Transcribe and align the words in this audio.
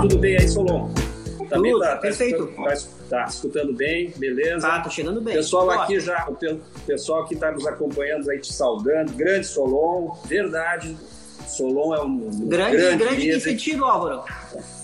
tudo 0.00 0.18
bem 0.18 0.36
aí, 0.36 0.48
Solon? 0.48 0.88
Também 1.48 1.72
tudo, 1.72 1.82
tá, 1.82 1.90
tá 1.92 1.96
perfeito. 1.96 2.44
Escutando, 2.44 3.08
tá, 3.08 3.16
tá, 3.16 3.24
escutando 3.24 3.72
bem, 3.72 4.12
beleza? 4.16 4.68
Tá, 4.68 4.80
tá 4.80 4.90
chegando 4.90 5.20
bem. 5.20 5.34
Pessoal 5.34 5.70
aqui 5.70 5.98
já, 5.98 6.28
o 6.28 6.36
pessoal 6.86 7.26
que 7.26 7.34
está 7.34 7.50
nos 7.50 7.66
acompanhando 7.66 8.30
aí 8.30 8.38
te 8.38 8.52
saudando, 8.52 9.12
grande 9.12 9.46
Solon, 9.46 10.14
verdade. 10.26 10.96
Solon 11.46 11.94
é 11.94 12.02
um 12.02 12.28
grande, 12.46 12.76
grande, 12.76 13.04
grande 13.04 13.20
líder. 13.22 13.40
sentido, 13.40 13.84
Álvaro. 13.84 14.22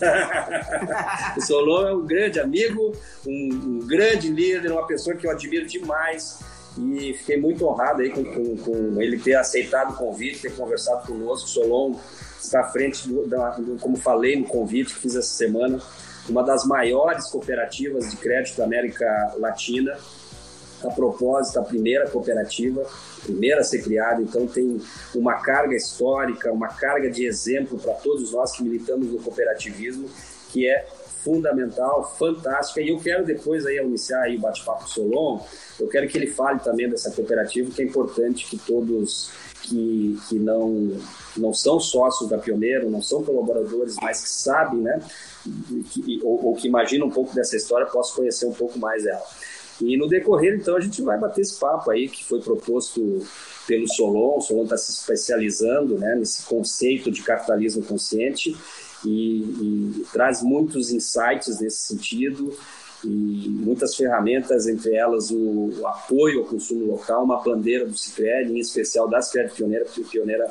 o 1.37 1.41
Solon 1.43 1.87
é 1.87 1.95
um 1.95 2.07
grande 2.07 2.41
amigo, 2.41 2.97
um, 3.27 3.31
um, 3.31 3.87
grande 3.87 4.31
líder, 4.31 4.73
uma 4.73 4.87
pessoa 4.87 5.15
que 5.15 5.27
eu 5.27 5.31
admiro 5.31 5.67
demais 5.67 6.39
e 6.77 7.15
fiquei 7.15 7.41
muito 7.41 7.65
honrado 7.67 8.03
aí 8.03 8.11
com, 8.11 8.25
com, 8.25 8.57
com 8.57 9.01
ele 9.01 9.19
ter 9.19 9.35
aceitado 9.35 9.93
o 9.93 9.97
convite, 9.97 10.43
ter 10.43 10.57
conversado 10.57 11.07
conosco. 11.07 11.47
O 11.47 11.51
Solon 11.51 11.95
está 12.41 12.61
à 12.61 12.65
frente, 12.65 13.09
do, 13.09 13.27
da, 13.27 13.51
do, 13.51 13.79
como 13.79 13.97
falei 13.97 14.39
no 14.39 14.47
convite 14.47 14.95
que 14.95 15.01
fiz 15.01 15.15
essa 15.15 15.35
semana, 15.35 15.81
uma 16.29 16.43
das 16.43 16.65
maiores 16.65 17.27
cooperativas 17.27 18.11
de 18.11 18.17
crédito 18.17 18.57
da 18.57 18.65
América 18.65 19.35
Latina. 19.39 19.97
A 20.83 20.91
propósito, 20.91 21.59
a 21.59 21.63
primeira 21.63 22.07
cooperativa, 22.11 22.85
primeira 23.23 23.63
a 23.63 23.65
ser 23.65 23.83
criada, 23.83 24.21
então 24.21 24.47
tem 24.47 24.79
uma 25.15 25.35
carga 25.35 25.75
histórica, 25.75 26.53
uma 26.53 26.69
carga 26.69 27.09
de 27.09 27.25
exemplo 27.25 27.79
para 27.79 27.95
todos 27.95 28.33
nós 28.33 28.53
que 28.53 28.63
militamos 28.63 29.11
no 29.11 29.19
cooperativismo, 29.19 30.11
que 30.53 30.69
é 30.69 30.87
fundamental, 31.25 32.15
fantástica. 32.19 32.81
E 32.81 32.91
eu 32.91 32.99
quero 32.99 33.25
depois 33.25 33.65
aí 33.65 33.79
iniciar 33.79 34.23
aí 34.23 34.37
o 34.37 34.41
bate-papo 34.41 34.89
Solon, 34.89 35.41
eu 35.81 35.89
quero 35.89 36.07
que 36.07 36.19
ele 36.19 36.27
fale 36.27 36.61
também 36.61 36.89
dessa 36.89 37.11
cooperativa, 37.11 37.71
que 37.71 37.83
é 37.83 37.85
importante 37.87 38.47
que 38.47 38.59
todos 38.59 39.31
que, 39.63 40.19
que 40.29 40.39
não 40.39 40.93
não 41.37 41.53
são 41.53 41.81
sócios 41.81 42.29
da 42.29 42.39
Pioneiro, 42.39 42.91
não 42.91 43.03
são 43.03 43.25
colaboradores, 43.25 43.97
mas 44.01 44.23
que 44.23 44.29
sabem, 44.29 44.81
né, 44.81 45.01
que, 45.91 46.21
ou, 46.23 46.47
ou, 46.47 46.55
que 46.55 46.69
imaginam 46.69 47.09
um 47.09 47.11
pouco 47.11 47.35
dessa 47.35 47.57
história, 47.57 47.87
possam 47.87 48.17
conhecer 48.17 48.47
um 48.47 48.53
pouco 48.53 48.79
mais 48.79 49.03
dela. 49.03 49.25
E 49.81 49.97
no 49.97 50.07
decorrer, 50.07 50.55
então, 50.55 50.77
a 50.77 50.81
gente 50.81 51.03
vai 51.03 51.19
bater 51.19 51.41
esse 51.41 51.59
papo 51.59 51.91
aí 51.91 52.09
que 52.09 52.25
foi 52.25 52.41
proposto 52.41 53.27
pelo 53.67 53.89
Solon. 53.89 54.39
O 54.39 54.41
Solon 54.41 54.65
está 54.65 54.77
se 54.77 54.93
especializando 54.93 55.99
né, 55.99 56.15
nesse 56.15 56.45
conceito 56.45 57.11
de 57.11 57.23
capitalismo 57.23 57.83
consciente 57.83 58.57
e, 59.05 60.01
e 60.01 60.07
traz 60.13 60.43
muitos 60.43 60.91
insights 60.91 61.61
nesse 61.61 61.87
sentido 61.87 62.57
e 63.05 63.49
muitas 63.51 63.95
ferramentas, 63.95 64.67
entre 64.67 64.95
elas 64.95 65.31
o, 65.31 65.37
o, 65.37 65.87
apoio 65.87 66.41
ao 66.41 66.47
consumo 66.47 66.87
local, 66.87 67.25
uma 67.25 67.43
bandeira 67.43 67.87
do 67.87 67.97
Cicred, 67.97 68.53
em 68.53 68.59
especial 68.59 69.09
da 69.09 69.21
Cicred 69.21 69.53
Pioneira, 69.55 69.85
porque 69.85 70.03
Pioneira, 70.05 70.51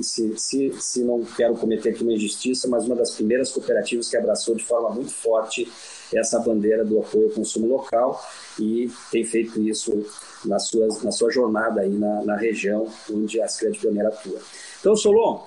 se, 0.00 0.36
se, 0.36 0.72
se 0.80 1.04
não 1.04 1.22
quero 1.22 1.54
cometer 1.54 1.90
aqui 1.90 2.02
uma 2.02 2.12
injustiça, 2.12 2.66
mas 2.68 2.84
uma 2.86 2.96
das 2.96 3.12
primeiras 3.12 3.52
cooperativas 3.52 4.08
que 4.08 4.16
abraçou 4.16 4.56
de 4.56 4.64
forma 4.64 4.90
muito 4.90 5.12
forte 5.12 5.70
essa 6.12 6.38
bandeira 6.38 6.84
do 6.84 6.98
apoio 6.98 7.28
ao 7.28 7.34
consumo 7.34 7.68
local 7.68 8.20
e 8.58 8.90
tem 9.10 9.24
feito 9.24 9.60
isso 9.62 10.04
na 10.44 10.58
sua, 10.58 10.88
na 11.02 11.10
sua 11.10 11.30
jornada 11.30 11.82
aí 11.82 11.90
na, 11.90 12.24
na 12.24 12.36
região 12.36 12.86
onde 13.10 13.40
a 13.40 13.48
Cicred 13.48 13.78
Pioneira 13.78 14.08
atua. 14.08 14.40
Então, 14.80 14.96
Solon, 14.96 15.40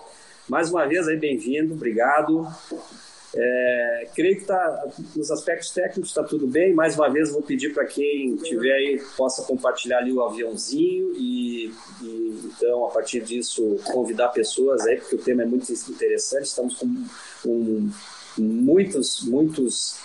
mais 0.47 0.69
uma 0.69 0.87
vez 0.87 1.07
aí 1.07 1.17
bem-vindo, 1.17 1.73
obrigado. 1.73 2.47
É, 3.37 4.07
creio 4.15 4.37
que 4.37 4.45
tá, 4.45 4.87
nos 5.13 5.29
aspectos 5.29 5.71
técnicos 5.71 6.09
está 6.09 6.23
tudo 6.23 6.47
bem. 6.47 6.73
Mais 6.73 6.95
uma 6.95 7.09
vez, 7.09 7.31
vou 7.31 7.41
pedir 7.41 7.73
para 7.73 7.85
quem 7.85 8.35
tiver 8.37 8.71
aí 8.71 9.01
possa 9.17 9.43
compartilhar 9.43 9.97
ali 9.97 10.13
o 10.13 10.23
aviãozinho 10.23 11.13
e, 11.15 11.73
e, 12.01 12.39
então, 12.45 12.85
a 12.85 12.91
partir 12.91 13.21
disso, 13.21 13.77
convidar 13.85 14.29
pessoas 14.29 14.85
aí, 14.85 14.97
porque 14.97 15.15
o 15.15 15.21
tema 15.21 15.43
é 15.43 15.45
muito 15.45 15.69
interessante. 15.71 16.45
Estamos 16.45 16.75
com 16.75 17.89
muitos, 18.37 19.25
muitos 19.25 19.97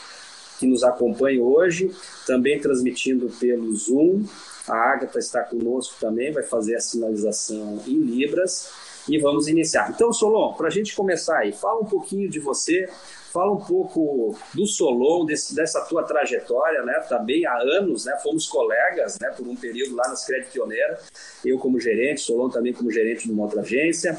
que 0.59 0.67
nos 0.67 0.83
acompanham 0.83 1.45
hoje, 1.45 1.91
também 2.27 2.61
transmitindo 2.61 3.31
pelo 3.39 3.73
Zoom. 3.77 4.25
A 4.67 4.93
Agatha 4.93 5.19
está 5.19 5.43
conosco 5.43 5.95
também, 6.01 6.33
vai 6.33 6.43
fazer 6.43 6.77
a 6.77 6.81
sinalização 6.81 7.81
em 7.87 7.99
Libras 7.99 8.90
e 9.11 9.19
vamos 9.19 9.49
iniciar. 9.49 9.91
Então, 9.91 10.13
Solon, 10.13 10.55
para 10.55 10.69
a 10.69 10.71
gente 10.71 10.95
começar 10.95 11.39
aí, 11.39 11.53
fala 11.53 11.81
um 11.81 11.87
pouquinho 11.87 12.31
de 12.31 12.39
você, 12.39 12.89
Fala 13.33 13.53
um 13.53 13.61
pouco 13.61 14.37
do 14.53 14.67
Solon, 14.67 15.25
desse, 15.25 15.55
dessa 15.55 15.81
tua 15.83 16.03
trajetória, 16.03 16.83
né? 16.83 16.95
Também 17.09 17.47
há 17.47 17.57
anos, 17.79 18.05
né? 18.05 18.19
Fomos 18.25 18.49
colegas, 18.49 19.19
né? 19.21 19.31
Por 19.31 19.47
um 19.47 19.55
período 19.55 19.95
lá 19.95 20.09
nas 20.09 20.27
Crédito 20.27 20.51
Pioneira. 20.51 20.99
Eu 21.45 21.57
como 21.57 21.79
gerente, 21.79 22.23
Solon 22.23 22.49
também 22.49 22.73
como 22.73 22.91
gerente 22.91 23.27
de 23.27 23.33
uma 23.33 23.45
outra 23.45 23.61
agência. 23.61 24.19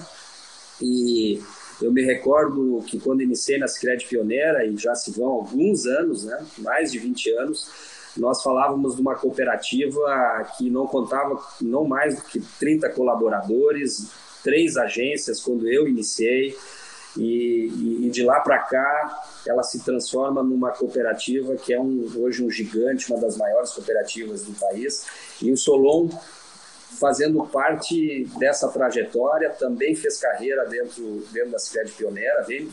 E 0.81 1.41
eu 1.81 1.91
me 1.91 2.01
recordo 2.05 2.81
que 2.87 3.01
quando 3.01 3.21
iniciei 3.21 3.57
nas 3.57 3.77
Crédito 3.77 4.07
Pioneira, 4.07 4.65
e 4.65 4.77
já 4.77 4.95
se 4.95 5.11
vão 5.11 5.27
alguns 5.27 5.85
anos, 5.85 6.23
né? 6.23 6.45
Mais 6.59 6.89
de 6.89 6.99
20 6.99 7.31
anos, 7.31 7.69
nós 8.15 8.41
falávamos 8.41 8.95
de 8.95 9.01
uma 9.01 9.15
cooperativa 9.15 10.47
que 10.57 10.69
não 10.69 10.87
contava 10.87 11.37
não 11.59 11.83
mais 11.83 12.15
do 12.15 12.21
que 12.21 12.39
30 12.39 12.89
colaboradores, 12.91 14.09
três 14.43 14.77
agências 14.77 15.41
quando 15.41 15.67
eu 15.67 15.87
iniciei. 15.87 16.55
E, 17.17 18.05
e, 18.05 18.09
de 18.09 18.23
lá 18.23 18.39
para 18.39 18.57
cá 18.59 19.23
ela 19.45 19.63
se 19.63 19.83
transforma 19.83 20.41
numa 20.41 20.71
cooperativa 20.71 21.57
que 21.57 21.73
é 21.73 21.79
um, 21.79 22.09
hoje 22.17 22.41
um 22.41 22.49
gigante, 22.49 23.11
uma 23.11 23.19
das 23.19 23.35
maiores 23.35 23.71
cooperativas 23.71 24.43
do 24.43 24.53
país. 24.53 25.05
E 25.41 25.51
o 25.51 25.57
Solon, 25.57 26.07
fazendo 26.99 27.43
parte 27.47 28.25
dessa 28.37 28.69
trajetória, 28.69 29.49
também 29.49 29.95
fez 29.95 30.19
carreira 30.19 30.65
dentro, 30.65 31.25
dentro 31.31 31.51
da 31.51 31.59
cidade 31.59 31.91
pioneira, 31.91 32.43
veio, 32.43 32.69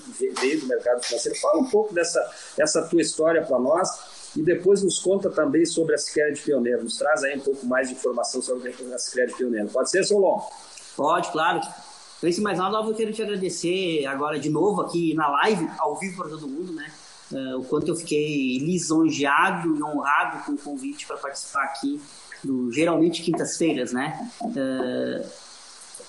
do 0.60 0.66
mercado 0.66 1.02
financeiro. 1.04 1.38
Fala 1.40 1.58
um 1.60 1.70
pouco 1.70 1.92
dessa, 1.92 2.24
dessa 2.56 2.82
tua 2.82 3.00
história 3.00 3.42
para 3.42 3.58
nós 3.58 3.88
e 4.36 4.42
depois 4.42 4.82
nos 4.82 4.98
conta 4.98 5.30
também 5.30 5.64
sobre 5.64 5.94
a 5.94 5.98
Cicred 5.98 6.40
Pioneiro. 6.40 6.84
Nos 6.84 6.98
traz 6.98 7.24
aí 7.24 7.36
um 7.36 7.40
pouco 7.40 7.66
mais 7.66 7.88
de 7.88 7.94
informação 7.94 8.42
sobre 8.42 8.68
a 8.68 8.98
Cicred 8.98 9.34
Pioneiro. 9.34 9.68
Pode 9.68 9.90
ser, 9.90 10.04
Solon? 10.04 10.40
Pode, 10.98 11.30
claro. 11.30 11.60
Antes 12.20 12.34
de 12.34 12.42
mais 12.42 12.58
nada, 12.58 12.76
eu 12.78 12.92
quero 12.92 13.12
te 13.12 13.22
agradecer 13.22 14.04
agora 14.06 14.36
de 14.36 14.50
novo 14.50 14.80
aqui 14.80 15.14
na 15.14 15.28
live, 15.28 15.70
ao 15.78 15.96
vivo 15.96 16.16
para 16.16 16.30
todo 16.30 16.48
mundo, 16.48 16.72
né? 16.72 16.90
Uh, 17.30 17.60
o 17.60 17.64
quanto 17.64 17.86
eu 17.86 17.94
fiquei 17.94 18.58
lisonjeado 18.58 19.76
e 19.76 19.82
honrado 19.82 20.44
com 20.44 20.52
o 20.52 20.58
convite 20.58 21.06
para 21.06 21.16
participar 21.16 21.62
aqui 21.62 22.00
do 22.42 22.72
geralmente 22.72 23.22
quintas-feiras, 23.22 23.92
né? 23.92 24.28
Uh, 24.42 25.24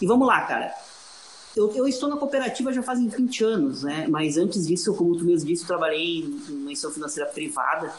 e 0.02 0.08
vamos 0.08 0.28
lá, 0.28 0.42
cara. 0.42 0.74
Eu, 1.56 1.72
eu, 1.76 1.88
estou 1.88 2.10
na 2.10 2.18
cooperativa 2.18 2.74
já 2.74 2.82
fazem 2.82 3.08
20 3.08 3.44
anos, 3.44 3.84
né? 3.84 4.08
Mas 4.10 4.38
antes 4.38 4.66
disso, 4.66 4.96
como 4.96 5.16
tu 5.16 5.24
mesmo 5.24 5.48
disse, 5.48 5.68
trabalhei 5.68 6.22
em 6.22 6.26
uma 6.50 6.72
instituição 6.72 6.92
financeira 6.92 7.30
privada 7.30 7.94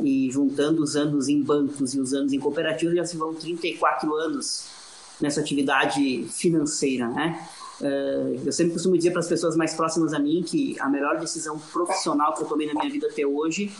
e 0.00 0.30
juntando 0.30 0.82
os 0.82 0.96
anos 0.96 1.28
em 1.28 1.42
bancos 1.42 1.92
e 1.92 2.00
os 2.00 2.14
anos 2.14 2.32
em 2.32 2.40
cooperativa 2.40 2.94
já 2.94 3.04
se 3.04 3.18
vão 3.18 3.34
34 3.34 4.14
anos 4.14 4.71
nessa 5.22 5.40
atividade 5.40 6.24
financeira, 6.24 7.08
né? 7.08 7.48
Uh, 7.80 8.40
eu 8.44 8.52
sempre 8.52 8.74
costumo 8.74 8.96
dizer 8.96 9.10
para 9.10 9.20
as 9.20 9.28
pessoas 9.28 9.56
mais 9.56 9.74
próximas 9.74 10.12
a 10.12 10.18
mim 10.18 10.42
que 10.46 10.78
a 10.78 10.88
melhor 10.88 11.18
decisão 11.18 11.58
profissional 11.58 12.34
que 12.34 12.42
eu 12.42 12.46
tomei 12.46 12.66
na 12.66 12.74
minha 12.74 12.90
vida 12.90 13.08
até 13.08 13.26
hoje 13.26 13.72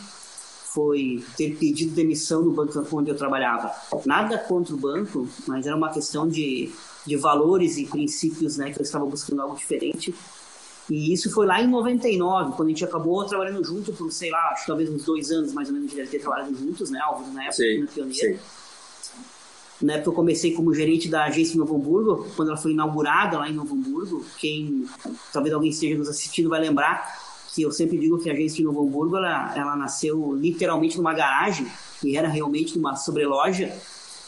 foi 0.73 1.23
ter 1.37 1.55
pedido 1.55 1.93
demissão 1.93 2.41
no 2.41 2.51
banco 2.51 2.83
onde 2.93 3.11
eu 3.11 3.15
trabalhava. 3.15 3.71
Nada 4.05 4.39
contra 4.39 4.73
o 4.73 4.77
banco, 4.77 5.27
mas 5.47 5.67
era 5.67 5.75
uma 5.75 5.93
questão 5.93 6.27
de, 6.27 6.71
de 7.05 7.15
valores 7.15 7.77
e 7.77 7.85
princípios, 7.85 8.57
né, 8.57 8.71
que 8.71 8.79
eu 8.79 8.83
estava 8.83 9.05
buscando 9.05 9.43
algo 9.43 9.55
diferente. 9.55 10.13
E 10.89 11.13
isso 11.13 11.31
foi 11.31 11.45
lá 11.45 11.61
em 11.61 11.67
99, 11.67 12.55
quando 12.57 12.67
a 12.67 12.71
gente 12.71 12.83
acabou 12.83 13.23
trabalhando 13.25 13.63
junto 13.63 13.93
por, 13.93 14.11
sei 14.11 14.31
lá, 14.31 14.49
acho, 14.49 14.65
talvez 14.65 14.89
uns 14.89 15.05
dois 15.05 15.31
anos 15.31 15.53
mais 15.53 15.67
ou 15.69 15.75
menos, 15.75 15.87
a 15.87 15.89
gente 15.91 15.97
deve 15.97 16.09
ter 16.09 16.19
trabalhado 16.19 16.55
juntos, 16.55 16.89
né, 16.89 16.99
Álvaro, 16.99 17.31
na 17.31 17.43
época, 17.43 17.55
sim, 17.55 17.79
na 17.79 17.87
Pioneira. 17.87 18.33
Sim. 18.33 18.62
Na 19.81 19.93
época 19.93 20.09
eu 20.09 20.13
comecei 20.13 20.53
como 20.53 20.73
gerente 20.73 21.09
da 21.09 21.25
agência 21.25 21.55
em 21.55 21.57
Novo 21.57 21.75
Hamburgo, 21.75 22.27
quando 22.35 22.49
ela 22.49 22.57
foi 22.57 22.71
inaugurada 22.71 23.37
lá 23.37 23.49
em 23.49 23.53
Novo 23.53 23.75
Hamburgo. 23.75 24.23
Quem, 24.37 24.85
talvez 25.31 25.53
alguém 25.53 25.71
esteja 25.71 25.97
nos 25.97 26.07
assistindo 26.07 26.49
vai 26.49 26.61
lembrar 26.61 27.21
que 27.53 27.61
eu 27.61 27.71
sempre 27.71 27.97
digo 27.97 28.17
que 28.17 28.29
a 28.29 28.33
agência 28.33 28.61
em 28.61 28.65
Novo 28.65 28.81
Hamburgo, 28.81 29.17
ela, 29.17 29.55
ela 29.55 29.75
nasceu 29.75 30.35
literalmente 30.35 30.97
numa 30.97 31.13
garagem, 31.13 31.67
e 32.03 32.17
era 32.17 32.27
realmente 32.27 32.75
numa 32.77 32.95
sobreloja, 32.95 33.71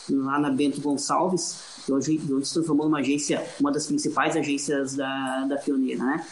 lá 0.09 0.39
na 0.39 0.51
Bento 0.51 0.79
Gonçalves, 0.79 1.57
que 1.85 1.91
hoje, 1.91 2.21
hoje 2.29 2.45
se 2.47 2.53
transformou 2.53 2.85
numa 2.85 2.99
agência, 2.99 3.43
uma 3.59 3.71
das 3.71 3.87
principais 3.87 4.35
agências 4.35 4.95
da, 4.95 5.45
da 5.45 5.55
Pioneira, 5.57 6.03
né? 6.03 6.25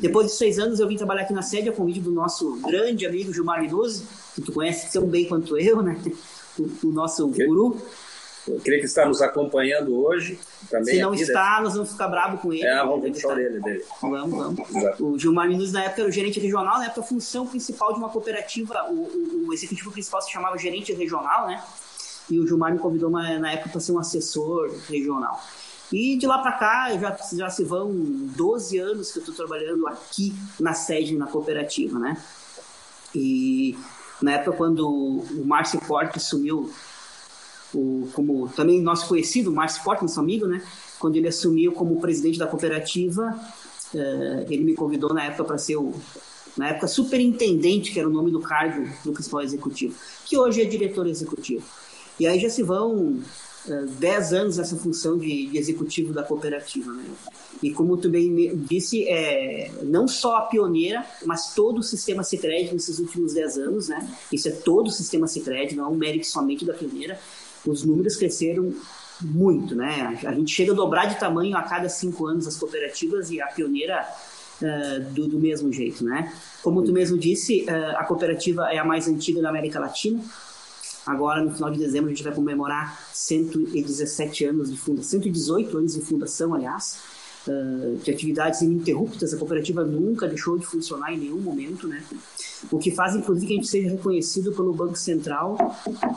Depois 0.00 0.26
de 0.26 0.32
seis 0.32 0.58
anos, 0.58 0.80
eu 0.80 0.88
vim 0.88 0.96
trabalhar 0.96 1.22
aqui 1.22 1.32
na 1.32 1.42
sede 1.42 1.68
a 1.68 1.72
convite 1.72 2.00
do 2.00 2.10
nosso 2.10 2.56
grande 2.56 3.06
amigo 3.06 3.32
Gilmar 3.32 3.60
Linuzzi, 3.60 4.04
que 4.34 4.42
tu 4.42 4.52
conhece 4.52 4.92
tão 4.92 5.06
bem 5.06 5.24
quanto 5.24 5.56
eu, 5.56 5.82
né? 5.82 6.00
O, 6.58 6.88
o 6.88 6.92
nosso 6.92 7.26
guru. 7.28 7.80
Eu 8.48 8.60
creio 8.60 8.80
que 8.80 8.86
está 8.86 9.04
nos 9.06 9.20
acompanhando 9.20 10.04
hoje. 10.04 10.38
Também 10.70 10.94
Se 10.94 11.00
não 11.00 11.14
está, 11.14 11.60
nós 11.62 11.74
vamos 11.74 11.92
ficar 11.92 12.08
bravo 12.08 12.38
com 12.38 12.52
ele. 12.52 12.64
É, 12.64 12.76
vamos 12.84 13.10
puxar 13.10 13.28
a 13.28 13.32
orelha 13.32 13.60
dele. 13.60 13.84
Vamos, 14.00 14.30
vamos. 14.30 14.76
Exato. 14.76 15.06
O 15.06 15.18
Gilmar 15.18 15.48
Minutos, 15.48 15.72
na 15.72 15.84
época, 15.84 16.02
era 16.02 16.08
o 16.08 16.12
gerente 16.12 16.40
regional, 16.40 16.78
na 16.78 16.86
época, 16.86 17.00
a 17.00 17.04
função 17.04 17.46
principal 17.46 17.92
de 17.92 17.98
uma 17.98 18.08
cooperativa, 18.08 18.86
o, 18.90 18.94
o, 18.94 19.48
o 19.48 19.54
executivo 19.54 19.92
principal 19.92 20.22
se 20.22 20.30
chamava 20.30 20.56
gerente 20.58 20.92
regional, 20.92 21.46
né? 21.46 21.62
E 22.30 22.38
o 22.38 22.46
Gilmar 22.46 22.72
me 22.72 22.78
convidou 22.78 23.08
uma, 23.08 23.38
na 23.38 23.52
época 23.52 23.70
para 23.70 23.80
ser 23.80 23.92
um 23.92 23.98
assessor 23.98 24.70
regional. 24.88 25.40
E 25.90 26.16
de 26.16 26.26
lá 26.26 26.38
para 26.38 26.52
cá, 26.52 26.98
já, 26.98 27.16
já 27.34 27.50
se 27.50 27.64
vão 27.64 27.90
12 27.92 28.78
anos 28.78 29.10
que 29.10 29.18
eu 29.18 29.20
estou 29.20 29.34
trabalhando 29.34 29.86
aqui 29.86 30.34
na 30.60 30.74
sede, 30.74 31.16
na 31.16 31.26
cooperativa, 31.26 31.98
né? 31.98 32.16
E 33.14 33.76
na 34.20 34.32
época 34.32 34.56
quando 34.56 34.86
o 34.86 35.44
Márcio 35.46 35.80
Forte 35.80 36.20
sumiu, 36.20 36.70
o, 37.74 38.08
como 38.12 38.48
também 38.48 38.80
nosso 38.80 39.08
conhecido, 39.08 39.52
Márcio 39.52 39.82
Forte, 39.82 40.02
nosso 40.02 40.20
amigo, 40.20 40.46
né? 40.46 40.62
Quando 40.98 41.16
ele 41.16 41.28
assumiu 41.28 41.72
como 41.72 42.00
presidente 42.00 42.38
da 42.38 42.46
cooperativa, 42.46 43.38
eh, 43.94 44.46
ele 44.50 44.64
me 44.64 44.74
convidou 44.74 45.14
na 45.14 45.24
época 45.24 45.44
para 45.44 45.58
ser 45.58 45.76
o, 45.76 45.94
na 46.56 46.70
época 46.70 46.88
superintendente, 46.88 47.92
que 47.92 48.00
era 48.00 48.08
o 48.08 48.12
nome 48.12 48.30
do 48.30 48.40
cargo 48.40 48.88
do 49.04 49.12
principal 49.12 49.42
executivo, 49.42 49.94
que 50.24 50.36
hoje 50.36 50.62
é 50.62 50.64
diretor 50.64 51.06
executivo. 51.06 51.64
E 52.18 52.26
aí 52.26 52.40
já 52.40 52.50
se 52.50 52.62
vão 52.62 53.22
10 53.98 54.32
anos 54.32 54.56
nessa 54.56 54.76
função 54.76 55.18
de, 55.18 55.46
de, 55.46 55.58
executivo 55.58 56.12
da 56.12 56.22
cooperativa. 56.22 56.92
Né? 56.92 57.04
E 57.62 57.70
como 57.70 57.96
tu 57.96 58.08
bem 58.08 58.56
disse, 58.56 59.06
é, 59.08 59.70
não 59.82 60.06
só 60.08 60.36
a 60.36 60.42
pioneira, 60.42 61.04
mas 61.24 61.54
todo 61.54 61.78
o 61.78 61.82
sistema 61.82 62.22
Cicred 62.22 62.72
nesses 62.72 62.98
últimos 62.98 63.34
10 63.34 63.58
anos, 63.58 63.88
né? 63.88 64.08
isso 64.32 64.48
é 64.48 64.52
todo 64.52 64.88
o 64.88 64.90
sistema 64.90 65.26
Cicred, 65.26 65.74
não 65.74 65.86
é 65.86 65.88
um 65.88 65.96
mérito 65.96 66.26
somente 66.26 66.64
da 66.64 66.72
pioneira, 66.72 67.18
os 67.66 67.84
números 67.84 68.16
cresceram 68.16 68.72
muito, 69.20 69.74
né? 69.74 70.18
A 70.24 70.32
gente 70.32 70.52
chega 70.52 70.72
a 70.72 70.74
dobrar 70.74 71.06
de 71.06 71.18
tamanho 71.18 71.56
a 71.56 71.62
cada 71.62 71.88
cinco 71.88 72.26
anos 72.26 72.46
as 72.46 72.56
cooperativas 72.56 73.30
e 73.30 73.40
a 73.40 73.46
pioneira 73.46 74.06
uh, 74.62 75.12
do, 75.12 75.26
do, 75.26 75.38
mesmo 75.38 75.72
jeito, 75.72 76.04
né? 76.04 76.32
Como 76.62 76.82
tu 76.84 76.92
mesmo 76.92 77.18
disse, 77.18 77.62
uh, 77.62 77.96
a 77.96 78.04
cooperativa 78.04 78.68
é 78.72 78.78
a 78.78 78.84
mais 78.84 79.08
antiga 79.08 79.42
da 79.42 79.48
América 79.48 79.80
Latina, 79.80 80.22
Agora, 81.08 81.42
no 81.42 81.50
final 81.50 81.70
de 81.70 81.78
dezembro, 81.78 82.10
a 82.10 82.14
gente 82.14 82.22
vai 82.22 82.34
comemorar 82.34 83.00
117 83.14 84.44
anos 84.44 84.70
de 84.70 84.76
fundação, 84.76 85.10
118 85.20 85.78
anos 85.78 85.94
de 85.94 86.02
fundação, 86.02 86.52
aliás, 86.52 86.98
de 88.02 88.10
atividades 88.10 88.60
ininterruptas. 88.62 89.32
A 89.32 89.38
cooperativa 89.38 89.84
nunca 89.84 90.26
deixou 90.26 90.58
de 90.58 90.66
funcionar 90.66 91.12
em 91.12 91.18
nenhum 91.18 91.40
momento, 91.40 91.86
né? 91.86 92.02
O 92.70 92.78
que 92.78 92.90
faz, 92.90 93.14
inclusive, 93.14 93.46
que 93.46 93.52
a 93.52 93.56
gente 93.56 93.68
seja 93.68 93.88
reconhecido 93.88 94.52
pelo 94.52 94.72
Banco 94.72 94.96
Central 94.96 95.56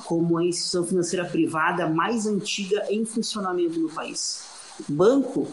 como 0.06 0.38
a 0.38 0.46
instituição 0.46 0.86
financeira 0.86 1.26
privada 1.26 1.88
mais 1.88 2.26
antiga 2.26 2.86
em 2.90 3.06
funcionamento 3.06 3.80
no 3.80 3.90
país. 3.90 4.44
Banco 4.88 5.48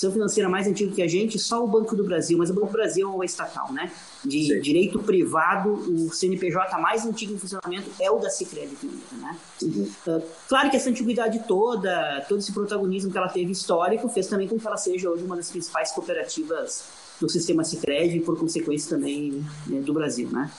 instituição 0.00 0.12
financeira 0.12 0.48
mais 0.48 0.66
antiga 0.66 0.94
que 0.94 1.02
a 1.02 1.08
gente, 1.08 1.38
só 1.38 1.62
o 1.62 1.66
Banco 1.66 1.94
do 1.94 2.04
Brasil, 2.04 2.38
mas 2.38 2.50
o 2.50 2.54
Banco 2.54 2.68
do 2.68 2.72
Brasil 2.72 3.08
é 3.08 3.14
uma 3.14 3.24
estatal, 3.24 3.72
né? 3.72 3.92
De 4.24 4.48
Sim. 4.48 4.60
direito 4.60 4.98
privado, 4.98 5.72
o 5.72 6.12
CNPJ 6.12 6.76
mais 6.78 7.06
antigo 7.06 7.32
em 7.32 7.38
funcionamento 7.38 7.90
é 7.98 8.10
o 8.10 8.18
da 8.18 8.28
Cicred, 8.28 8.76
né? 9.12 9.36
Uhum. 9.62 9.90
Uh, 10.06 10.22
claro 10.46 10.70
que 10.70 10.76
essa 10.76 10.90
antiguidade 10.90 11.42
toda, 11.48 12.24
todo 12.28 12.38
esse 12.38 12.52
protagonismo 12.52 13.10
que 13.10 13.16
ela 13.16 13.30
teve 13.30 13.50
histórico, 13.50 14.08
fez 14.10 14.26
também 14.26 14.46
com 14.46 14.58
que 14.58 14.66
ela 14.66 14.76
seja 14.76 15.08
hoje 15.08 15.24
uma 15.24 15.36
das 15.36 15.50
principais 15.50 15.90
cooperativas 15.92 16.84
do 17.18 17.30
sistema 17.30 17.64
Cicred 17.64 18.18
e, 18.18 18.20
por 18.20 18.38
consequência, 18.38 18.90
também 18.90 19.44
né, 19.66 19.80
do 19.80 19.94
Brasil, 19.94 20.28
né? 20.30 20.50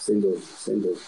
Sem 0.00 0.18
dúvida, 0.18 0.42
sem 0.58 0.78
dúvida. 0.78 1.00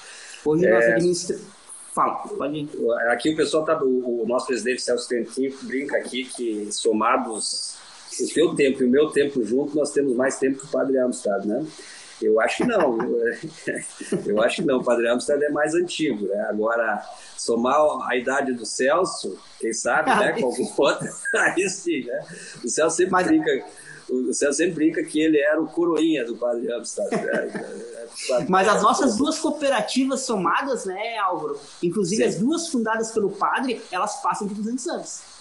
Hoje 0.44 0.64
é... 0.64 0.70
nós 0.70 0.85
administramos 0.85 1.56
Fala, 1.97 2.29
pode. 2.29 2.69
Aqui 3.09 3.31
o 3.31 3.37
pessoal 3.37 3.64
tá. 3.64 3.82
O, 3.82 4.25
o 4.25 4.26
nosso 4.29 4.49
presidente 4.49 4.82
Celso 4.82 5.09
Tentinho 5.09 5.56
brinca 5.62 5.97
aqui 5.97 6.26
que 6.26 6.69
somados 6.70 7.75
o 8.20 8.35
teu 8.35 8.55
tempo 8.55 8.82
e 8.82 8.87
o 8.87 8.91
meu 8.91 9.09
tempo 9.09 9.43
junto, 9.43 9.75
nós 9.75 9.93
temos 9.93 10.14
mais 10.14 10.38
tempo 10.38 10.59
que 10.59 10.67
o 10.67 10.69
Padre 10.69 10.99
Amsterdã, 10.99 11.61
né? 11.61 11.67
Eu 12.21 12.41
acho 12.41 12.59
que 12.59 12.65
não. 12.65 12.99
Eu 14.27 14.43
acho 14.43 14.57
que 14.57 14.63
não. 14.63 14.79
O 14.79 14.85
Padre 14.85 15.09
Amsterdã 15.09 15.47
é 15.47 15.51
mais 15.51 15.75
antigo, 15.75 16.27
né? 16.27 16.47
Agora, 16.49 17.03
somar 17.37 17.77
a 18.09 18.17
idade 18.17 18.53
do 18.53 18.65
Celso, 18.65 19.39
quem 19.61 19.73
sabe, 19.73 20.11
né? 20.11 20.33
Com 20.33 20.47
algum 20.47 20.73
outro, 20.77 21.09
aí 21.35 21.69
sim, 21.69 22.05
né? 22.05 22.25
O 22.65 22.69
Celso 22.69 22.97
sempre 22.97 23.13
Mas... 23.13 23.27
brinca 23.27 23.65
o 24.09 24.33
Celso 24.33 24.59
sempre 24.59 24.75
brinca 24.75 25.03
que 25.03 25.21
ele 25.21 25.39
era 25.39 25.61
o 25.61 25.67
coroinha 25.67 26.25
do 26.25 26.37
Padre 26.37 26.73
Amsterdã. 26.73 27.17
Né? 27.17 28.07
Mas 28.49 28.69
as 28.69 28.83
nossas 28.83 29.17
duas 29.17 29.39
cooperativas 29.39 30.21
somadas, 30.21 30.85
né, 30.85 31.19
Álvaro? 31.19 31.59
Inclusive 31.83 32.23
Sim. 32.23 32.29
as 32.29 32.37
duas 32.37 32.69
fundadas 32.69 33.11
pelo 33.11 33.31
padre, 33.31 33.83
elas 33.91 34.23
passam 34.23 34.47
de 34.47 34.55
200 34.55 34.87
anos. 34.87 35.36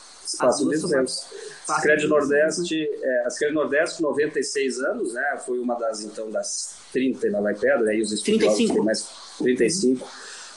200. 0.82 1.26
A 1.68 1.82
Cred 1.82 2.08
Nordeste, 2.08 2.80
né? 2.80 2.98
é, 3.02 3.28
a 3.28 3.30
Cred 3.30 3.54
Nordeste, 3.54 4.02
96 4.02 4.80
anos, 4.80 5.14
né? 5.14 5.42
Foi 5.46 5.60
uma 5.60 5.76
das, 5.76 6.02
então, 6.04 6.30
das 6.30 6.76
30 6.94 7.32
lá 7.32 7.42
vai 7.42 7.56
pedra, 7.56 7.90
aí 7.90 8.02
os 8.02 8.12
estudiosos 8.12 8.56
35. 8.56 8.74
têm 8.74 8.84
mais 8.84 9.08
35. 9.40 10.08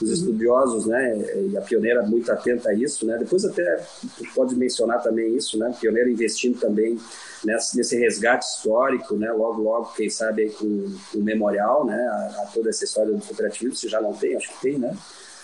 Os 0.01 0.11
estudiosos, 0.11 0.85
né, 0.85 1.17
e 1.51 1.57
a 1.57 1.61
pioneira 1.61 2.01
muito 2.03 2.31
atenta 2.31 2.69
a 2.69 2.73
isso, 2.73 3.05
né? 3.05 3.17
Depois 3.17 3.43
até 3.43 3.85
pode 4.33 4.55
mencionar 4.55 5.03
também 5.03 5.35
isso, 5.35 5.57
né? 5.57 5.75
Pioneira 5.77 6.09
investindo 6.09 6.57
também 6.57 6.97
nesse, 7.43 7.75
nesse 7.75 7.97
resgate 7.97 8.45
histórico, 8.45 9.17
né? 9.17 9.29
Logo, 9.33 9.61
logo, 9.61 9.91
quem 9.93 10.09
sabe 10.09 10.43
aí 10.43 10.49
com 10.51 10.65
o 11.15 11.21
memorial, 11.21 11.85
né? 11.85 11.97
A, 11.97 12.43
a, 12.43 12.45
toda 12.53 12.69
essa 12.69 12.85
história 12.85 13.11
do 13.11 13.25
cooperativo, 13.25 13.75
se 13.75 13.89
já 13.89 13.99
não 13.99 14.13
tem, 14.13 14.37
acho 14.37 14.47
que 14.53 14.61
tem, 14.61 14.79
né? 14.79 14.95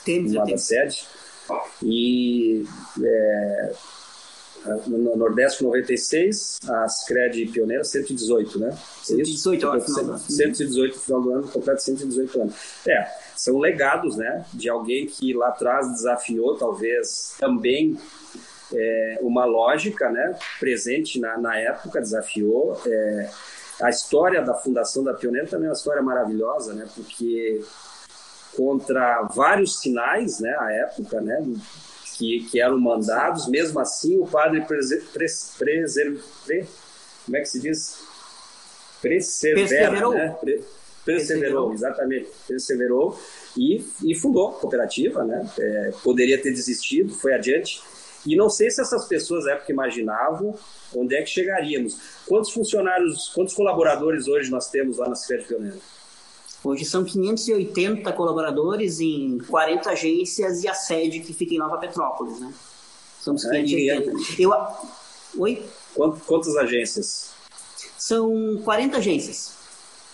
Tem, 0.05 0.25
Uma 0.25 0.45
da 0.45 0.57
sede. 0.57 1.05
E 1.83 2.65
é, 3.03 3.73
no 4.87 5.15
Nordeste 5.15 5.63
96, 5.63 6.59
a 6.67 6.87
Scred 6.87 7.47
pioneira 7.47 7.83
118, 7.83 8.59
né? 8.59 8.77
118, 9.03 9.67
é 9.67 9.77
isso? 9.77 10.19
118 10.35 10.95
no 10.95 11.01
final 11.01 11.21
do 11.21 11.31
ano, 11.33 11.47
completo 11.47 11.81
118 11.81 12.41
anos. 12.41 12.55
É, 12.87 13.07
são 13.35 13.59
legados, 13.59 14.17
né? 14.17 14.45
De 14.53 14.69
alguém 14.69 15.05
que 15.05 15.33
lá 15.33 15.49
atrás 15.49 15.91
desafiou, 15.91 16.55
talvez 16.57 17.35
também 17.39 17.97
é, 18.73 19.19
uma 19.21 19.45
lógica 19.45 20.09
né, 20.09 20.37
presente 20.59 21.19
na, 21.19 21.37
na 21.37 21.57
época, 21.57 22.01
desafiou. 22.01 22.79
É, 22.85 23.29
a 23.81 23.89
história 23.89 24.41
da 24.41 24.53
fundação 24.53 25.03
da 25.03 25.13
Pioneira 25.13 25.47
também 25.47 25.67
é 25.67 25.69
uma 25.69 25.75
história 25.75 26.01
maravilhosa, 26.01 26.73
né, 26.73 26.87
porque 26.95 27.61
contra 28.55 29.23
vários 29.23 29.79
sinais, 29.79 30.39
né, 30.39 30.55
à 30.57 30.71
época, 30.71 31.19
né, 31.19 31.45
que, 32.17 32.47
que 32.49 32.61
eram 32.61 32.79
mandados, 32.79 33.47
mesmo 33.47 33.79
assim 33.79 34.17
o 34.17 34.25
padre 34.25 34.61
preser, 34.61 35.03
preser, 35.57 36.17
pre, 36.45 36.65
como 37.25 37.37
é 37.37 37.41
que 37.41 37.47
se 37.47 37.59
diz? 37.59 37.99
Persevera, 39.01 39.67
perseverou. 39.67 40.13
Né? 40.13 40.35
Pre, 40.39 40.53
perseverou, 40.53 40.65
perseverou, 41.05 41.73
exatamente, 41.73 42.29
perseverou 42.47 43.19
e, 43.57 43.85
e 44.03 44.15
fundou 44.15 44.49
a 44.49 44.53
cooperativa, 44.53 45.23
né? 45.23 45.47
É, 45.59 45.91
poderia 46.03 46.41
ter 46.41 46.51
desistido, 46.51 47.13
foi 47.13 47.33
adiante, 47.33 47.81
e 48.25 48.35
não 48.35 48.49
sei 48.49 48.71
se 48.71 48.81
essas 48.81 49.07
pessoas 49.07 49.45
na 49.45 49.51
época 49.51 49.71
imaginavam 49.71 50.57
onde 50.95 51.15
é 51.15 51.21
que 51.21 51.29
chegaríamos. 51.29 51.99
Quantos 52.25 52.51
funcionários, 52.51 53.29
quantos 53.35 53.53
colaboradores 53.53 54.27
hoje 54.27 54.49
nós 54.49 54.69
temos 54.69 54.97
lá 54.97 55.07
na 55.07 55.15
Cidade 55.15 55.45
Pioneira? 55.45 55.77
Hoje 56.65 56.83
são 56.83 57.03
580 57.03 58.11
colaboradores 58.13 58.99
em 58.99 59.37
40 59.37 59.91
agências 59.91 60.63
e 60.63 60.67
a 60.67 60.73
sede 60.73 61.19
que 61.19 61.31
fica 61.31 61.53
em 61.53 61.59
Nova 61.59 61.77
Petrópolis, 61.77 62.39
né? 62.39 62.51
Somos 63.21 63.43
580. 63.43 64.09
É, 64.09 64.13
Eu... 64.39 64.51
Oi? 65.37 65.63
Quantas 66.25 66.55
agências? 66.57 67.29
São 67.99 68.59
40 68.63 68.97
agências 68.97 69.53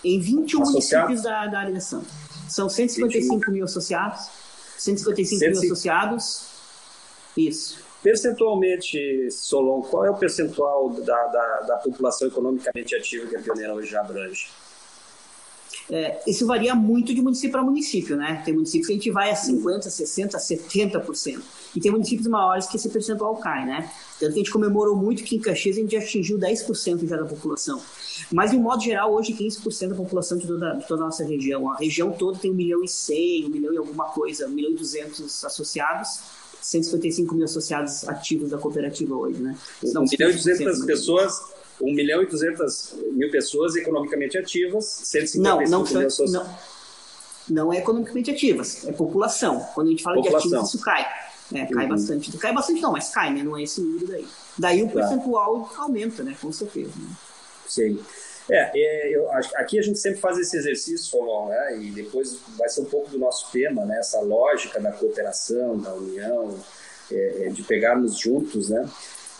em 0.04 0.20
21 0.20 0.62
Associados? 0.62 0.72
municípios 0.72 1.22
da, 1.22 1.46
da 1.46 1.60
área 1.60 1.72
da 1.72 1.80
Santa. 1.80 2.10
São 2.50 2.68
155 2.68 3.34
21. 3.36 3.52
mil 3.52 3.64
associados. 3.64 4.28
155 4.76 5.38
100... 5.38 5.50
mil 5.50 5.58
associados. 5.58 6.46
Isso. 7.34 7.78
Percentualmente, 8.02 9.30
Solon, 9.30 9.80
qual 9.80 10.04
é 10.04 10.10
o 10.10 10.16
percentual 10.16 10.90
da, 10.90 11.26
da, 11.28 11.60
da 11.60 11.76
população 11.76 12.28
economicamente 12.28 12.94
ativa 12.94 13.26
que 13.26 13.36
a 13.36 13.40
Pioneira 13.40 13.72
hoje 13.72 13.90
já 13.90 14.00
abrange? 14.00 14.48
É, 15.90 16.20
isso 16.26 16.46
varia 16.46 16.74
muito 16.74 17.14
de 17.14 17.20
município 17.20 17.50
para 17.50 17.62
município, 17.62 18.16
né? 18.16 18.42
Tem 18.44 18.54
municípios 18.54 18.86
que 18.86 18.92
a 18.92 18.96
gente 18.96 19.10
vai 19.10 19.30
a 19.30 19.34
50%, 19.34 19.86
60%, 19.86 20.30
70%. 20.30 21.40
E 21.74 21.80
tem 21.80 21.90
municípios 21.90 22.26
maiores 22.26 22.66
que 22.66 22.76
esse 22.76 22.88
percentual 22.88 23.36
cai, 23.36 23.64
né? 23.64 23.90
Tanto 24.18 24.32
que 24.32 24.40
a 24.40 24.42
gente 24.42 24.50
comemorou 24.50 24.94
muito 24.96 25.24
que 25.24 25.36
em 25.36 25.40
Caxias 25.40 25.76
a 25.76 25.80
gente 25.80 25.96
atingiu 25.96 26.38
10% 26.38 27.08
já 27.08 27.16
da 27.16 27.24
população. 27.24 27.80
Mas, 28.30 28.50
de 28.50 28.56
um 28.56 28.60
modo 28.60 28.82
geral, 28.82 29.12
hoje 29.12 29.32
15% 29.32 29.88
da 29.88 29.94
população 29.94 30.38
de 30.38 30.46
toda, 30.46 30.74
de 30.74 30.86
toda 30.86 31.02
a 31.02 31.06
nossa 31.06 31.24
região. 31.24 31.70
A 31.70 31.76
região 31.76 32.12
toda 32.12 32.38
tem 32.38 32.50
1 32.50 32.54
milhão 32.54 32.84
e 32.84 32.88
100, 32.88 33.46
1 33.46 33.48
milhão 33.48 33.74
e 33.74 33.78
alguma 33.78 34.04
coisa, 34.06 34.46
1 34.46 34.50
milhão 34.50 34.70
e 34.70 34.74
200 34.76 35.44
associados 35.44 36.20
155 36.62 37.34
mil 37.34 37.44
associados 37.44 38.08
ativos 38.08 38.50
da 38.50 38.58
cooperativa 38.58 39.16
hoje, 39.16 39.40
né? 39.40 39.56
1 39.82 39.88
milhão 39.88 40.30
e 40.30 40.32
200 40.34 40.84
pessoas, 40.84 41.42
1 41.82 41.94
milhão 41.94 42.22
e 42.22 42.26
200 42.26 42.94
mil 43.12 43.30
pessoas 43.30 43.74
economicamente 43.76 44.38
ativas, 44.38 44.84
155 44.84 45.42
não, 45.42 45.78
não, 45.78 45.84
mil 45.84 46.06
associados. 46.06 46.48
Não, 47.48 47.66
não 47.66 47.72
é 47.72 47.78
economicamente 47.78 48.30
ativas, 48.30 48.86
é 48.86 48.92
população. 48.92 49.60
Quando 49.74 49.88
a 49.88 49.90
gente 49.90 50.02
fala 50.02 50.16
população. 50.16 50.48
de 50.48 50.56
ativos, 50.56 50.74
isso 50.74 50.84
cai. 50.84 51.06
É, 51.54 51.66
cai 51.66 51.84
uhum. 51.84 51.90
bastante. 51.90 52.38
Cai 52.38 52.54
bastante 52.54 52.80
não, 52.80 52.92
mas 52.92 53.10
cai, 53.10 53.32
né? 53.32 53.42
Não 53.42 53.58
é 53.58 53.62
esse 53.62 53.80
número 53.80 54.06
daí. 54.06 54.26
Daí 54.56 54.82
o 54.82 54.86
tá. 54.86 54.94
percentual 54.94 55.70
aumenta, 55.76 56.22
né? 56.22 56.36
Com 56.40 56.52
certeza. 56.52 56.92
Né? 56.96 57.16
Sim. 57.66 57.98
É, 58.48 58.70
é 58.74 59.16
eu, 59.16 59.30
aqui 59.32 59.78
a 59.78 59.82
gente 59.82 59.98
sempre 59.98 60.20
faz 60.20 60.38
esse 60.38 60.56
exercício, 60.56 61.06
Solon, 61.06 61.48
né? 61.48 61.78
E 61.78 61.90
depois 61.90 62.38
vai 62.56 62.68
ser 62.68 62.80
um 62.80 62.86
pouco 62.86 63.10
do 63.10 63.18
nosso 63.18 63.50
tema, 63.52 63.84
né? 63.84 63.98
Essa 63.98 64.20
lógica 64.20 64.80
da 64.80 64.92
cooperação, 64.92 65.78
da 65.78 65.92
união, 65.94 66.58
é, 67.10 67.46
é, 67.46 67.48
de 67.50 67.62
pegarmos 67.62 68.18
juntos, 68.18 68.70
né? 68.70 68.88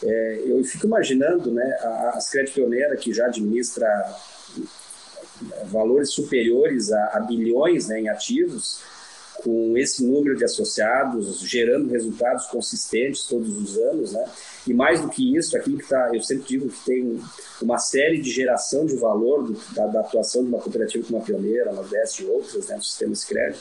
É, 0.04 0.42
eu 0.46 0.62
fico 0.64 0.86
imaginando 0.86 1.50
né, 1.50 1.78
a, 1.80 2.18
a 2.18 2.44
Pioneira, 2.52 2.96
que 2.96 3.12
já 3.12 3.26
administra 3.26 3.86
valores 5.66 6.10
superiores 6.12 6.92
a, 6.92 7.16
a 7.16 7.20
bilhões 7.20 7.88
né, 7.88 8.00
em 8.00 8.08
ativos, 8.08 8.80
com 9.42 9.76
esse 9.76 10.04
número 10.04 10.36
de 10.36 10.44
associados, 10.44 11.40
gerando 11.40 11.90
resultados 11.90 12.46
consistentes 12.46 13.24
todos 13.24 13.56
os 13.56 13.76
anos, 13.78 14.12
né? 14.12 14.24
E 14.66 14.74
mais 14.74 15.00
do 15.00 15.08
que 15.08 15.36
isso, 15.36 15.56
aquilo 15.56 15.78
que 15.78 15.84
está, 15.84 16.10
eu 16.14 16.22
sempre 16.22 16.44
digo 16.46 16.68
que 16.68 16.84
tem 16.84 17.20
uma 17.60 17.78
série 17.78 18.20
de 18.20 18.30
geração 18.30 18.86
de 18.86 18.94
valor 18.96 19.42
do, 19.44 19.58
da, 19.74 19.86
da, 19.86 20.00
atuação 20.00 20.42
de 20.44 20.48
uma 20.48 20.60
cooperativa 20.60 21.04
como 21.04 21.18
a 21.18 21.24
Pioneira, 21.24 21.70
a 21.70 21.74
Nordeste 21.74 22.22
e 22.22 22.26
outras, 22.26 22.68
né, 22.68 22.76
no 22.76 22.82
sistema 22.82 23.14
Scred, 23.14 23.58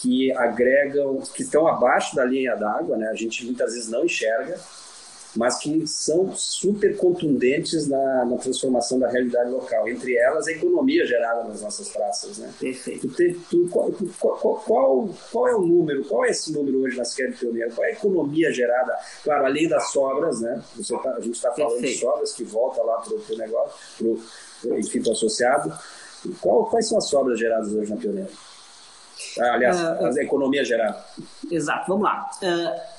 que 0.00 0.30
agregam, 0.32 1.20
que 1.34 1.42
estão 1.42 1.66
abaixo 1.66 2.14
da 2.14 2.24
linha 2.24 2.54
d'água, 2.54 2.96
né? 2.96 3.08
A 3.08 3.14
gente 3.14 3.44
muitas 3.44 3.72
vezes 3.72 3.88
não 3.88 4.04
enxerga, 4.04 4.56
mas 5.36 5.58
que 5.58 5.86
são 5.86 6.34
super 6.34 6.96
contundentes 6.96 7.86
na, 7.86 8.24
na, 8.24 8.36
transformação 8.38 8.98
da 8.98 9.08
realidade 9.08 9.50
local. 9.50 9.88
Entre 9.88 10.16
elas, 10.16 10.46
a 10.46 10.52
economia 10.52 11.06
gerada 11.06 11.44
nas 11.44 11.62
nossas 11.62 11.88
praças. 11.88 12.38
Né? 12.38 12.50
Perfeito. 12.58 13.08
Tu, 13.08 13.34
tu, 13.50 13.68
qual, 13.70 13.92
qual, 14.18 14.56
qual, 14.56 15.08
qual, 15.30 15.48
é 15.48 15.54
o 15.54 15.60
número? 15.60 16.04
Qual 16.04 16.24
é 16.24 16.30
esse 16.30 16.52
número 16.52 16.82
hoje 16.82 16.96
na 16.96 17.04
Square 17.04 17.32
Pioneiro? 17.32 17.72
Qual 17.74 17.86
é 17.86 17.90
a 17.90 17.92
economia 17.92 18.52
gerada? 18.52 18.96
Claro, 19.22 19.46
além 19.46 19.68
das 19.68 19.90
sobras, 19.90 20.40
né? 20.40 20.62
Tá, 21.02 21.10
a 21.16 21.20
gente 21.20 21.34
está 21.34 21.52
falando 21.52 21.72
Perfeito. 21.72 21.94
de 21.94 22.00
sobras 22.00 22.32
que 22.32 22.44
volta 22.44 22.82
lá 22.82 22.96
para 22.96 23.14
o 23.14 23.38
negócio, 23.38 23.72
pro, 24.62 24.78
enfim, 24.78 25.02
para 25.02 25.10
o 25.10 25.12
associado. 25.12 25.72
Qual, 26.40 26.66
quais 26.66 26.88
são 26.88 26.98
as 26.98 27.08
sobras 27.08 27.38
geradas 27.38 27.72
hoje 27.72 27.90
na 27.90 27.96
Pioneiro? 27.96 28.30
Ah, 29.40 29.54
aliás, 29.54 29.80
uh, 29.80 30.18
a 30.18 30.22
economia 30.22 30.64
gerada. 30.64 31.04
Exato, 31.50 31.86
vamos 31.88 32.04
lá. 32.04 32.30
Uh, 32.42 32.97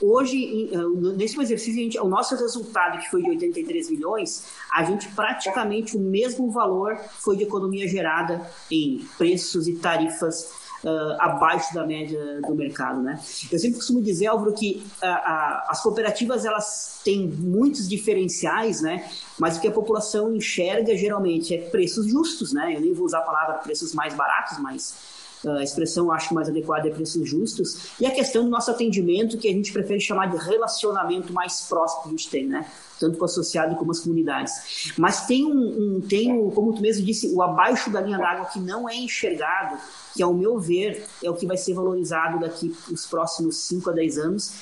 Hoje, 0.00 0.70
eh, 0.72 0.76
nesse 1.16 1.40
exercício, 1.40 1.74
gente, 1.74 1.98
o 1.98 2.08
nosso 2.08 2.34
resultado, 2.36 2.98
que 2.98 3.10
foi 3.10 3.22
de 3.22 3.30
83 3.30 3.90
milhões, 3.90 4.44
a 4.72 4.82
gente 4.82 5.08
praticamente 5.08 5.96
o 5.96 6.00
mesmo 6.00 6.50
valor 6.50 6.96
foi 6.96 7.36
de 7.36 7.44
economia 7.44 7.88
gerada 7.88 8.44
em 8.70 9.06
preços 9.16 9.68
e 9.68 9.74
tarifas 9.76 10.52
uh, 10.84 11.16
abaixo 11.18 11.72
da 11.74 11.86
média 11.86 12.40
do 12.42 12.54
mercado, 12.54 13.02
né? 13.02 13.18
Eu 13.50 13.58
sempre 13.58 13.76
costumo 13.76 14.02
dizer, 14.02 14.26
Álvaro, 14.26 14.52
que 14.52 14.84
uh, 15.02 15.06
uh, 15.06 15.62
as 15.68 15.82
cooperativas 15.82 16.44
elas 16.44 17.00
têm 17.04 17.26
muitos 17.26 17.88
diferenciais, 17.88 18.82
né? 18.82 19.08
Mas 19.38 19.56
o 19.56 19.60
que 19.60 19.68
a 19.68 19.72
população 19.72 20.34
enxerga 20.34 20.96
geralmente 20.96 21.54
é 21.54 21.58
preços 21.58 22.06
justos, 22.06 22.52
né? 22.52 22.74
Eu 22.76 22.80
nem 22.80 22.92
vou 22.92 23.06
usar 23.06 23.18
a 23.18 23.22
palavra 23.22 23.54
preços 23.54 23.94
mais 23.94 24.14
baratos, 24.14 24.58
mas 24.58 25.13
a 25.46 25.62
expressão 25.62 26.10
acho 26.10 26.34
mais 26.34 26.48
adequada 26.48 26.88
é 26.88 26.90
preços 26.90 27.28
justos, 27.28 27.90
e 28.00 28.06
a 28.06 28.10
questão 28.10 28.44
do 28.44 28.50
nosso 28.50 28.70
atendimento, 28.70 29.38
que 29.38 29.48
a 29.48 29.52
gente 29.52 29.72
prefere 29.72 30.00
chamar 30.00 30.26
de 30.26 30.36
relacionamento 30.36 31.32
mais 31.32 31.62
próximo 31.62 32.02
que 32.02 32.08
a 32.08 32.10
gente 32.12 32.30
tem, 32.30 32.46
né? 32.46 32.66
Tanto 32.98 33.18
com 33.18 33.22
o 33.22 33.24
associado 33.24 33.74
como 33.76 33.90
as 33.90 34.00
comunidades. 34.00 34.92
Mas 34.96 35.26
tem 35.26 35.44
um, 35.44 35.96
um 35.96 36.00
tem, 36.00 36.50
como 36.50 36.72
tu 36.72 36.80
mesmo 36.80 37.04
disse, 37.04 37.32
o 37.34 37.42
abaixo 37.42 37.90
da 37.90 38.00
linha 38.00 38.18
d'água 38.18 38.46
que 38.46 38.60
não 38.60 38.88
é 38.88 38.96
enxergado, 38.96 39.78
que 40.14 40.22
ao 40.22 40.32
meu 40.32 40.58
ver 40.58 41.04
é 41.22 41.28
o 41.28 41.34
que 41.34 41.46
vai 41.46 41.56
ser 41.56 41.74
valorizado 41.74 42.38
daqui 42.40 42.74
os 42.90 43.06
próximos 43.06 43.56
5 43.58 43.90
a 43.90 43.92
10 43.92 44.18
anos, 44.18 44.52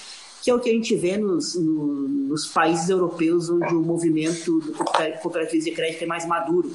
que 0.43 0.51
é 0.51 0.55
o 0.55 0.59
que 0.59 0.71
a 0.71 0.73
gente 0.73 0.97
vê 0.97 1.17
nos, 1.17 1.55
no, 1.55 2.09
nos 2.09 2.47
países 2.49 2.89
europeus 2.89 3.49
onde 3.49 3.75
o 3.75 3.81
movimento 3.81 4.61
do 4.61 4.73
cooperativismo 5.21 5.71
de 5.71 5.77
crédito 5.77 6.03
é 6.03 6.07
mais 6.07 6.27
maduro 6.27 6.73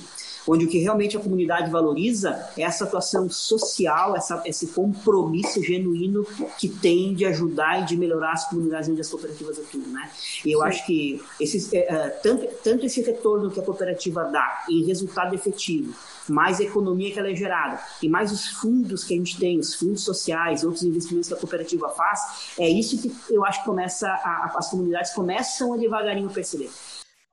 onde 0.48 0.66
o 0.66 0.68
que 0.68 0.80
realmente 0.80 1.18
a 1.18 1.20
comunidade 1.20 1.70
valoriza 1.70 2.50
é 2.58 2.62
essa 2.62 2.86
atuação 2.86 3.30
social, 3.30 4.16
essa, 4.16 4.42
esse 4.46 4.68
compromisso 4.68 5.62
genuíno 5.62 6.26
que 6.58 6.70
tem 6.70 7.14
de 7.14 7.26
ajudar 7.26 7.82
e 7.82 7.86
de 7.86 7.98
melhorar 7.98 8.34
as 8.34 8.50
comunidades 8.50 8.90
onde 8.90 9.02
as 9.02 9.10
cooperativas 9.10 9.60
atuam, 9.60 9.88
né? 9.88 10.10
E 10.46 10.52
eu 10.52 10.60
Sim. 10.60 10.66
acho 10.66 10.86
que 10.86 11.22
esse, 11.40 11.76
é, 11.76 11.94
é, 11.94 12.10
tanto, 12.10 12.48
tanto 12.64 12.86
esse 12.86 13.02
retorno 13.02 13.52
que 13.52 13.60
a 13.60 13.64
cooperativa 13.64 14.24
dá 14.26 14.66
em 14.70 14.86
resultado 14.86 15.34
efetivo, 15.36 15.94
mais 16.30 16.60
a 16.60 16.64
economia 16.64 17.12
que 17.12 17.20
ela 17.20 17.30
é 17.30 17.36
gerada 17.36 17.80
e 18.02 18.10
mais 18.10 18.32
os 18.32 18.48
fundos 18.48 19.04
que 19.04 19.14
a 19.14 19.18
gente 19.18 19.38
tem, 19.40 19.60
os 19.60 19.74
fundos 19.76 20.04
sociais, 20.04 20.64
outros 20.64 20.84
investimentos 20.84 21.28
que 21.28 21.34
a 21.34 21.38
cooperativa 21.38 21.90
faz, 21.90 22.54
é 22.60 22.70
isso 22.70 23.02
que 23.02 23.14
eu 23.30 23.46
acho 23.46 23.60
que 23.60 23.66
começa 23.66 24.08
a, 24.08 24.54
as 24.56 24.70
comunidades 24.70 25.14
começam 25.14 25.74
a 25.74 25.78
devagarinho 25.78 26.30
perceber. 26.30 26.70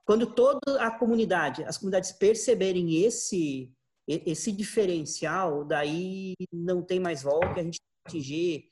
Quando 0.05 0.27
toda 0.27 0.59
a 0.79 0.91
comunidade, 0.91 1.63
as 1.63 1.77
comunidades 1.77 2.11
perceberem 2.11 3.03
esse 3.03 3.71
esse 4.07 4.51
diferencial, 4.51 5.65
daí 5.65 6.35
não 6.53 6.83
tem 6.83 6.99
mais 6.99 7.23
volta, 7.23 7.59
a 7.59 7.63
gente 7.63 7.79
atingir 8.05 8.65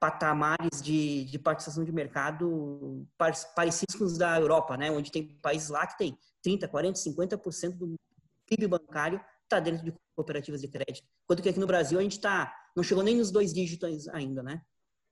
patamares 0.00 0.82
de, 0.82 1.24
de 1.26 1.38
participação 1.38 1.84
de 1.84 1.92
mercado 1.92 3.06
parecidos 3.54 3.94
com 3.94 4.02
os 4.02 4.18
da 4.18 4.36
Europa, 4.40 4.76
né? 4.76 4.90
onde 4.90 5.12
tem 5.12 5.38
países 5.40 5.68
lá 5.68 5.86
que 5.86 5.96
tem 5.96 6.18
30, 6.42 6.66
40, 6.66 6.98
50% 6.98 7.76
do 7.76 7.94
PIB 8.48 8.66
bancário 8.66 9.20
está 9.44 9.60
dentro 9.60 9.84
de 9.84 9.94
cooperativas 10.16 10.60
de 10.60 10.66
crédito. 10.66 11.06
Enquanto 11.22 11.42
que 11.42 11.48
aqui 11.48 11.60
no 11.60 11.66
Brasil 11.68 12.00
a 12.00 12.02
gente 12.02 12.16
está, 12.16 12.52
não 12.74 12.82
chegou 12.82 13.04
nem 13.04 13.16
nos 13.16 13.30
dois 13.30 13.52
dígitos 13.52 14.08
ainda, 14.08 14.42
né? 14.42 14.60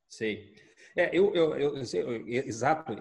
Sim. 0.08 0.52
É, 0.96 1.16
eu, 1.16 1.32
eu, 1.34 1.56
eu, 1.56 1.74
eu, 1.76 2.26
exato. 2.26 2.92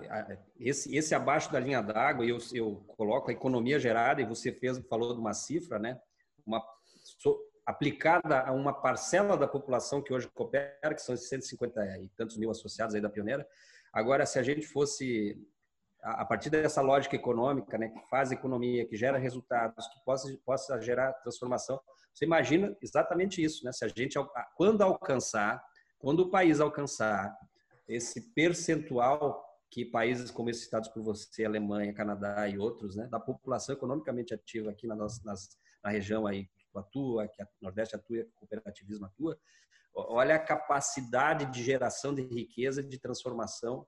Esse, 0.60 0.96
esse 0.96 1.16
abaixo 1.16 1.52
da 1.52 1.60
linha 1.60 1.82
d'água, 1.82 2.26
eu, 2.26 2.38
eu 2.54 2.76
coloco 2.88 3.30
a 3.30 3.34
economia 3.34 3.80
gerada, 3.80 4.22
e 4.22 4.26
você 4.26 4.52
fez, 4.52 4.78
falou 4.88 5.14
de 5.14 5.20
uma 5.20 5.34
cifra, 5.34 5.80
né? 5.80 6.00
Uma, 6.46 6.64
so, 7.20 7.40
aplicada 7.66 8.42
a 8.42 8.52
uma 8.52 8.74
parcela 8.74 9.38
da 9.38 9.48
população 9.48 10.02
que 10.02 10.14
hoje 10.14 10.28
coopera, 10.34 10.94
que 10.94 11.02
são 11.02 11.16
150 11.16 12.00
e 12.00 12.10
tantos 12.10 12.38
mil 12.38 12.50
associados 12.52 12.96
aí 12.96 13.02
da 13.02 13.10
Pioneira. 13.10 13.48
Agora, 13.94 14.26
se 14.26 14.38
a 14.38 14.44
gente 14.44 14.68
fosse, 14.68 15.36
a, 16.04 16.22
a 16.22 16.26
partir 16.26 16.50
dessa 16.50 16.82
lógica 16.82 17.16
econômica, 17.16 17.78
né, 17.78 17.90
que 17.90 18.10
faz 18.10 18.32
economia, 18.32 18.88
que 18.88 18.96
gera 18.96 19.18
resultados, 19.18 19.88
que 19.88 20.04
possa, 20.06 20.38
possa 20.46 20.82
gerar 20.82 21.14
transformação, 21.14 21.80
você 22.14 22.26
imagina 22.26 22.76
exatamente 22.82 23.42
isso, 23.42 23.64
né? 23.64 23.72
Se 23.72 23.86
a 23.86 23.88
gente, 23.88 24.18
quando 24.56 24.82
alcançar, 24.82 25.64
quando 26.00 26.22
o 26.22 26.30
país 26.30 26.60
alcançar 26.60 27.36
esse 27.90 28.34
percentual 28.34 29.44
que 29.70 29.86
países 29.86 30.32
como 30.32 30.50
esses 30.50 30.64
citados 30.64 30.90
por 30.90 31.04
você, 31.04 31.46
Alemanha, 31.46 31.94
Canadá 31.94 32.48
e 32.48 32.58
outros, 32.58 32.96
né, 32.96 33.08
da 33.08 33.20
população 33.20 33.76
economicamente 33.76 34.34
ativa 34.34 34.72
aqui 34.72 34.88
na 34.88 34.96
nossa 34.96 35.22
nas, 35.24 35.58
na 35.84 35.90
região 35.90 36.26
aí 36.26 36.46
que 36.46 36.66
tu 36.72 36.80
atua, 36.80 37.28
que 37.28 37.42
a 37.42 37.48
Nordeste 37.62 37.96
atua, 37.96 38.24
que 38.24 38.30
o 38.30 38.40
cooperativismo 38.40 39.06
atua, 39.06 39.40
olha 39.94 40.36
a 40.36 40.40
capacidade 40.40 41.46
de 41.52 41.64
geração 41.64 42.14
de 42.14 42.22
riqueza, 42.22 42.82
de 42.82 42.98
transformação. 42.98 43.86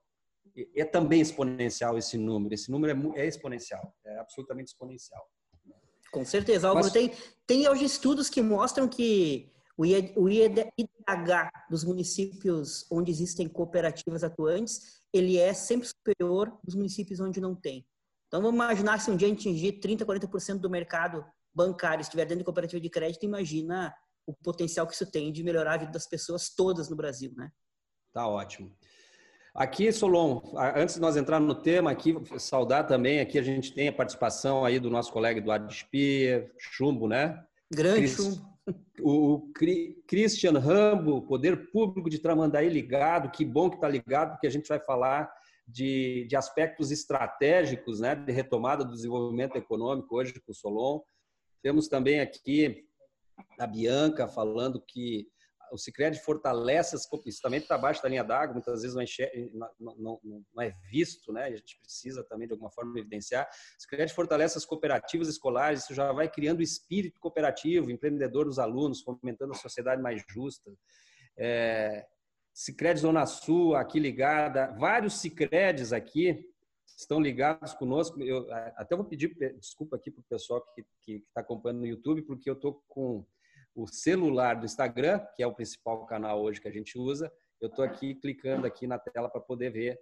É 0.76 0.84
também 0.84 1.20
exponencial 1.20 1.96
esse 1.96 2.18
número. 2.18 2.54
Esse 2.54 2.70
número 2.70 3.14
é, 3.16 3.22
é 3.22 3.26
exponencial, 3.26 3.94
é 4.04 4.18
absolutamente 4.18 4.72
exponencial. 4.72 5.24
Com 6.10 6.24
certeza, 6.24 6.68
Álvaro. 6.68 6.84
Mas... 6.84 6.92
Tem, 6.92 7.12
tem 7.46 7.68
hoje 7.68 7.84
estudos 7.84 8.28
que 8.28 8.42
mostram 8.42 8.86
que 8.86 9.50
o 10.16 10.28
IDH 10.28 11.50
dos 11.70 11.84
municípios 11.84 12.86
onde 12.90 13.10
existem 13.10 13.48
cooperativas 13.48 14.22
atuantes, 14.22 15.00
ele 15.12 15.38
é 15.38 15.52
sempre 15.52 15.88
superior 15.88 16.58
dos 16.62 16.74
municípios 16.74 17.20
onde 17.20 17.40
não 17.40 17.54
tem. 17.54 17.86
Então, 18.28 18.40
vamos 18.40 18.54
imaginar 18.54 18.98
se 19.00 19.10
um 19.10 19.16
dia 19.16 19.30
atingir 19.30 19.80
30%, 19.80 20.04
40% 20.04 20.58
do 20.58 20.70
mercado 20.70 21.24
bancário 21.54 22.00
estiver 22.00 22.24
dentro 22.24 22.38
de 22.38 22.44
cooperativa 22.44 22.80
de 22.80 22.88
crédito, 22.88 23.24
imagina 23.24 23.94
o 24.26 24.32
potencial 24.32 24.86
que 24.86 24.94
isso 24.94 25.10
tem 25.10 25.32
de 25.32 25.42
melhorar 25.42 25.74
a 25.74 25.78
vida 25.78 25.92
das 25.92 26.06
pessoas 26.06 26.48
todas 26.48 26.88
no 26.88 26.96
Brasil, 26.96 27.32
né? 27.36 27.50
Tá 28.12 28.26
ótimo. 28.26 28.74
Aqui, 29.54 29.92
Solon, 29.92 30.40
antes 30.74 30.94
de 30.94 31.00
nós 31.00 31.16
entrar 31.16 31.40
no 31.40 31.54
tema 31.54 31.90
aqui, 31.90 32.14
saudar 32.38 32.86
também, 32.86 33.20
aqui 33.20 33.38
a 33.38 33.42
gente 33.42 33.74
tem 33.74 33.88
a 33.88 33.92
participação 33.92 34.64
aí 34.64 34.80
do 34.80 34.88
nosso 34.88 35.12
colega 35.12 35.40
Eduardo 35.40 35.70
Spier, 35.70 36.50
Chumbo, 36.58 37.06
né? 37.06 37.44
Grande 37.70 38.00
Cris, 38.00 38.16
Chumbo 38.16 38.51
o 39.00 39.50
Christian 40.06 40.58
Rambo, 40.58 41.22
Poder 41.22 41.70
Público 41.70 42.08
de 42.08 42.18
Tramandaí 42.18 42.68
ligado, 42.68 43.30
que 43.30 43.44
bom 43.44 43.68
que 43.68 43.76
está 43.76 43.88
ligado, 43.88 44.32
porque 44.32 44.46
a 44.46 44.50
gente 44.50 44.68
vai 44.68 44.78
falar 44.78 45.32
de, 45.66 46.26
de 46.28 46.36
aspectos 46.36 46.90
estratégicos, 46.90 48.00
né, 48.00 48.14
de 48.14 48.32
retomada 48.32 48.84
do 48.84 48.94
desenvolvimento 48.94 49.56
econômico 49.56 50.16
hoje 50.16 50.34
com 50.34 50.52
o 50.52 50.54
Solon. 50.54 51.00
Temos 51.62 51.88
também 51.88 52.20
aqui 52.20 52.84
a 53.58 53.66
Bianca 53.66 54.28
falando 54.28 54.80
que 54.80 55.28
o 55.72 55.78
Cicred 55.78 56.20
fortalece 56.20 56.94
as 56.94 57.08
isso 57.24 57.40
também 57.40 57.58
está 57.58 57.76
abaixo 57.76 58.02
da 58.02 58.08
linha 58.08 58.22
d'água, 58.22 58.52
muitas 58.52 58.82
vezes 58.82 58.94
não, 59.54 59.68
não, 59.80 60.20
não, 60.22 60.44
não, 60.54 60.62
é 60.62 60.74
visto, 60.90 61.32
né? 61.32 61.44
A 61.44 61.50
gente 61.50 61.78
precisa 61.80 62.22
também 62.22 62.46
de 62.46 62.52
alguma 62.52 62.70
forma 62.70 62.98
evidenciar. 62.98 63.48
O 63.78 63.82
Cicred 63.82 64.12
fortalece 64.12 64.58
as 64.58 64.66
cooperativas 64.66 65.28
escolares, 65.28 65.82
isso 65.82 65.94
já 65.94 66.12
vai 66.12 66.28
criando 66.28 66.62
espírito 66.62 67.18
cooperativo, 67.18 67.90
empreendedor 67.90 68.44
dos 68.44 68.58
alunos, 68.58 69.00
fomentando 69.00 69.52
a 69.52 69.56
sociedade 69.56 70.02
mais 70.02 70.22
justa. 70.28 70.70
É, 71.38 72.06
Cicred 72.52 73.00
Zona 73.00 73.24
Sul, 73.24 73.74
aqui 73.74 73.98
ligada, 73.98 74.76
vários 74.78 75.14
Cicredes 75.20 75.90
aqui 75.90 76.46
estão 76.84 77.18
ligados 77.18 77.72
conosco. 77.72 78.20
Eu 78.22 78.46
até 78.76 78.94
vou 78.94 79.06
pedir 79.06 79.34
desculpa 79.58 79.96
aqui 79.96 80.10
para 80.10 80.20
o 80.20 80.24
pessoal 80.24 80.62
que 81.00 81.12
está 81.12 81.40
acompanhando 81.40 81.80
no 81.80 81.86
YouTube, 81.86 82.20
porque 82.22 82.50
eu 82.50 82.54
estou 82.54 82.84
com 82.86 83.24
o 83.74 83.86
celular 83.86 84.54
do 84.54 84.66
Instagram, 84.66 85.20
que 85.34 85.42
é 85.42 85.46
o 85.46 85.54
principal 85.54 86.04
canal 86.06 86.42
hoje 86.42 86.60
que 86.60 86.68
a 86.68 86.72
gente 86.72 86.98
usa. 86.98 87.32
Eu 87.60 87.68
estou 87.68 87.84
aqui 87.84 88.14
clicando 88.14 88.66
aqui 88.66 88.86
na 88.86 88.98
tela 88.98 89.28
para 89.28 89.40
poder 89.40 89.70
ver 89.70 89.98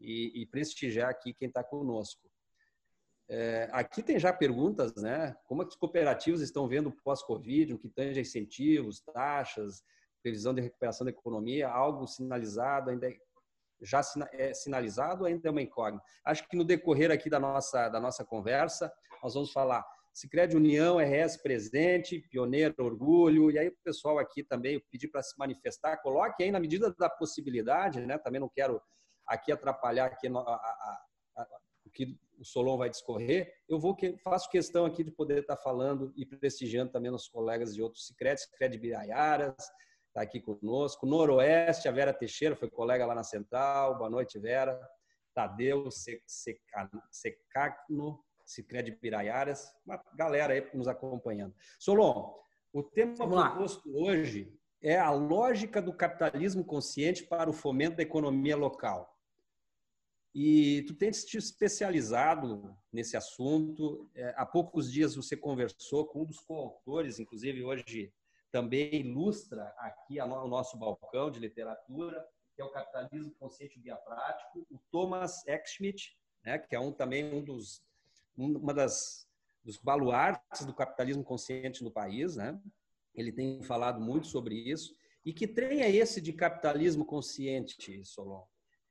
e, 0.00 0.42
e 0.42 0.46
prestigiar 0.46 1.08
aqui 1.08 1.32
quem 1.32 1.48
está 1.48 1.62
conosco. 1.62 2.28
É, 3.28 3.68
aqui 3.72 4.02
tem 4.02 4.18
já 4.18 4.32
perguntas, 4.32 4.94
né? 4.96 5.34
Como 5.46 5.62
as 5.62 5.74
cooperativas 5.74 6.40
estão 6.40 6.68
vendo 6.68 6.92
pós-Covid, 7.02 7.72
o 7.72 7.78
que 7.78 7.88
tange 7.88 8.20
incentivos, 8.20 9.00
taxas, 9.00 9.82
previsão 10.22 10.52
de 10.52 10.60
recuperação 10.60 11.06
da 11.06 11.10
economia, 11.10 11.68
algo 11.68 12.06
sinalizado, 12.06 12.90
ainda 12.90 13.08
é, 13.08 13.16
já 13.80 14.02
é 14.32 14.52
sinalizado, 14.52 15.24
ainda 15.24 15.48
é 15.48 15.50
uma 15.50 15.62
incógnita. 15.62 16.04
Acho 16.24 16.46
que 16.46 16.56
no 16.56 16.64
decorrer 16.64 17.10
aqui 17.10 17.30
da 17.30 17.40
nossa 17.40 17.88
da 17.88 17.98
nossa 17.98 18.24
conversa, 18.24 18.92
nós 19.22 19.32
vamos 19.32 19.52
falar 19.52 19.84
Sicredi 20.14 20.56
União, 20.56 20.98
RS 20.98 21.36
presente, 21.38 22.20
pioneiro, 22.30 22.74
orgulho, 22.78 23.50
e 23.50 23.58
aí 23.58 23.66
o 23.66 23.76
pessoal 23.82 24.20
aqui 24.20 24.44
também 24.44 24.80
pedir 24.88 25.08
para 25.08 25.20
se 25.20 25.36
manifestar, 25.36 25.96
coloque 25.96 26.44
aí 26.44 26.52
na 26.52 26.60
medida 26.60 26.94
da 26.96 27.10
possibilidade, 27.10 28.00
né? 28.00 28.16
Também 28.16 28.40
não 28.40 28.48
quero 28.48 28.80
aqui 29.26 29.50
atrapalhar 29.50 30.06
aqui 30.06 30.28
a, 30.28 30.30
a, 30.30 31.04
a, 31.36 31.46
o 31.84 31.90
que 31.90 32.16
o 32.38 32.44
Solon 32.44 32.76
vai 32.76 32.88
discorrer, 32.88 33.52
eu 33.68 33.78
vou 33.78 33.94
que, 33.94 34.16
faço 34.18 34.48
questão 34.48 34.84
aqui 34.84 35.02
de 35.02 35.10
poder 35.10 35.40
estar 35.40 35.56
falando 35.56 36.12
e 36.16 36.24
prestigiando 36.24 36.92
também 36.92 37.10
os 37.10 37.28
colegas 37.28 37.74
de 37.74 37.82
outros. 37.82 38.06
Sicredi, 38.06 38.40
Sicredi 38.40 38.78
Biraiaras, 38.78 39.56
está 40.08 40.22
aqui 40.22 40.40
conosco, 40.40 41.06
Noroeste, 41.06 41.88
a 41.88 41.92
Vera 41.92 42.12
Teixeira, 42.12 42.54
foi 42.54 42.70
colega 42.70 43.04
lá 43.04 43.16
na 43.16 43.24
Central, 43.24 43.98
boa 43.98 44.10
noite, 44.10 44.38
Vera, 44.38 44.80
Tadeu 45.34 45.88
Secacno, 47.10 48.20
Sicredi 48.44 48.90
Biraiaras, 48.92 49.74
uma 49.86 50.02
galera 50.14 50.52
aí 50.52 50.68
nos 50.74 50.88
acompanhando. 50.88 51.54
Solon, 51.78 52.34
o 52.72 52.82
tema 52.82 53.26
proposto 53.26 53.96
hoje 53.96 54.52
é 54.82 54.98
a 54.98 55.10
lógica 55.10 55.80
do 55.80 55.92
capitalismo 55.92 56.64
consciente 56.64 57.24
para 57.24 57.48
o 57.48 57.54
fomento 57.54 57.96
da 57.96 58.02
economia 58.02 58.56
local. 58.56 59.14
E 60.34 60.82
tu 60.88 60.94
tens 60.94 61.24
te 61.24 61.38
especializado 61.38 62.76
nesse 62.92 63.16
assunto. 63.16 64.10
É, 64.14 64.34
há 64.36 64.44
poucos 64.44 64.92
dias 64.92 65.14
você 65.14 65.36
conversou 65.36 66.06
com 66.06 66.22
um 66.22 66.24
dos 66.24 66.40
coautores, 66.40 67.20
inclusive 67.20 67.62
hoje 67.62 68.12
também 68.50 68.94
ilustra 68.94 69.72
aqui 69.78 70.20
o 70.20 70.48
nosso 70.48 70.76
balcão 70.76 71.30
de 71.30 71.38
literatura, 71.38 72.24
que 72.54 72.62
é 72.62 72.64
o 72.64 72.70
Capitalismo 72.70 73.32
Consciente 73.34 73.80
Via 73.80 73.96
Prático, 73.96 74.66
o 74.70 74.78
Thomas 74.90 75.46
Eckschmidt, 75.46 76.16
né, 76.44 76.58
que 76.58 76.74
é 76.74 76.80
um 76.80 76.92
também 76.92 77.32
um 77.32 77.42
dos 77.42 77.82
uma 78.36 78.74
das 78.74 79.24
dos 79.64 79.78
baluartes 79.78 80.66
do 80.66 80.74
capitalismo 80.74 81.24
consciente 81.24 81.82
no 81.82 81.90
país, 81.90 82.36
né? 82.36 82.60
Ele 83.14 83.32
tem 83.32 83.62
falado 83.62 84.00
muito 84.00 84.26
sobre 84.26 84.54
isso. 84.54 84.94
E 85.24 85.32
que 85.32 85.48
trem 85.48 85.80
é 85.80 85.90
esse 85.90 86.20
de 86.20 86.32
capitalismo 86.34 87.04
consciente, 87.04 88.04
Solon? 88.04 88.44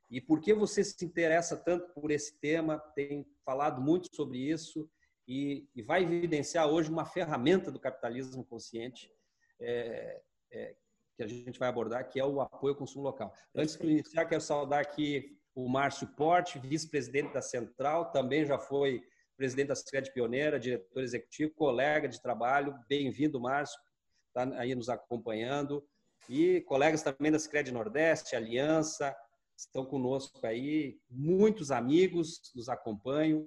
E 0.09 0.19
por 0.19 0.39
que 0.39 0.53
você 0.53 0.83
se 0.83 1.05
interessa 1.05 1.55
tanto 1.55 1.93
por 1.93 2.09
esse 2.09 2.39
tema? 2.39 2.79
Tem 2.95 3.25
falado 3.45 3.81
muito 3.81 4.13
sobre 4.15 4.39
isso 4.39 4.89
e, 5.27 5.67
e 5.75 5.81
vai 5.81 6.03
evidenciar 6.03 6.67
hoje 6.67 6.89
uma 6.89 7.05
ferramenta 7.05 7.71
do 7.71 7.79
capitalismo 7.79 8.43
consciente 8.43 9.11
é, 9.59 10.21
é, 10.51 10.75
que 11.15 11.23
a 11.23 11.27
gente 11.27 11.59
vai 11.59 11.69
abordar, 11.69 12.09
que 12.09 12.19
é 12.19 12.25
o 12.25 12.41
apoio 12.41 12.73
ao 12.73 12.79
consumo 12.79 13.03
local. 13.03 13.33
Antes 13.55 13.77
de 13.77 13.87
iniciar, 13.87 14.25
quero 14.25 14.41
saudar 14.41 14.81
aqui 14.81 15.37
o 15.55 15.69
Márcio 15.69 16.07
Porte, 16.15 16.59
vice-presidente 16.59 17.33
da 17.33 17.41
Central, 17.41 18.11
também 18.11 18.45
já 18.45 18.57
foi 18.57 19.03
presidente 19.35 19.67
da 19.67 19.75
Secretaria 19.75 20.13
Pioneira, 20.13 20.59
diretor 20.59 21.03
executivo, 21.03 21.53
colega 21.53 22.07
de 22.07 22.21
trabalho. 22.21 22.75
Bem-vindo, 22.87 23.39
Márcio, 23.39 23.79
está 24.27 24.43
aí 24.59 24.75
nos 24.75 24.89
acompanhando. 24.89 25.85
E 26.29 26.61
colegas 26.61 27.01
também 27.01 27.31
da 27.31 27.39
Secretaria 27.39 27.73
Nordeste, 27.73 28.35
Aliança, 28.35 29.15
estão 29.55 29.85
conosco 29.85 30.45
aí, 30.45 30.99
muitos 31.09 31.71
amigos 31.71 32.51
nos 32.55 32.69
acompanham. 32.69 33.45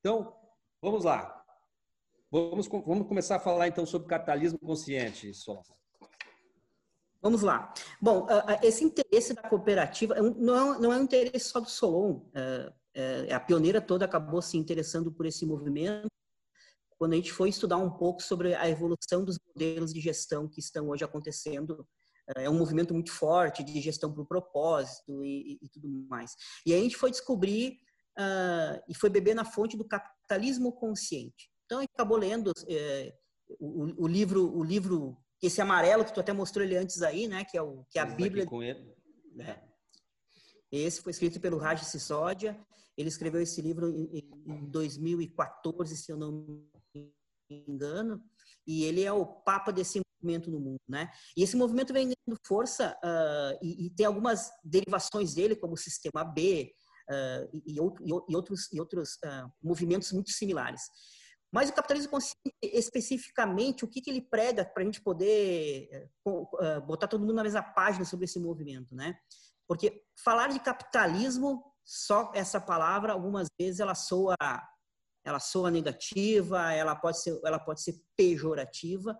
Então, 0.00 0.36
vamos 0.80 1.04
lá. 1.04 1.42
Vamos, 2.30 2.66
vamos 2.68 3.06
começar 3.06 3.36
a 3.36 3.40
falar 3.40 3.68
então 3.68 3.84
sobre 3.84 4.08
capitalismo 4.08 4.58
consciente, 4.58 5.32
Sol. 5.34 5.62
Vamos 7.20 7.42
lá. 7.42 7.72
Bom, 8.00 8.26
esse 8.62 8.82
interesse 8.82 9.32
da 9.32 9.42
cooperativa 9.42 10.14
é 10.14 10.18
é, 10.18 10.22
não 10.22 10.92
é 10.92 10.96
um 10.96 11.02
interesse 11.02 11.50
só 11.50 11.60
do 11.60 11.70
Solon. 11.70 12.20
É, 12.94 13.26
é, 13.28 13.34
a 13.34 13.40
pioneira 13.40 13.80
toda 13.80 14.04
acabou 14.04 14.42
se 14.42 14.56
interessando 14.56 15.12
por 15.12 15.26
esse 15.26 15.46
movimento 15.46 16.08
quando 16.98 17.14
a 17.14 17.16
gente 17.16 17.32
foi 17.32 17.48
estudar 17.48 17.78
um 17.78 17.90
pouco 17.90 18.22
sobre 18.22 18.54
a 18.54 18.68
evolução 18.68 19.24
dos 19.24 19.36
modelos 19.48 19.92
de 19.92 20.00
gestão 20.00 20.48
que 20.48 20.60
estão 20.60 20.88
hoje 20.88 21.02
acontecendo 21.02 21.84
é 22.36 22.48
um 22.48 22.56
movimento 22.56 22.94
muito 22.94 23.10
forte 23.10 23.64
de 23.64 23.80
gestão 23.80 24.12
por 24.12 24.26
propósito 24.26 25.24
e, 25.24 25.58
e, 25.60 25.68
tudo 25.68 25.88
mais. 26.08 26.34
E 26.64 26.72
a 26.72 26.78
gente 26.78 26.96
foi 26.96 27.10
descobrir 27.10 27.78
uh, 28.18 28.80
e 28.88 28.94
foi 28.94 29.10
beber 29.10 29.34
na 29.34 29.44
fonte 29.44 29.76
do 29.76 29.84
capitalismo 29.84 30.72
consciente. 30.72 31.50
Então 31.64 31.78
a 31.78 31.80
gente 31.82 31.92
acabou 31.94 32.16
lendo 32.16 32.52
é, 32.68 33.12
o, 33.58 34.04
o, 34.04 34.06
livro, 34.06 34.56
o 34.56 34.62
livro 34.62 35.16
esse 35.42 35.60
amarelo 35.60 36.04
que 36.04 36.14
tu 36.14 36.20
até 36.20 36.32
mostrou 36.32 36.64
ele 36.64 36.76
antes 36.76 37.02
aí, 37.02 37.26
né? 37.26 37.44
Que 37.44 37.58
é 37.58 37.62
o 37.62 37.84
que 37.90 37.98
é 37.98 38.02
a 38.02 38.06
Bíblia. 38.06 38.46
Com 38.46 38.62
ele. 38.62 38.94
Né? 39.34 39.60
Esse 40.70 41.02
foi 41.02 41.10
escrito 41.10 41.40
pelo 41.40 41.58
Raj 41.58 41.82
Sisodia. 41.82 42.58
Ele 42.96 43.08
escreveu 43.08 43.40
esse 43.40 43.60
livro 43.62 43.88
em, 43.88 44.28
em 44.46 44.70
2014, 44.70 45.96
se 45.96 46.12
eu 46.12 46.16
não 46.16 46.32
me 46.94 47.12
engano 47.50 48.22
e 48.66 48.84
ele 48.84 49.02
é 49.02 49.12
o 49.12 49.26
papa 49.26 49.72
desse 49.72 50.00
movimento 50.00 50.50
no 50.50 50.60
mundo, 50.60 50.80
né? 50.88 51.10
E 51.36 51.42
esse 51.42 51.56
movimento 51.56 51.92
vem 51.92 52.06
ganhando 52.06 52.40
força 52.46 52.96
uh, 53.04 53.58
e, 53.62 53.86
e, 53.86 53.90
tem 53.90 54.06
algumas 54.06 54.50
derivações 54.62 55.34
dele, 55.34 55.56
como 55.56 55.74
o 55.74 55.78
Sistema 55.78 56.24
B 56.24 56.72
uh, 57.10 57.62
e, 57.66 57.74
e, 57.74 57.80
outros, 57.80 58.72
e 58.72 58.80
outros 58.80 59.14
uh, 59.24 59.50
movimentos 59.62 60.12
muito 60.12 60.30
similares. 60.30 60.82
Mas 61.52 61.68
o 61.68 61.74
capitalismo 61.74 62.10
consciente, 62.10 62.56
especificamente, 62.62 63.84
o 63.84 63.88
que, 63.88 64.00
que 64.00 64.08
ele 64.08 64.22
prega 64.22 64.64
para 64.64 64.82
a 64.82 64.86
gente 64.86 65.02
poder 65.02 65.86
eh, 65.92 66.80
botar 66.80 67.06
todo 67.06 67.20
mundo 67.20 67.34
na 67.34 67.42
mesma 67.42 67.62
página 67.62 68.06
sobre 68.06 68.24
esse 68.24 68.40
movimento, 68.40 68.94
né? 68.94 69.14
Porque 69.68 70.02
falar 70.24 70.48
de 70.48 70.58
capitalismo, 70.60 71.62
só 71.84 72.30
essa 72.34 72.60
palavra, 72.60 73.12
algumas 73.12 73.48
vezes 73.58 73.80
ela 73.80 73.94
soa 73.94 74.36
ela 75.24 75.38
soa 75.38 75.70
negativa, 75.70 76.72
ela 76.72 76.96
pode 76.96 77.22
ser, 77.22 77.38
ela 77.44 77.58
pode 77.58 77.80
ser 77.80 77.94
pejorativa, 78.16 79.12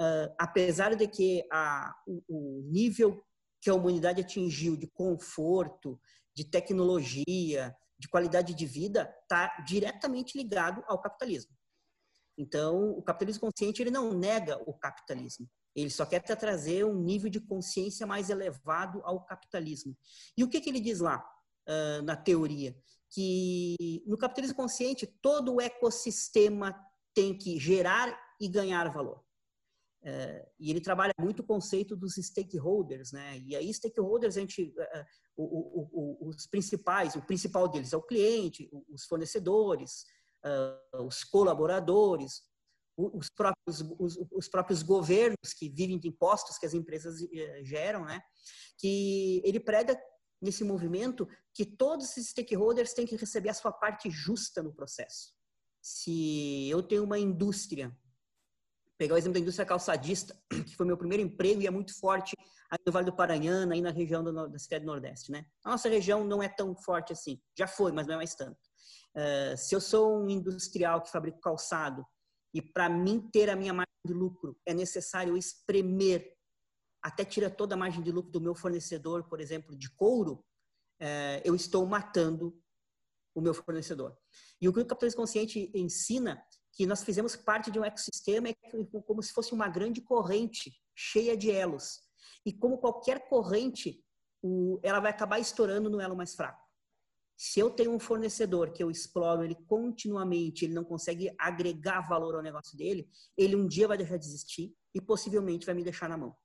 uh, 0.00 0.34
apesar 0.38 0.94
de 0.96 1.06
que 1.06 1.46
a, 1.52 1.94
o, 2.06 2.22
o, 2.26 2.62
nível 2.70 3.22
que 3.60 3.68
a 3.68 3.74
humanidade 3.74 4.22
atingiu 4.22 4.76
de 4.76 4.86
conforto, 4.86 6.00
de 6.34 6.44
tecnologia, 6.44 7.76
de 7.98 8.08
qualidade 8.08 8.54
de 8.54 8.66
vida, 8.66 9.14
está 9.22 9.62
diretamente 9.66 10.36
ligado 10.38 10.82
ao 10.86 11.00
capitalismo. 11.00 11.54
Então, 12.36 12.90
o 12.92 13.02
capitalismo 13.02 13.42
consciente 13.42 13.82
ele 13.82 13.90
não 13.90 14.12
nega 14.14 14.58
o 14.66 14.72
capitalismo. 14.72 15.48
Ele 15.74 15.90
só 15.90 16.04
quer 16.04 16.20
trazer 16.20 16.84
um 16.84 16.94
nível 16.94 17.30
de 17.30 17.40
consciência 17.40 18.06
mais 18.06 18.30
elevado 18.30 19.00
ao 19.04 19.24
capitalismo. 19.24 19.96
E 20.36 20.42
o 20.42 20.48
que, 20.48 20.60
que 20.60 20.68
ele 20.68 20.80
diz 20.80 21.00
lá, 21.00 21.24
uh, 21.68 22.02
na 22.02 22.16
teoria? 22.16 22.76
que 23.12 24.02
no 24.06 24.16
capitalismo 24.16 24.56
consciente 24.56 25.06
todo 25.06 25.54
o 25.54 25.60
ecossistema 25.60 26.74
tem 27.14 27.36
que 27.36 27.58
gerar 27.60 28.18
e 28.40 28.48
ganhar 28.48 28.90
valor. 28.90 29.22
É, 30.04 30.48
e 30.58 30.70
ele 30.70 30.80
trabalha 30.80 31.12
muito 31.20 31.40
o 31.40 31.46
conceito 31.46 31.94
dos 31.94 32.14
stakeholders, 32.14 33.12
né? 33.12 33.38
E 33.46 33.54
aí 33.54 33.72
stakeholders 33.72 34.36
a 34.36 34.40
gente, 34.40 34.74
uh, 34.76 35.04
o, 35.36 35.44
o, 35.44 36.26
o, 36.26 36.28
os 36.30 36.46
principais, 36.46 37.14
o 37.14 37.22
principal 37.22 37.68
deles 37.68 37.92
é 37.92 37.96
o 37.96 38.02
cliente, 38.02 38.68
os 38.88 39.04
fornecedores, 39.04 40.04
uh, 40.44 41.04
os 41.04 41.22
colaboradores, 41.22 42.42
os 42.96 43.28
próprios, 43.30 43.80
os, 43.98 44.18
os, 44.32 44.48
próprios 44.48 44.82
governos 44.82 45.54
que 45.56 45.68
vivem 45.68 45.98
de 45.98 46.08
impostos 46.08 46.58
que 46.58 46.66
as 46.66 46.74
empresas 46.74 47.18
geram, 47.62 48.04
né? 48.04 48.20
Que 48.78 49.40
ele 49.44 49.60
prega 49.60 49.96
nesse 50.42 50.64
movimento 50.64 51.28
que 51.54 51.64
todos 51.64 52.10
esses 52.10 52.30
stakeholders 52.30 52.92
têm 52.92 53.06
que 53.06 53.16
receber 53.16 53.50
a 53.50 53.54
sua 53.54 53.72
parte 53.72 54.10
justa 54.10 54.62
no 54.62 54.72
processo. 54.72 55.32
Se 55.80 56.68
eu 56.68 56.82
tenho 56.82 57.04
uma 57.04 57.18
indústria, 57.18 57.96
pegar 58.98 59.14
o 59.14 59.18
exemplo 59.18 59.34
da 59.34 59.40
indústria 59.40 59.64
calçadista, 59.64 60.36
que 60.66 60.76
foi 60.76 60.84
meu 60.84 60.96
primeiro 60.96 61.22
emprego 61.22 61.62
e 61.62 61.66
é 61.66 61.70
muito 61.70 61.98
forte 61.98 62.34
aí 62.70 62.78
no 62.84 62.92
Vale 62.92 63.06
do 63.06 63.16
Paranhana, 63.16 63.74
aí 63.74 63.80
na 63.80 63.90
região 63.90 64.24
do, 64.24 64.48
da 64.48 64.58
cidade 64.58 64.84
do 64.84 64.88
Nordeste, 64.88 65.30
né? 65.30 65.46
A 65.64 65.70
nossa 65.70 65.88
região 65.88 66.24
não 66.24 66.42
é 66.42 66.48
tão 66.48 66.74
forte 66.74 67.12
assim. 67.12 67.40
Já 67.56 67.66
foi, 67.66 67.92
mas 67.92 68.06
não 68.06 68.14
é 68.14 68.16
mais 68.16 68.34
tanto. 68.34 68.58
Uh, 69.14 69.56
se 69.56 69.74
eu 69.74 69.80
sou 69.80 70.22
um 70.22 70.28
industrial 70.28 71.02
que 71.02 71.10
fabrica 71.10 71.38
calçado 71.40 72.04
e 72.54 72.62
para 72.62 72.88
mim 72.88 73.28
ter 73.30 73.50
a 73.50 73.56
minha 73.56 73.72
margem 73.72 73.92
de 74.06 74.14
lucro 74.14 74.56
é 74.64 74.72
necessário 74.72 75.36
espremer 75.36 76.34
até 77.02 77.24
tira 77.24 77.50
toda 77.50 77.74
a 77.74 77.78
margem 77.78 78.02
de 78.02 78.12
lucro 78.12 78.30
do 78.30 78.40
meu 78.40 78.54
fornecedor, 78.54 79.24
por 79.24 79.40
exemplo, 79.40 79.76
de 79.76 79.90
couro, 79.90 80.44
é, 81.00 81.42
eu 81.44 81.54
estou 81.54 81.84
matando 81.84 82.56
o 83.34 83.40
meu 83.40 83.52
fornecedor. 83.52 84.16
E 84.60 84.68
o 84.68 84.72
que 84.72 84.80
o 84.80 84.86
capitalismo 84.86 85.22
consciente 85.22 85.70
ensina 85.74 86.42
que 86.72 86.86
nós 86.86 87.02
fizemos 87.02 87.34
parte 87.34 87.70
de 87.70 87.78
um 87.78 87.84
ecossistema 87.84 88.48
é 88.48 88.54
como 89.06 89.22
se 89.22 89.32
fosse 89.32 89.52
uma 89.52 89.68
grande 89.68 90.00
corrente 90.00 90.72
cheia 90.94 91.36
de 91.36 91.50
elos. 91.50 92.00
E 92.46 92.52
como 92.52 92.78
qualquer 92.78 93.28
corrente, 93.28 94.02
ela 94.82 95.00
vai 95.00 95.10
acabar 95.10 95.38
estourando 95.38 95.90
no 95.90 96.00
elo 96.00 96.16
mais 96.16 96.34
fraco. 96.34 96.62
Se 97.36 97.58
eu 97.58 97.70
tenho 97.70 97.92
um 97.92 97.98
fornecedor 97.98 98.72
que 98.72 98.82
eu 98.82 98.90
exploro 98.90 99.42
ele 99.42 99.56
continuamente, 99.66 100.64
ele 100.64 100.74
não 100.74 100.84
consegue 100.84 101.34
agregar 101.38 102.00
valor 102.02 102.36
ao 102.36 102.42
negócio 102.42 102.76
dele, 102.76 103.08
ele 103.36 103.56
um 103.56 103.66
dia 103.66 103.88
vai 103.88 103.98
deixar 103.98 104.16
de 104.16 104.26
existir 104.26 104.72
e 104.94 105.00
possivelmente 105.00 105.66
vai 105.66 105.74
me 105.74 105.82
deixar 105.82 106.08
na 106.08 106.16
mão. 106.16 106.36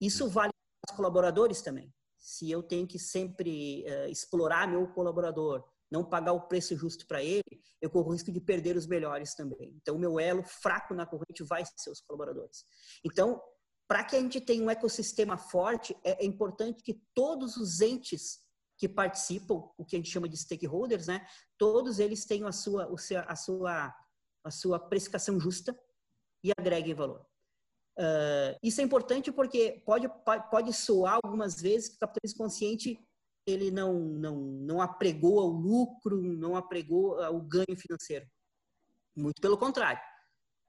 Isso 0.00 0.28
vale 0.28 0.52
para 0.80 0.92
os 0.92 0.96
colaboradores 0.96 1.62
também. 1.62 1.92
Se 2.18 2.50
eu 2.50 2.62
tenho 2.62 2.86
que 2.86 2.98
sempre 2.98 3.84
uh, 3.84 4.08
explorar 4.08 4.68
meu 4.68 4.86
colaborador, 4.88 5.64
não 5.90 6.04
pagar 6.04 6.32
o 6.32 6.48
preço 6.48 6.76
justo 6.76 7.06
para 7.06 7.22
ele, 7.22 7.42
eu 7.80 7.90
corro 7.90 8.08
o 8.08 8.12
risco 8.12 8.32
de 8.32 8.40
perder 8.40 8.76
os 8.76 8.86
melhores 8.86 9.34
também. 9.34 9.76
Então, 9.76 9.96
o 9.96 9.98
meu 9.98 10.18
elo 10.18 10.42
fraco 10.42 10.94
na 10.94 11.04
corrente 11.04 11.42
vai 11.42 11.64
ser 11.76 11.90
os 11.90 12.00
colaboradores. 12.00 12.64
Então, 13.04 13.42
para 13.86 14.02
que 14.04 14.16
a 14.16 14.20
gente 14.20 14.40
tenha 14.40 14.64
um 14.64 14.70
ecossistema 14.70 15.36
forte, 15.36 15.94
é, 16.02 16.24
é, 16.24 16.26
importante 16.26 16.82
que 16.82 17.02
todos 17.14 17.58
os 17.58 17.82
entes 17.82 18.40
que 18.78 18.88
participam, 18.88 19.68
o 19.76 19.84
que 19.84 19.96
a 19.96 19.98
gente 19.98 20.10
chama 20.10 20.28
de 20.28 20.36
stakeholders, 20.36 21.08
né, 21.08 21.26
todos 21.58 21.98
eles 21.98 22.24
tenham 22.24 22.48
a 22.48 22.52
sua, 22.52 22.90
a 23.26 23.36
sua, 23.36 23.94
a 24.42 24.50
sua 24.50 24.78
precificação 24.78 25.38
justa 25.38 25.78
e 26.42 26.50
agreguem 26.58 26.94
valor. 26.94 27.26
Uh, 27.98 28.56
isso 28.62 28.80
é 28.80 28.84
importante 28.84 29.30
porque 29.30 29.82
pode, 29.84 30.08
pode 30.50 30.72
soar 30.72 31.18
algumas 31.22 31.60
vezes 31.60 31.90
que 31.90 31.96
o 31.96 31.98
capitalismo 31.98 32.38
consciente 32.38 32.98
ele 33.46 33.70
não, 33.70 33.94
não, 33.94 34.36
não 34.36 34.80
apregou 34.80 35.40
ao 35.40 35.48
lucro, 35.48 36.22
não 36.22 36.56
apregou 36.56 37.20
ao 37.20 37.40
ganho 37.40 37.76
financeiro. 37.76 38.26
Muito 39.16 39.40
pelo 39.40 39.58
contrário. 39.58 40.00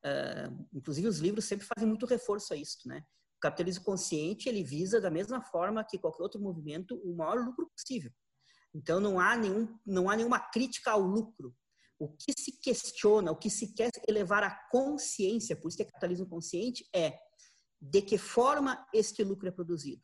Uh, 0.06 0.68
inclusive, 0.74 1.08
os 1.08 1.20
livros 1.20 1.46
sempre 1.46 1.66
fazem 1.66 1.88
muito 1.88 2.06
reforço 2.06 2.54
a 2.54 2.58
isso, 2.58 2.88
né? 2.88 3.04
O 3.38 3.40
capitalismo 3.40 3.84
consciente, 3.86 4.50
ele 4.50 4.64
visa, 4.64 5.00
da 5.00 5.10
mesma 5.10 5.42
forma 5.42 5.84
que 5.84 6.00
qualquer 6.00 6.24
outro 6.24 6.42
movimento, 6.42 6.96
o 7.04 7.16
maior 7.16 7.38
lucro 7.46 7.70
possível. 7.70 8.12
Então, 8.74 9.00
não 9.00 9.20
há, 9.20 9.38
nenhum, 9.38 9.78
não 9.86 10.10
há 10.10 10.16
nenhuma 10.16 10.40
crítica 10.40 10.92
ao 10.92 11.02
lucro. 11.02 11.56
O 12.04 12.18
que 12.18 12.34
se 12.38 12.52
questiona, 12.60 13.32
o 13.32 13.36
que 13.36 13.50
se 13.50 13.74
quer 13.74 13.90
elevar 14.08 14.44
à 14.44 14.52
consciência, 14.70 15.56
por 15.56 15.70
isso 15.70 15.78
que 15.78 15.84
é 15.84 15.86
capitalismo 15.86 16.28
consciente, 16.28 16.86
é 16.94 17.18
de 17.82 18.02
que 18.02 18.18
forma 18.18 18.86
este 18.94 19.24
lucro 19.24 19.48
é 19.48 19.52
produzido. 19.52 20.02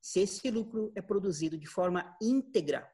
Se 0.00 0.20
esse 0.20 0.50
lucro 0.50 0.92
é 0.96 1.02
produzido 1.02 1.56
de 1.56 1.66
forma 1.66 2.16
íntegra, 2.20 2.88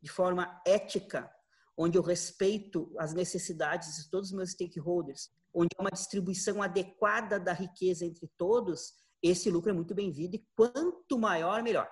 de 0.00 0.10
forma 0.10 0.60
ética, 0.66 1.30
onde 1.76 1.98
eu 1.98 2.02
respeito 2.02 2.94
as 2.98 3.12
necessidades 3.12 3.96
de 3.96 4.10
todos 4.10 4.30
os 4.30 4.36
meus 4.36 4.50
stakeholders, 4.50 5.30
onde 5.52 5.70
há 5.76 5.82
uma 5.82 5.90
distribuição 5.90 6.62
adequada 6.62 7.40
da 7.40 7.52
riqueza 7.52 8.04
entre 8.04 8.28
todos, 8.36 8.92
esse 9.22 9.50
lucro 9.50 9.70
é 9.70 9.72
muito 9.74 9.94
bem-vindo 9.94 10.36
e 10.36 10.46
quanto 10.54 11.18
maior, 11.18 11.62
melhor. 11.62 11.90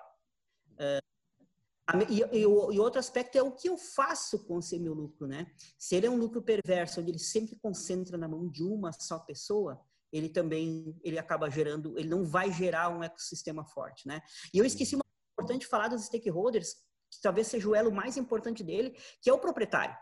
E, 2.09 2.21
e, 2.21 2.41
e, 2.41 2.45
outro 2.79 2.99
aspecto 2.99 3.37
é 3.37 3.41
o 3.41 3.51
que 3.51 3.69
eu 3.69 3.77
faço 3.77 4.45
com 4.45 4.59
esse 4.59 4.77
meu 4.77 4.93
lucro, 4.93 5.27
né? 5.27 5.47
Se 5.77 5.95
ele 5.95 6.07
é 6.07 6.09
um 6.09 6.17
lucro 6.17 6.41
perverso, 6.41 7.01
onde 7.01 7.11
ele 7.11 7.19
sempre 7.19 7.55
concentra 7.55 8.17
na 8.17 8.27
mão 8.27 8.47
de 8.47 8.63
uma 8.63 8.91
só 8.91 9.19
pessoa, 9.19 9.79
ele 10.11 10.29
também 10.29 10.95
ele 11.03 11.17
acaba 11.17 11.49
gerando, 11.49 11.97
ele 11.97 12.09
não 12.09 12.25
vai 12.25 12.51
gerar 12.51 12.89
um 12.89 13.03
ecossistema 13.03 13.65
forte, 13.65 14.07
né? 14.07 14.21
E 14.53 14.57
eu 14.57 14.65
esqueci 14.65 14.95
uma 14.95 15.03
importante 15.33 15.67
falar 15.67 15.87
dos 15.87 16.03
stakeholders, 16.05 16.75
que 17.09 17.21
talvez 17.21 17.47
seja 17.47 17.67
o 17.67 17.75
elo 17.75 17.91
mais 17.91 18.17
importante 18.17 18.63
dele, 18.63 18.95
que 19.21 19.29
é 19.29 19.33
o 19.33 19.39
proprietário. 19.39 19.95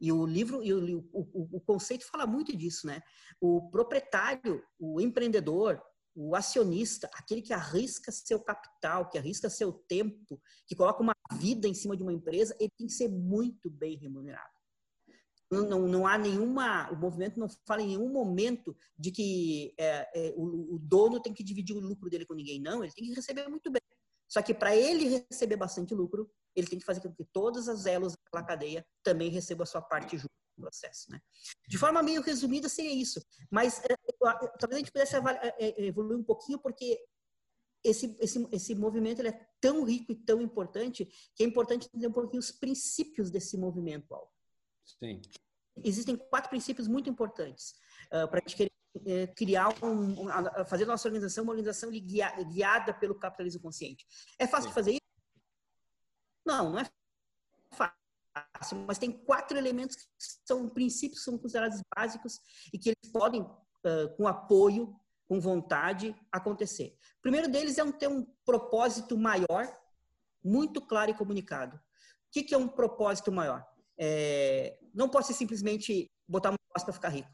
E 0.00 0.10
o 0.10 0.24
livro 0.24 0.64
e 0.64 0.72
o, 0.72 1.08
o, 1.12 1.56
o 1.58 1.60
conceito 1.60 2.06
fala 2.06 2.26
muito 2.26 2.56
disso, 2.56 2.86
né? 2.86 3.02
O 3.40 3.70
proprietário, 3.70 4.64
o 4.78 5.00
empreendedor, 5.00 5.80
o 6.14 6.34
acionista, 6.34 7.08
aquele 7.14 7.42
que 7.42 7.52
arrisca 7.52 8.10
seu 8.10 8.40
capital, 8.40 9.08
que 9.08 9.18
arrisca 9.18 9.50
seu 9.50 9.72
tempo, 9.72 10.40
que 10.66 10.74
coloca 10.74 11.02
uma 11.02 11.14
vida 11.32 11.68
em 11.68 11.74
cima 11.74 11.96
de 11.96 12.02
uma 12.02 12.12
empresa, 12.12 12.56
ele 12.58 12.72
tem 12.76 12.86
que 12.86 12.92
ser 12.92 13.08
muito 13.08 13.70
bem 13.70 13.96
remunerado. 13.96 14.50
Não, 15.50 15.68
não, 15.68 15.88
não, 15.88 16.06
há 16.06 16.16
nenhuma, 16.16 16.88
o 16.92 16.96
movimento 16.96 17.38
não 17.38 17.48
fala 17.66 17.82
em 17.82 17.88
nenhum 17.88 18.08
momento 18.08 18.76
de 18.96 19.10
que 19.10 19.74
é, 19.76 20.08
é, 20.14 20.34
o, 20.36 20.76
o, 20.76 20.78
dono 20.78 21.20
tem 21.20 21.34
que 21.34 21.42
dividir 21.42 21.74
o 21.76 21.80
lucro 21.80 22.08
dele 22.08 22.24
com 22.24 22.34
ninguém, 22.34 22.60
não, 22.60 22.84
ele 22.84 22.92
tem 22.92 23.04
que 23.04 23.14
receber 23.14 23.48
muito 23.48 23.68
bem. 23.68 23.82
Só 24.28 24.40
que 24.42 24.54
para 24.54 24.76
ele 24.76 25.24
receber 25.28 25.56
bastante 25.56 25.92
lucro, 25.92 26.30
ele 26.54 26.68
tem 26.68 26.78
que 26.78 26.84
fazer 26.84 27.00
com 27.00 27.12
que 27.12 27.24
todas 27.32 27.68
as 27.68 27.84
elos 27.84 28.14
daquela 28.14 28.46
cadeia 28.46 28.86
também 29.02 29.28
recebam 29.28 29.64
a 29.64 29.66
sua 29.66 29.82
parte 29.82 30.16
justa 30.16 30.30
no 30.56 30.62
processo. 30.62 31.10
Né? 31.10 31.20
De 31.66 31.76
forma 31.76 32.00
meio 32.00 32.22
resumida, 32.22 32.68
seria 32.68 32.92
isso. 32.92 33.20
Mas 33.50 33.80
é, 33.80 33.96
talvez 34.56 34.76
a 34.76 34.78
gente 34.78 34.92
pudesse 34.92 35.16
é, 35.16 35.20
é, 35.58 35.84
evoluir 35.84 36.16
um 36.16 36.22
pouquinho, 36.22 36.60
porque 36.60 37.04
esse, 37.82 38.16
esse, 38.20 38.48
esse 38.52 38.74
movimento 38.74 39.20
ele 39.20 39.28
é 39.28 39.46
tão 39.60 39.84
rico 39.84 40.12
e 40.12 40.14
tão 40.14 40.40
importante 40.40 41.06
que 41.34 41.42
é 41.42 41.46
importante 41.46 41.86
entender 41.86 42.08
um 42.08 42.12
pouquinho 42.12 42.40
os 42.40 42.52
princípios 42.52 43.30
desse 43.30 43.56
movimento, 43.56 44.14
Alvo. 44.14 44.30
Sim. 44.84 45.20
Existem 45.82 46.16
quatro 46.16 46.50
princípios 46.50 46.86
muito 46.86 47.08
importantes 47.08 47.74
uh, 48.06 48.28
para 48.28 48.38
a 48.38 48.40
gente 48.40 48.56
querer 48.56 48.72
uh, 48.96 49.34
criar 49.34 49.68
um, 49.82 50.26
um, 50.26 50.64
fazer 50.66 50.84
nossa 50.84 51.08
organização 51.08 51.44
uma 51.44 51.52
organização 51.52 51.90
guia, 51.90 52.30
guiada 52.44 52.92
pelo 52.92 53.14
capitalismo 53.14 53.62
consciente. 53.62 54.06
É 54.38 54.46
fácil 54.46 54.68
Sim. 54.68 54.74
fazer 54.74 54.90
isso? 54.92 55.00
Não, 56.44 56.70
não 56.70 56.78
é 56.78 56.90
fácil, 57.72 58.78
mas 58.86 58.98
tem 58.98 59.12
quatro 59.12 59.56
elementos 59.56 59.96
que 59.96 60.06
são 60.44 60.68
princípios 60.68 61.22
são 61.22 61.38
considerados 61.38 61.80
básicos 61.94 62.40
e 62.72 62.78
que 62.78 62.90
eles 62.90 63.12
podem, 63.12 63.42
uh, 63.42 64.16
com 64.16 64.26
apoio, 64.26 64.99
com 65.30 65.38
vontade, 65.38 66.12
acontecer. 66.32 66.98
O 67.18 67.22
primeiro 67.22 67.48
deles 67.48 67.78
é 67.78 67.84
um, 67.84 67.92
ter 67.92 68.08
um 68.08 68.26
propósito 68.44 69.16
maior, 69.16 69.64
muito 70.42 70.80
claro 70.80 71.12
e 71.12 71.14
comunicado. 71.14 71.76
O 71.76 71.80
que, 72.32 72.42
que 72.42 72.52
é 72.52 72.58
um 72.58 72.66
propósito 72.66 73.30
maior? 73.30 73.64
É, 73.96 74.76
não 74.92 75.08
pode 75.08 75.28
ser 75.28 75.34
simplesmente 75.34 76.10
botar 76.26 76.48
um 76.48 76.56
negócio 76.66 76.84
para 76.84 76.92
ficar 76.92 77.10
rico. 77.10 77.30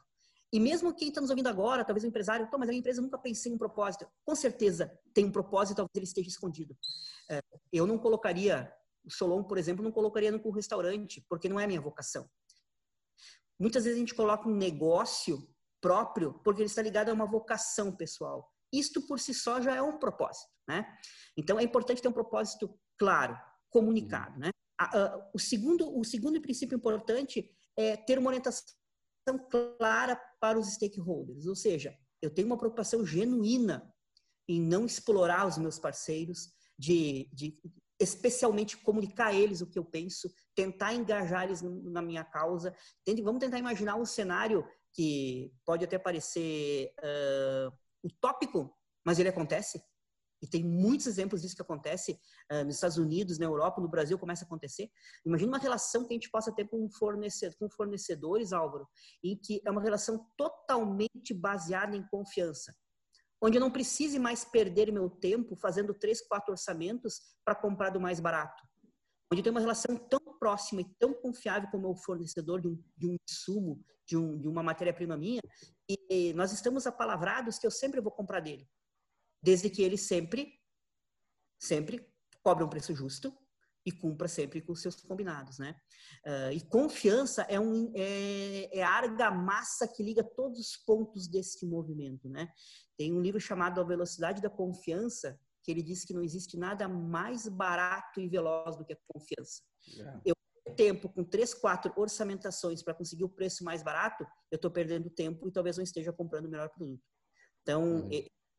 E 0.52 0.60
mesmo 0.60 0.94
quem 0.94 1.08
está 1.08 1.22
nos 1.22 1.30
ouvindo 1.30 1.46
agora, 1.46 1.86
talvez 1.86 2.04
um 2.04 2.08
empresário, 2.08 2.46
mas 2.52 2.68
a 2.68 2.72
minha 2.72 2.80
empresa 2.80 3.00
nunca 3.00 3.16
pensei 3.16 3.50
em 3.50 3.54
um 3.54 3.58
propósito. 3.58 4.06
Com 4.26 4.34
certeza 4.34 4.92
tem 5.14 5.24
um 5.24 5.32
propósito, 5.32 5.76
talvez 5.76 5.92
ele 5.94 6.04
esteja 6.04 6.28
escondido. 6.28 6.76
É, 7.30 7.40
eu 7.72 7.86
não 7.86 7.96
colocaria, 7.96 8.70
o 9.06 9.10
Solon, 9.10 9.42
por 9.42 9.56
exemplo, 9.56 9.82
não 9.82 9.90
colocaria 9.90 10.30
no 10.30 10.50
restaurante, 10.50 11.24
porque 11.30 11.48
não 11.48 11.58
é 11.58 11.64
a 11.64 11.66
minha 11.66 11.80
vocação. 11.80 12.28
Muitas 13.58 13.84
vezes 13.84 13.96
a 13.96 14.00
gente 14.00 14.14
coloca 14.14 14.46
um 14.46 14.54
negócio 14.54 15.48
próprio 15.86 16.34
porque 16.42 16.62
ele 16.62 16.68
está 16.68 16.82
ligado 16.82 17.10
a 17.10 17.12
uma 17.12 17.26
vocação 17.26 17.94
pessoal. 17.94 18.52
Isto 18.72 19.06
por 19.06 19.20
si 19.20 19.32
só 19.32 19.60
já 19.60 19.76
é 19.76 19.80
um 19.80 19.98
propósito, 19.98 20.50
né? 20.68 20.84
Então 21.36 21.60
é 21.60 21.62
importante 21.62 22.02
ter 22.02 22.08
um 22.08 22.12
propósito 22.12 22.76
claro, 22.98 23.38
comunicado, 23.70 24.38
né? 24.40 24.50
o, 25.32 25.38
segundo, 25.38 25.98
o 25.98 26.04
segundo 26.04 26.40
princípio 26.40 26.76
importante 26.76 27.50
é 27.78 27.96
ter 27.96 28.18
uma 28.18 28.28
orientação 28.28 28.74
clara 29.78 30.20
para 30.40 30.58
os 30.58 30.74
stakeholders, 30.74 31.46
ou 31.46 31.54
seja, 31.54 31.96
eu 32.20 32.30
tenho 32.30 32.46
uma 32.46 32.58
preocupação 32.58 33.04
genuína 33.04 33.90
em 34.48 34.60
não 34.60 34.84
explorar 34.84 35.46
os 35.46 35.56
meus 35.56 35.78
parceiros, 35.78 36.50
de, 36.78 37.28
de 37.32 37.58
especialmente 38.00 38.76
comunicar 38.76 39.28
a 39.28 39.34
eles 39.34 39.60
o 39.60 39.66
que 39.66 39.78
eu 39.78 39.84
penso, 39.84 40.30
tentar 40.54 40.94
engajar 40.94 41.44
eles 41.44 41.62
na 41.62 42.02
minha 42.02 42.24
causa. 42.24 42.74
Vamos 43.22 43.40
tentar 43.40 43.58
imaginar 43.58 43.96
um 43.96 44.04
cenário 44.04 44.66
que 44.96 45.52
pode 45.64 45.84
até 45.84 45.98
parecer 45.98 46.90
uh, 47.00 47.70
utópico, 48.02 48.74
mas 49.04 49.18
ele 49.18 49.28
acontece. 49.28 49.78
E 50.42 50.46
tem 50.46 50.64
muitos 50.64 51.06
exemplos 51.06 51.42
disso 51.42 51.54
que 51.54 51.62
acontece 51.62 52.18
uh, 52.50 52.64
nos 52.64 52.76
Estados 52.76 52.96
Unidos, 52.96 53.38
na 53.38 53.44
Europa, 53.44 53.80
no 53.80 53.88
Brasil, 53.88 54.18
começa 54.18 54.44
a 54.44 54.46
acontecer. 54.46 54.88
Imagina 55.24 55.52
uma 55.52 55.58
relação 55.58 56.06
que 56.06 56.14
a 56.14 56.16
gente 56.16 56.30
possa 56.30 56.50
ter 56.50 56.66
com, 56.66 56.88
fornecedor, 56.90 57.56
com 57.58 57.68
fornecedores, 57.68 58.54
Álvaro, 58.54 58.88
em 59.22 59.36
que 59.36 59.60
é 59.66 59.70
uma 59.70 59.82
relação 59.82 60.26
totalmente 60.36 61.34
baseada 61.34 61.94
em 61.94 62.06
confiança. 62.08 62.74
Onde 63.42 63.58
eu 63.58 63.60
não 63.60 63.70
precise 63.70 64.18
mais 64.18 64.46
perder 64.46 64.90
meu 64.90 65.10
tempo 65.10 65.56
fazendo 65.56 65.92
três, 65.92 66.26
quatro 66.26 66.52
orçamentos 66.52 67.20
para 67.44 67.54
comprar 67.54 67.90
do 67.90 68.00
mais 68.00 68.18
barato. 68.18 68.65
Onde 69.32 69.42
tem 69.42 69.50
uma 69.50 69.60
relação 69.60 69.96
tão 69.96 70.20
próxima 70.38 70.82
e 70.82 70.94
tão 70.98 71.12
confiável 71.14 71.68
como 71.70 71.90
o 71.90 71.96
fornecedor 71.96 72.60
de 72.60 72.68
um, 72.68 72.82
de 72.96 73.08
um 73.08 73.16
insumo, 73.28 73.84
de, 74.06 74.16
um, 74.16 74.38
de 74.38 74.48
uma 74.48 74.62
matéria-prima 74.62 75.16
minha, 75.16 75.40
e 75.88 76.32
nós 76.34 76.52
estamos 76.52 76.86
apalavrados 76.86 77.58
que 77.58 77.66
eu 77.66 77.70
sempre 77.70 78.00
vou 78.00 78.12
comprar 78.12 78.40
dele 78.40 78.68
desde 79.46 79.70
que 79.70 79.82
ele 79.82 79.96
sempre, 79.96 80.60
sempre 81.56 82.04
cobre 82.42 82.64
um 82.64 82.68
preço 82.68 82.94
justo 82.94 83.32
e 83.84 83.92
cumpra 83.92 84.26
sempre 84.26 84.60
com 84.60 84.74
seus 84.74 84.96
combinados, 84.96 85.60
né? 85.60 85.76
Uh, 86.26 86.52
e 86.52 86.60
confiança 86.68 87.42
é, 87.42 87.60
um, 87.60 87.92
é, 87.94 88.78
é 88.78 88.82
argamassa 88.82 89.86
que 89.86 90.02
liga 90.02 90.24
todos 90.24 90.58
os 90.58 90.76
pontos 90.76 91.28
desse 91.28 91.64
movimento, 91.64 92.28
né? 92.28 92.48
Tem 92.98 93.12
um 93.12 93.20
livro 93.20 93.40
chamado 93.40 93.80
A 93.80 93.84
Velocidade 93.84 94.42
da 94.42 94.50
Confiança, 94.50 95.38
que 95.66 95.72
ele 95.72 95.82
diz 95.82 96.04
que 96.04 96.14
não 96.14 96.22
existe 96.22 96.56
nada 96.56 96.86
mais 96.86 97.48
barato 97.48 98.20
e 98.20 98.28
veloz 98.28 98.76
do 98.76 98.84
que 98.84 98.92
a 98.92 98.98
confiança. 99.08 99.62
Yeah. 99.88 100.22
Eu 100.24 100.34
tempo 100.76 101.08
com 101.08 101.24
três, 101.24 101.52
quatro 101.52 101.92
orçamentações 101.96 102.82
para 102.82 102.94
conseguir 102.94 103.24
o 103.24 103.28
preço 103.28 103.64
mais 103.64 103.82
barato, 103.82 104.24
eu 104.50 104.56
estou 104.56 104.70
perdendo 104.70 105.10
tempo 105.10 105.48
e 105.48 105.52
talvez 105.52 105.76
não 105.76 105.84
esteja 105.84 106.12
comprando 106.12 106.46
o 106.46 106.50
melhor 106.50 106.68
produto. 106.70 107.02
Então, 107.62 108.02
uhum 108.02 108.10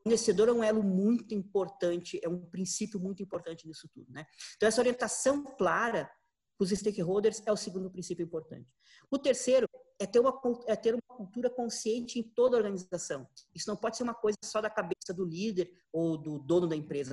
fornecedor 0.08 0.48
é 0.48 0.54
um 0.54 0.64
elo 0.64 0.82
muito 0.82 1.36
importante, 1.36 2.20
é 2.24 2.30
um 2.30 2.40
princípio 2.46 3.00
muito 3.00 3.22
importante 3.22 3.68
nisso 3.68 3.90
tudo, 3.94 4.12
né? 4.12 4.26
Então 4.56 4.68
essa 4.68 4.80
orientação 4.80 5.44
clara 5.44 6.10
para 6.58 6.64
os 6.64 6.70
stakeholders 6.70 7.42
é 7.46 7.52
o 7.52 7.58
segundo 7.58 7.92
princípio 7.92 8.24
importante. 8.24 8.74
O 9.12 9.20
terceiro 9.20 9.68
é 10.00 10.06
ter, 10.06 10.20
uma, 10.20 10.40
é 10.68 10.76
ter 10.76 10.94
uma 10.94 11.18
cultura 11.18 11.50
consciente 11.50 12.20
em 12.20 12.24
toda 12.24 12.56
a 12.56 12.60
organização. 12.60 13.28
Isso 13.54 13.70
não 13.70 13.76
pode 13.76 13.98
ser 13.98 14.04
uma 14.04 14.14
coisa 14.14 14.38
só 14.44 14.62
da 14.62 14.70
cabeça 14.70 15.14
do 15.14 15.26
líder 15.26 15.72
ou 15.92 16.18
do 16.18 16.40
dono 16.40 16.68
da 16.68 16.76
empresa. 16.76 17.12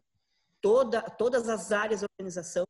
Toda, 0.60 1.02
todas 1.02 1.48
as 1.48 1.72
áreas 1.72 2.00
da 2.00 2.06
organização 2.18 2.64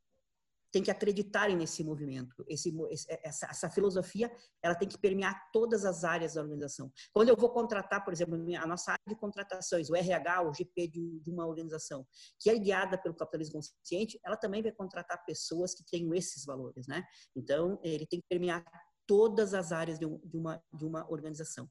têm 0.75 0.83
que 0.83 0.91
acreditarem 0.91 1.57
nesse 1.57 1.85
movimento. 1.85 2.45
Esse, 2.49 2.75
essa, 3.23 3.47
essa, 3.47 3.71
filosofia 3.71 4.29
ela 4.61 4.75
tem 4.75 4.89
que 4.89 4.99
permear 4.99 5.49
todas 5.53 5.85
as 5.85 6.03
áreas 6.03 6.35
da 6.35 6.43
organização. 6.43 6.93
Quando 7.13 7.29
eu 7.29 7.37
vou 7.37 7.51
contratar, 7.51 8.05
por 8.05 8.13
exemplo, 8.13 8.35
a 8.61 8.67
nossa 8.67 8.91
área 8.91 9.05
de 9.07 9.15
contratações, 9.15 9.89
o 9.89 9.95
RH, 9.95 10.43
o 10.43 10.53
GP 10.53 10.89
de, 10.89 11.21
de 11.21 11.31
uma 11.31 11.47
organização, 11.47 12.05
que 12.41 12.51
é 12.51 12.59
guiada 12.59 12.99
pelo 12.99 13.15
capitalismo 13.15 13.61
consciente, 13.61 14.19
ela 14.25 14.37
também 14.37 14.63
vai 14.63 14.73
contratar 14.73 15.25
pessoas 15.25 15.73
que 15.75 15.85
tenham 15.85 16.13
esses 16.13 16.45
valores, 16.45 16.89
né? 16.89 17.05
Então, 17.37 17.79
ele 17.85 18.05
tem 18.05 18.21
que 18.21 18.27
permear 18.29 18.65
todas 19.07 19.55
as 19.55 19.73
áreas 19.73 19.99
de, 19.99 20.07
um, 20.07 20.19
de 20.25 20.37
uma, 20.37 20.63
de 20.73 20.85
uma 20.85 21.11
organização. 21.11 21.71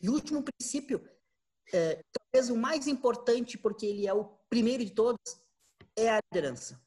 E 0.00 0.08
o 0.08 0.12
último 0.12 0.42
princípio, 0.42 1.02
é, 1.72 2.02
talvez 2.12 2.50
o 2.50 2.56
mais 2.56 2.86
importante, 2.86 3.56
porque 3.56 3.86
ele 3.86 4.06
é 4.06 4.12
o 4.12 4.24
primeiro 4.48 4.84
de 4.84 4.90
todos, 4.90 5.20
é 5.96 6.10
a 6.10 6.20
liderança. 6.32 6.80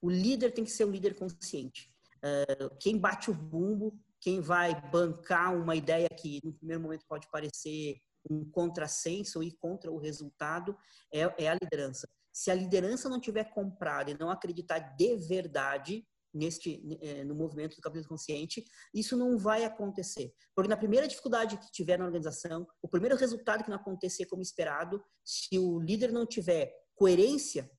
O 0.00 0.10
líder 0.10 0.52
tem 0.52 0.64
que 0.64 0.70
ser 0.70 0.84
um 0.84 0.90
líder 0.90 1.14
consciente. 1.14 1.92
É, 2.22 2.44
quem 2.80 2.98
bate 2.98 3.30
o 3.30 3.34
bumbo, 3.34 3.98
quem 4.20 4.40
vai 4.40 4.80
bancar 4.90 5.54
uma 5.54 5.76
ideia 5.76 6.08
que 6.08 6.40
no 6.42 6.52
primeiro 6.52 6.82
momento 6.82 7.04
pode 7.06 7.28
parecer 7.30 7.98
um 8.30 8.44
contrassenso 8.50 9.42
ir 9.42 9.52
contra 9.58 9.92
o 9.92 9.98
resultado, 9.98 10.76
é, 11.12 11.20
é 11.44 11.48
a 11.48 11.58
liderança. 11.60 12.08
Se 12.32 12.50
a 12.50 12.54
liderança 12.54 13.08
não 13.08 13.20
tiver 13.20 13.44
comprado 13.44 14.10
e 14.10 14.18
não 14.18 14.30
acreditar 14.30 14.78
de 14.78 15.16
verdade, 15.16 16.06
neste 16.34 16.82
eh, 17.00 17.24
no 17.24 17.34
movimento 17.34 17.76
do 17.76 17.82
capitalismo 17.82 18.10
consciente, 18.10 18.64
isso 18.92 19.16
não 19.16 19.38
vai 19.38 19.64
acontecer. 19.64 20.34
Porque 20.54 20.68
na 20.68 20.76
primeira 20.76 21.06
dificuldade 21.06 21.56
que 21.56 21.70
tiver 21.70 21.98
na 21.98 22.04
organização, 22.04 22.66
o 22.82 22.88
primeiro 22.88 23.16
resultado 23.16 23.62
que 23.62 23.70
não 23.70 23.76
acontecer 23.76 24.26
como 24.26 24.42
esperado, 24.42 25.02
se 25.24 25.58
o 25.58 25.78
líder 25.78 26.12
não 26.12 26.26
tiver 26.26 26.72
coerência, 26.94 27.70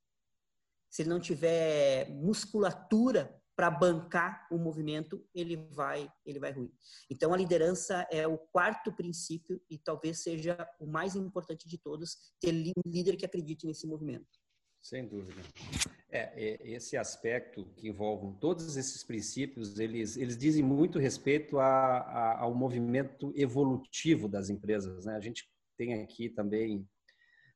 se 0.90 1.02
ele 1.02 1.10
não 1.10 1.20
tiver 1.20 2.10
musculatura 2.10 3.42
para 3.56 3.72
bancar 3.72 4.48
o 4.52 4.58
movimento, 4.58 5.26
ele 5.34 5.56
vai 5.72 6.12
ele 6.26 6.40
vai 6.40 6.52
ruir. 6.52 6.72
Então 7.10 7.34
a 7.34 7.38
liderança 7.38 8.06
é 8.12 8.28
o 8.28 8.38
quarto 8.38 8.92
princípio 8.92 9.62
e 9.70 9.78
talvez 9.78 10.22
seja 10.22 10.58
o 10.80 10.86
mais 10.86 11.16
importante 11.16 11.68
de 11.68 11.78
todos, 11.78 12.18
ter 12.40 12.54
um 12.54 12.90
líder 12.90 13.16
que 13.16 13.26
acredite 13.26 13.66
nesse 13.66 13.88
movimento. 13.88 14.28
Sem 14.86 15.08
dúvida. 15.08 15.42
É, 16.12 16.60
esse 16.64 16.96
aspecto 16.96 17.66
que 17.76 17.88
envolve 17.88 18.40
todos 18.40 18.78
esses 18.78 19.04
princípios, 19.04 19.80
eles, 19.80 20.16
eles 20.16 20.38
dizem 20.38 20.62
muito 20.62 21.00
respeito 21.00 21.58
a, 21.58 21.98
a, 21.98 22.42
ao 22.42 22.54
movimento 22.54 23.34
evolutivo 23.36 24.28
das 24.28 24.48
empresas. 24.48 25.06
Né? 25.06 25.16
A 25.16 25.20
gente 25.20 25.50
tem 25.76 25.96
aqui 26.04 26.30
também 26.30 26.88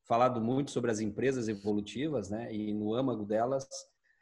falado 0.07 0.41
muito 0.41 0.71
sobre 0.71 0.89
as 0.89 1.01
empresas 1.01 1.47
evolutivas, 1.47 2.31
né? 2.31 2.51
e 2.51 2.73
no 2.73 2.95
âmago 2.95 3.23
delas, 3.25 3.67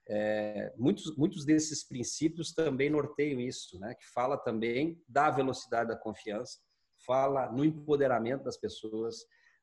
é, 0.10 0.74
muitos, 0.76 1.16
muitos 1.16 1.46
desses 1.46 1.88
princípios 1.88 2.52
também 2.52 2.90
norteiam 2.90 3.40
isso, 3.40 3.80
né? 3.80 3.96
que 3.96 4.06
fala 4.08 4.38
também 4.38 5.02
da 5.08 5.32
velocidade 5.32 5.88
da 5.88 5.96
confiança, 5.96 6.60
fala 7.06 7.50
no 7.54 7.64
empoderamento 7.64 8.44
das 8.44 8.58
pessoas, 8.58 9.16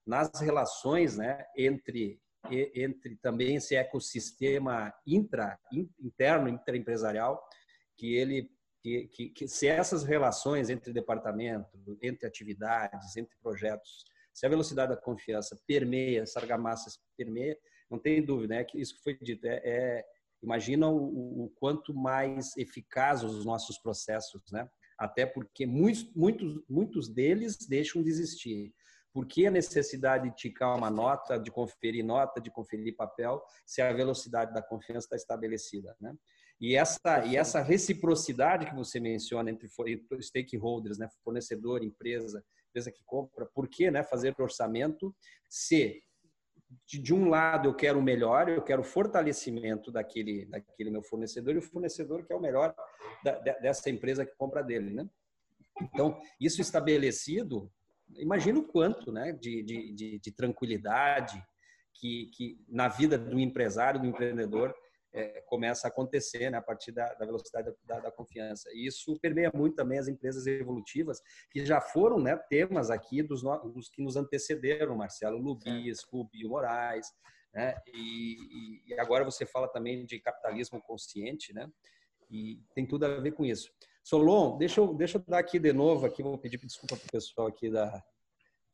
nas 0.07 0.31
relações 0.41 1.19
né, 1.19 1.45
entre 1.59 2.24
entre 2.51 3.17
também 3.17 3.57
esse 3.57 3.75
ecossistema 3.75 4.93
intra, 5.07 5.59
interno, 6.01 6.49
interempresarial, 6.49 7.43
que 7.97 8.15
ele 8.15 8.51
que, 8.83 9.09
que, 9.09 9.29
que, 9.31 9.49
se 9.49 9.67
essas 9.67 10.05
relações 10.05 10.69
entre 10.69 10.93
departamentos, 10.93 11.71
entre 12.03 12.27
atividades, 12.27 13.17
entre 13.17 13.35
projetos, 13.43 14.05
se 14.31 14.45
a 14.45 14.49
velocidade 14.49 14.95
da 14.95 15.01
confiança 15.01 15.59
permeia, 15.67 16.21
essa 16.21 16.39
argamassa 16.39 16.91
permeia, 17.17 17.57
não 17.91 17.99
tem 17.99 18.23
dúvida, 18.23 18.57
é 18.57 18.65
que 18.65 18.79
isso 18.79 18.97
que 18.97 19.03
foi 19.03 19.17
dito, 19.17 19.47
é, 19.47 19.63
é 19.65 20.05
imagina 20.43 20.89
o, 20.89 21.45
o, 21.45 21.53
quanto 21.59 21.95
mais 21.95 22.55
eficazes 22.59 23.25
os 23.25 23.47
nossos 23.47 23.79
processos, 23.79 24.43
né? 24.53 24.69
Até 24.99 25.25
porque 25.25 25.67
muitos, 25.67 26.13
muitos, 26.15 26.63
muitos 26.69 27.09
deles 27.09 27.57
deixam 27.67 28.03
de 28.03 28.11
existir. 28.11 28.73
Por 29.15 29.27
que 29.27 29.47
a 29.47 29.51
necessidade 29.51 30.29
de 30.29 30.37
ticar 30.37 30.77
uma 30.77 30.91
nota, 30.91 31.39
de 31.39 31.51
conferir 31.51 32.05
nota, 32.05 32.41
de 32.41 32.51
conferir 32.51 32.97
papel, 32.97 33.41
se 33.65 33.81
a 33.81 33.93
velocidade 33.93 34.53
da 34.53 34.61
confiança 34.61 35.07
está 35.07 35.17
estabelecida, 35.17 35.97
né? 36.01 36.13
E 36.61 36.77
essa, 36.77 37.25
e 37.27 37.37
essa 37.37 37.61
reciprocidade 37.61 38.67
que 38.67 38.75
você 38.75 39.01
menciona 39.01 39.51
entre 39.51 39.69
stakeholders, 40.21 40.99
né? 40.99 41.09
fornecedor, 41.23 41.83
empresa, 41.83 42.45
empresa 42.69 42.91
que 42.91 43.05
compra, 43.05 43.47
por 43.47 43.69
que 43.69 43.91
né? 43.91 44.03
fazer 44.03 44.35
orçamento 44.39 45.15
se 45.49 46.03
de 46.87 47.15
um 47.15 47.29
lado 47.29 47.69
eu 47.69 47.75
quero 47.75 47.99
o 47.99 48.03
melhor, 48.03 48.49
eu 48.49 48.63
quero 48.63 48.83
o 48.83 48.85
fortalecimento 48.85 49.93
daquele, 49.93 50.47
daquele 50.47 50.91
meu 50.91 51.03
fornecedor 51.03 51.55
e 51.55 51.59
o 51.59 51.63
fornecedor 51.63 52.25
que 52.25 52.33
é 52.33 52.37
o 52.37 52.41
melhor 52.41 52.75
da, 53.23 53.39
dessa 53.39 53.91
empresa 53.91 54.25
que 54.25 54.35
compra 54.37 54.63
dele, 54.63 54.93
né? 54.93 55.09
Então, 55.81 56.21
isso 56.41 56.61
estabelecido, 56.61 57.71
imagina 58.19 58.59
o 58.59 58.65
quanto 58.65 59.13
né, 59.13 59.33
de, 59.33 59.63
de, 59.63 59.93
de, 59.93 60.19
de 60.19 60.33
tranquilidade 60.33 61.43
que, 61.95 62.31
que 62.35 62.59
na 62.69 62.89
vida 62.89 63.17
do 63.17 63.39
empresário, 63.39 64.01
do 64.01 64.07
empreendedor, 64.07 64.75
é, 65.15 65.41
começa 65.47 65.87
a 65.87 65.91
acontecer 65.91 66.51
né, 66.51 66.59
a 66.59 66.63
partir 66.63 66.91
da, 66.91 67.15
da 67.15 67.25
velocidade 67.25 67.73
da, 67.85 68.01
da, 68.01 68.11
confiança. 68.11 68.69
E 68.73 68.87
isso 68.87 69.17
permeia 69.21 69.51
muito 69.55 69.77
também 69.77 69.99
as 69.99 70.09
empresas 70.09 70.45
evolutivas, 70.47 71.23
que 71.51 71.65
já 71.65 71.81
foram 71.81 72.19
né, 72.19 72.37
temas 72.37 72.91
aqui 72.91 73.23
dos, 73.23 73.43
dos 73.43 73.89
que 73.89 74.03
nos 74.03 74.17
antecederam, 74.17 74.97
Marcelo 74.97 75.39
Lubis, 75.39 76.03
Rubio 76.03 76.49
Moraes, 76.49 77.07
né, 77.55 77.77
e, 77.95 78.83
e, 78.89 78.99
agora 78.99 79.25
você 79.25 79.47
fala 79.47 79.69
também 79.69 80.05
de 80.05 80.19
capitalismo 80.19 80.83
consciente, 80.83 81.55
né, 81.55 81.71
e 82.29 82.61
tem 82.75 82.85
tudo 82.85 83.07
a 83.07 83.21
ver 83.21 83.31
com 83.31 83.45
isso. 83.45 83.71
Solon, 84.05 84.57
deixa 84.59 84.81
eu, 84.81 84.95
deixa 84.95 85.19
eu 85.19 85.25
dar 85.27 85.39
aqui 85.39 85.59
de 85.59 85.73
novo, 85.73 86.07
aqui 86.07 86.23
vou 86.23 86.39
pedir 86.39 86.59
desculpa 86.59 86.95
para 86.95 87.07
o 87.07 87.11
pessoal 87.11 87.49
aqui 87.49 87.71
da, 87.71 88.05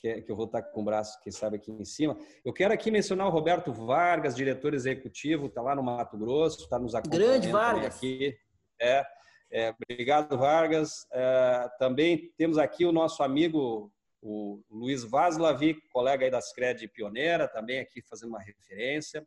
que, 0.00 0.24
eu 0.26 0.34
vou 0.34 0.46
estar 0.46 0.62
com 0.62 0.80
o 0.80 0.84
braço, 0.84 1.20
quem 1.22 1.30
sabe, 1.30 1.56
aqui 1.56 1.70
em 1.70 1.84
cima. 1.84 2.18
Eu 2.44 2.52
quero 2.52 2.74
aqui 2.74 2.90
mencionar 2.90 3.28
o 3.28 3.30
Roberto 3.30 3.72
Vargas, 3.72 4.34
diretor 4.34 4.74
executivo, 4.74 5.46
está 5.46 5.62
lá 5.62 5.74
no 5.74 5.82
Mato 5.82 6.18
Grosso, 6.18 6.62
está 6.62 6.78
nos 6.78 6.94
acompanhando. 6.94 7.28
Grande 7.28 7.48
Vargas. 7.48 7.96
Aqui. 7.96 8.36
É, 8.80 9.04
é, 9.52 9.70
obrigado, 9.70 10.36
Vargas. 10.36 11.06
É, 11.12 11.70
também 11.78 12.32
temos 12.36 12.58
aqui 12.58 12.84
o 12.84 12.92
nosso 12.92 13.22
amigo 13.22 13.92
o 14.22 14.62
Luiz 14.70 15.02
Vaslavi, 15.02 15.80
colega 15.90 16.24
aí 16.24 16.30
das 16.30 16.52
Cred 16.52 16.86
Pioneira, 16.88 17.48
também 17.48 17.80
aqui 17.80 18.02
fazendo 18.02 18.30
uma 18.30 18.40
referência. 18.40 19.26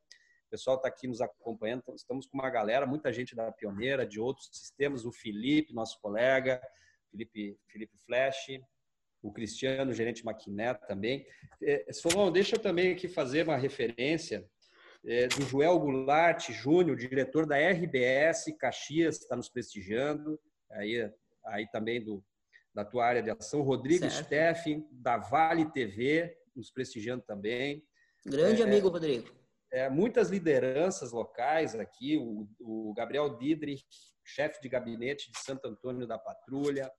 O 0.54 0.56
pessoal 0.56 0.78
está 0.78 0.88
aqui 0.88 1.08
nos 1.08 1.20
acompanhando, 1.20 1.80
então 1.80 1.96
estamos 1.96 2.28
com 2.28 2.38
uma 2.38 2.48
galera, 2.48 2.86
muita 2.86 3.12
gente 3.12 3.36
da 3.36 3.52
Pioneira, 3.52 4.06
de 4.06 4.20
outros 4.20 4.50
sistemas, 4.54 5.04
o 5.04 5.12
Felipe, 5.12 5.74
nosso 5.74 6.00
colega, 6.00 6.62
Felipe, 7.10 7.58
Felipe 7.66 7.98
Flash, 8.06 8.62
o 9.20 9.34
Cristiano, 9.34 9.92
gerente 9.92 10.24
Maquinet 10.24 10.80
também. 10.86 11.26
É, 11.60 11.92
Solon, 11.92 12.32
deixa 12.32 12.56
eu 12.56 12.60
também 12.60 12.92
aqui 12.92 13.08
fazer 13.08 13.48
uma 13.48 13.58
referência 13.58 14.48
é, 15.04 15.26
do 15.26 15.42
Joel 15.42 15.80
Goulart 15.80 16.52
Júnior, 16.52 16.98
diretor 16.98 17.48
da 17.48 17.58
RBS 17.58 18.56
Caxias, 18.60 19.22
está 19.22 19.36
nos 19.36 19.50
prestigiando, 19.50 20.40
aí, 20.70 21.12
aí 21.48 21.68
também 21.72 22.00
do, 22.00 22.24
da 22.76 22.86
tua 22.86 23.08
área 23.08 23.24
de 23.24 23.32
ação. 23.32 23.64
Rodrigo 23.64 24.08
Steffen, 24.08 24.88
da 24.92 25.18
Vale 25.18 25.66
TV, 25.72 26.38
nos 26.56 26.70
prestigiando 26.70 27.24
também. 27.24 27.84
Grande 28.24 28.62
é, 28.62 28.66
amigo, 28.66 28.90
Rodrigo. 28.90 29.43
É, 29.74 29.90
muitas 29.90 30.30
lideranças 30.30 31.12
locais 31.12 31.74
aqui, 31.74 32.16
o, 32.16 32.48
o 32.60 32.94
Gabriel 32.94 33.36
Didrich, 33.36 33.84
chefe 34.24 34.62
de 34.62 34.70
gabinete 34.70 35.32
de 35.32 35.40
Santo 35.40 35.68
Antônio 35.68 36.06
da 36.06 36.16
Patrulha, 36.20 36.92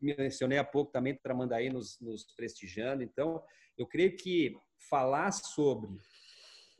mencionei 0.00 0.56
há 0.56 0.64
pouco 0.64 0.90
também 0.90 1.14
Tramandaí 1.14 1.68
nos, 1.68 2.00
nos 2.00 2.24
prestigiando. 2.34 3.02
Então, 3.02 3.44
eu 3.76 3.86
creio 3.86 4.16
que 4.16 4.56
falar 4.88 5.30
sobre 5.30 5.90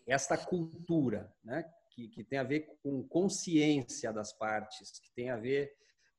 esta 0.07 0.39
cultura, 0.39 1.31
né, 1.45 1.71
que, 1.91 2.09
que 2.09 2.25
tem 2.25 2.39
a 2.39 2.43
ver 2.43 2.67
com 2.83 3.07
consciência 3.07 4.11
das 4.11 4.33
partes, 4.33 4.99
que 5.01 5.13
tem 5.15 5.29
a 5.29 5.37
ver 5.37 5.71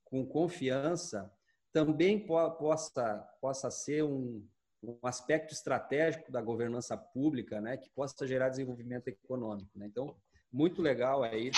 com 0.04 0.24
confiança, 0.24 1.34
também 1.74 2.24
po 2.24 2.52
possa, 2.52 3.17
possa 3.41 3.71
ser 3.71 4.04
um, 4.04 4.48
um 4.89 5.08
aspecto 5.08 5.54
estratégico 5.54 6.32
da 6.32 6.41
governança 6.41 6.98
pública, 6.98 7.60
né, 7.62 7.78
que 7.78 7.89
possa 7.89 8.28
gerar 8.28 8.50
desenvolvimento 8.50 9.08
econômico. 9.08 9.71
Né? 9.78 9.88
Então, 9.88 10.15
muito 10.52 10.82
legal 10.82 11.24
aí 11.24 11.52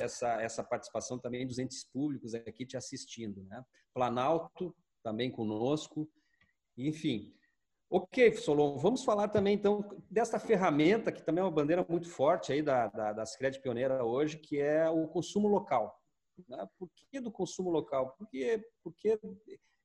essa, 0.00 0.40
essa 0.40 0.62
participação 0.62 1.18
também 1.18 1.46
dos 1.46 1.58
entes 1.58 1.84
públicos 1.84 2.34
aqui 2.34 2.64
te 2.64 2.76
assistindo. 2.76 3.42
Né? 3.44 3.64
Planalto 3.92 4.74
também 5.02 5.30
conosco, 5.30 6.08
enfim. 6.76 7.34
Ok, 7.90 8.34
Solon, 8.36 8.76
vamos 8.78 9.04
falar 9.04 9.28
também 9.28 9.54
então 9.54 9.84
dessa 10.10 10.38
ferramenta 10.38 11.12
que 11.12 11.22
também 11.22 11.42
é 11.42 11.44
uma 11.44 11.50
bandeira 11.50 11.84
muito 11.88 12.08
forte 12.08 12.52
aí 12.52 12.62
da, 12.62 12.88
da, 12.88 13.24
Cred 13.38 13.60
Pioneira 13.60 14.04
hoje, 14.04 14.38
que 14.38 14.58
é 14.58 14.88
o 14.88 15.06
consumo 15.06 15.46
local. 15.46 16.00
Né? 16.48 16.66
Por 16.78 16.88
que 17.10 17.20
do 17.20 17.30
consumo 17.30 17.70
local? 17.70 18.14
Por 18.18 18.28
que, 18.28 18.58
por 18.82 18.92
que, 18.94 19.18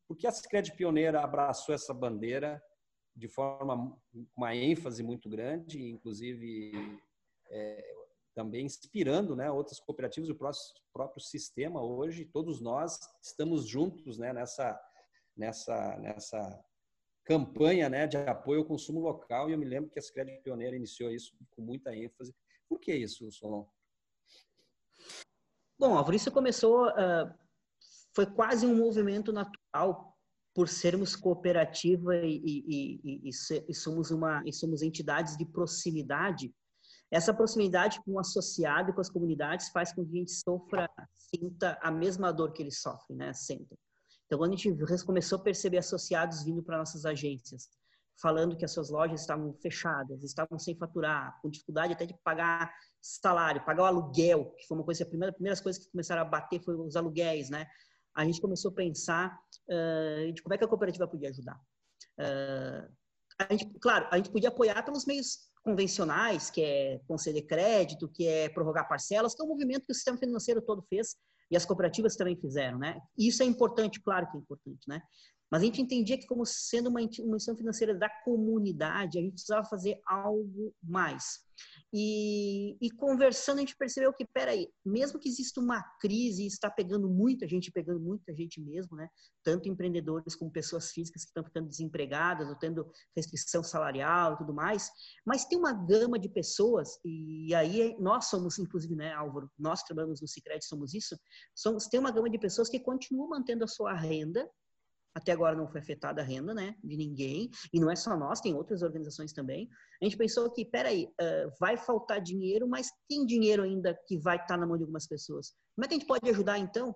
por 0.07 0.17
que 0.17 0.25
a 0.25 0.31
Sicredi 0.31 0.75
Pioneira 0.75 1.21
abraçou 1.21 1.75
essa 1.75 1.93
bandeira 1.93 2.61
de 3.19 3.27
forma 3.27 3.95
uma 4.35 4.55
ênfase 4.55 5.03
muito 5.03 5.29
grande, 5.29 5.83
inclusive 5.83 6.71
é, 7.49 7.95
também 8.33 8.65
inspirando 8.65 9.35
né, 9.35 9.51
outras 9.51 9.79
cooperativas, 9.79 10.29
o 10.29 10.35
próprio, 10.35 10.61
próprio 10.93 11.21
sistema 11.21 11.83
hoje, 11.83 12.23
todos 12.23 12.61
nós 12.61 12.97
estamos 13.21 13.67
juntos 13.67 14.17
né, 14.17 14.31
nessa, 14.31 14.79
nessa, 15.35 15.97
nessa 15.97 16.63
campanha 17.25 17.89
né, 17.89 18.07
de 18.07 18.15
apoio 18.15 18.61
ao 18.61 18.65
consumo 18.65 19.01
local, 19.01 19.49
e 19.49 19.53
eu 19.53 19.57
me 19.57 19.65
lembro 19.65 19.91
que 19.91 19.99
a 19.99 20.01
Sicredi 20.01 20.41
Pioneira 20.41 20.77
iniciou 20.77 21.11
isso 21.11 21.37
com 21.51 21.61
muita 21.61 21.93
ênfase. 21.93 22.33
Por 22.69 22.79
que 22.79 22.95
isso, 22.95 23.29
Solon? 23.31 23.65
Bom, 25.77 25.95
a 25.95 25.99
Alvarice 25.99 26.31
começou, 26.31 26.87
uh, 26.87 27.33
foi 28.13 28.25
quase 28.25 28.65
um 28.65 28.75
movimento 28.75 29.33
natural 29.33 30.08
por 30.59 30.67
sermos 30.67 31.15
cooperativa 31.15 32.17
e, 32.17 32.35
e, 32.45 32.99
e, 33.01 33.29
e, 33.69 33.73
somos 33.73 34.11
uma 34.11 34.43
e 34.45 34.51
somos 34.51 34.81
entidades 34.81 35.37
de 35.37 35.45
proximidade. 35.45 36.53
Essa 37.09 37.33
proximidade 37.33 38.01
com 38.03 38.15
o 38.15 38.19
associado 38.19 38.89
e 38.89 38.93
com 38.93 38.99
as 38.99 39.09
comunidades 39.09 39.69
faz 39.69 39.93
com 39.93 40.03
que 40.03 40.17
a 40.17 40.19
gente 40.19 40.33
sofra, 40.33 40.89
sinta 41.15 41.79
a 41.81 41.89
mesma 41.89 42.33
dor 42.33 42.51
que 42.51 42.61
eles 42.61 42.81
sofrem, 42.81 43.17
né? 43.17 43.31
Sentem. 43.31 43.79
Então, 44.25 44.37
quando 44.37 44.53
a 44.53 44.57
gente 44.57 45.05
começou 45.05 45.39
a 45.39 45.41
perceber 45.41 45.77
associados 45.77 46.43
vindo 46.43 46.61
para 46.61 46.77
nossas 46.77 47.05
agências, 47.05 47.69
falando 48.21 48.57
que 48.57 48.65
as 48.65 48.73
suas 48.73 48.89
lojas 48.89 49.21
estavam 49.21 49.53
fechadas, 49.61 50.25
estavam 50.25 50.59
sem 50.59 50.75
faturar, 50.75 51.39
com 51.41 51.49
dificuldade 51.49 51.93
até 51.93 52.05
de 52.05 52.15
pagar 52.21 52.69
salário, 53.01 53.63
pagar 53.63 53.83
o 53.83 53.85
aluguel, 53.85 54.53
que 54.57 54.67
foi 54.67 54.77
uma 54.77 54.83
coisa, 54.83 55.05
a 55.05 55.07
primeira, 55.07 55.31
primeiras 55.31 55.61
coisas 55.61 55.81
que 55.81 55.89
começaram 55.89 56.21
a 56.21 56.25
bater 56.25 56.61
foi 56.61 56.75
os 56.75 56.97
aluguéis, 56.97 57.49
né? 57.49 57.65
A 58.15 58.25
gente 58.25 58.41
começou 58.41 58.71
a 58.71 58.75
pensar 58.75 59.39
uh, 59.67 60.31
de 60.31 60.41
como 60.41 60.53
é 60.53 60.57
que 60.57 60.63
a 60.63 60.67
cooperativa 60.67 61.07
podia 61.07 61.29
ajudar. 61.29 61.59
Uh, 62.19 62.91
a 63.39 63.47
gente, 63.51 63.65
claro, 63.79 64.07
a 64.11 64.17
gente 64.17 64.31
podia 64.31 64.49
apoiar 64.49 64.83
pelos 64.83 65.05
meios 65.05 65.49
convencionais, 65.63 66.49
que 66.49 66.61
é 66.61 66.99
conceder 67.07 67.45
crédito, 67.45 68.09
que 68.09 68.27
é 68.27 68.49
prorrogar 68.49 68.87
parcelas, 68.87 69.33
que 69.33 69.41
é 69.41 69.45
um 69.45 69.49
movimento 69.49 69.85
que 69.85 69.91
o 69.91 69.95
sistema 69.95 70.17
financeiro 70.17 70.61
todo 70.61 70.83
fez 70.89 71.15
e 71.51 71.57
as 71.57 71.65
cooperativas 71.65 72.15
também 72.15 72.35
fizeram, 72.35 72.77
né? 72.77 72.99
Isso 73.17 73.41
é 73.41 73.45
importante, 73.45 74.01
claro 74.01 74.29
que 74.29 74.37
é 74.37 74.39
importante, 74.39 74.87
né? 74.87 75.01
Mas 75.51 75.61
a 75.61 75.65
gente 75.65 75.81
entendia 75.81 76.17
que, 76.17 76.27
como 76.27 76.45
sendo 76.45 76.89
uma 76.89 77.01
instituição 77.01 77.55
financeira 77.55 77.95
da 77.95 78.09
comunidade, 78.23 79.17
a 79.17 79.21
gente 79.21 79.33
precisava 79.33 79.67
fazer 79.67 79.99
algo 80.05 80.73
mais. 80.83 81.39
E, 81.93 82.77
e, 82.79 82.91
conversando, 82.91 83.57
a 83.57 83.61
gente 83.61 83.75
percebeu 83.75 84.13
que, 84.13 84.25
peraí, 84.25 84.69
mesmo 84.85 85.19
que 85.19 85.27
exista 85.27 85.59
uma 85.59 85.81
crise, 85.99 86.45
está 86.45 86.69
pegando 86.69 87.09
muita 87.09 87.47
gente, 87.47 87.71
pegando 87.71 87.99
muita 87.99 88.33
gente 88.33 88.61
mesmo, 88.61 88.95
né? 88.95 89.09
Tanto 89.43 89.67
empreendedores 89.67 90.35
como 90.35 90.51
pessoas 90.51 90.91
físicas 90.91 91.23
que 91.23 91.29
estão 91.29 91.43
ficando 91.43 91.67
desempregadas 91.67 92.47
ou 92.47 92.55
tendo 92.55 92.89
restrição 93.15 93.63
salarial 93.63 94.33
e 94.33 94.37
tudo 94.37 94.53
mais, 94.53 94.89
mas 95.25 95.45
tem 95.45 95.57
uma 95.57 95.73
gama 95.73 96.19
de 96.19 96.29
pessoas, 96.29 96.99
e 97.03 97.53
aí 97.55 97.95
nós 97.99 98.25
somos, 98.25 98.59
inclusive, 98.59 98.95
né, 98.95 99.13
Álvaro, 99.13 99.49
nós 99.57 99.83
trabalhamos 99.83 100.21
no 100.21 100.27
Cicred, 100.27 100.63
somos 100.63 100.93
isso, 100.93 101.17
somos, 101.55 101.87
tem 101.87 101.99
uma 101.99 102.11
gama 102.11 102.29
de 102.29 102.37
pessoas 102.37 102.69
que 102.69 102.79
continuam 102.79 103.29
mantendo 103.29 103.63
a 103.63 103.67
sua 103.67 103.93
renda, 103.93 104.49
até 105.13 105.31
agora 105.31 105.55
não 105.55 105.67
foi 105.67 105.81
afetada 105.81 106.21
a 106.21 106.25
renda, 106.25 106.53
né, 106.53 106.75
de 106.83 106.95
ninguém, 106.95 107.49
e 107.73 107.79
não 107.79 107.91
é 107.91 107.95
só 107.95 108.15
nós, 108.17 108.39
tem 108.39 108.53
outras 108.53 108.81
organizações 108.81 109.33
também. 109.33 109.69
A 110.01 110.05
gente 110.05 110.17
pensou 110.17 110.51
que, 110.51 110.65
peraí, 110.65 111.05
uh, 111.05 111.51
vai 111.59 111.77
faltar 111.77 112.21
dinheiro, 112.21 112.67
mas 112.67 112.89
tem 113.07 113.25
dinheiro 113.25 113.63
ainda 113.63 113.97
que 114.07 114.17
vai 114.17 114.35
estar 114.35 114.47
tá 114.47 114.57
na 114.57 114.67
mão 114.67 114.77
de 114.77 114.83
algumas 114.83 115.07
pessoas. 115.07 115.53
Como 115.75 115.85
é 115.85 115.87
que 115.87 115.95
a 115.95 115.97
gente 115.97 116.07
pode 116.07 116.29
ajudar, 116.29 116.57
então? 116.57 116.95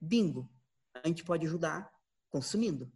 Bingo! 0.00 0.50
A 1.02 1.08
gente 1.08 1.24
pode 1.24 1.46
ajudar 1.46 1.90
consumindo. 2.30 2.90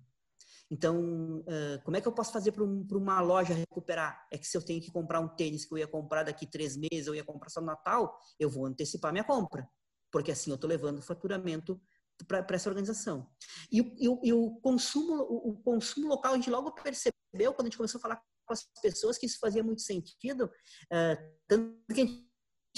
Então, 0.71 1.38
uh, 1.41 1.83
como 1.83 1.97
é 1.97 2.01
que 2.01 2.07
eu 2.07 2.12
posso 2.12 2.33
fazer 2.33 2.53
para 2.53 2.62
um, 2.62 2.87
uma 2.93 3.21
loja 3.21 3.55
recuperar? 3.55 4.27
É 4.31 4.37
que 4.37 4.47
se 4.47 4.57
eu 4.57 4.62
tenho 4.62 4.81
que 4.81 4.91
comprar 4.91 5.21
um 5.21 5.29
tênis 5.29 5.64
que 5.64 5.73
eu 5.73 5.79
ia 5.79 5.88
comprar 5.88 6.25
daqui 6.25 6.47
três 6.47 6.77
meses, 6.77 7.07
eu 7.07 7.14
ia 7.14 7.25
comprar 7.25 7.49
só 7.49 7.61
no 7.61 7.67
Natal, 7.67 8.19
eu 8.38 8.51
vou 8.51 8.67
antecipar 8.67 9.11
minha 9.11 9.25
compra. 9.25 9.67
Porque 10.12 10.31
assim 10.31 10.51
eu 10.51 10.57
estou 10.57 10.69
levando 10.69 11.03
faturamento 11.03 11.81
para 12.27 12.45
essa 12.51 12.69
organização. 12.69 13.29
E, 13.71 13.81
e, 13.81 14.29
e, 14.29 14.33
o, 14.33 14.57
consumo, 14.61 15.15
o, 15.15 15.51
o, 15.51 15.63
consumo 15.63 16.09
local, 16.09 16.33
a 16.33 16.37
gente 16.37 16.51
logo 16.51 16.73
percebeu, 16.73 17.53
quando 17.55 17.63
a 17.63 17.65
gente 17.65 17.77
começou 17.77 17.99
a 17.99 18.03
falar 18.03 18.23
com 18.47 18.53
as 18.53 18.67
pessoas, 18.83 19.19
que 19.19 19.27
isso 19.27 19.39
fazia 19.39 19.63
muito 19.63 19.83
sentido, 19.83 20.47
uh, 20.47 21.39
tanto 21.47 21.95
que 21.95 22.01
a 22.01 22.07
gente 22.07 22.29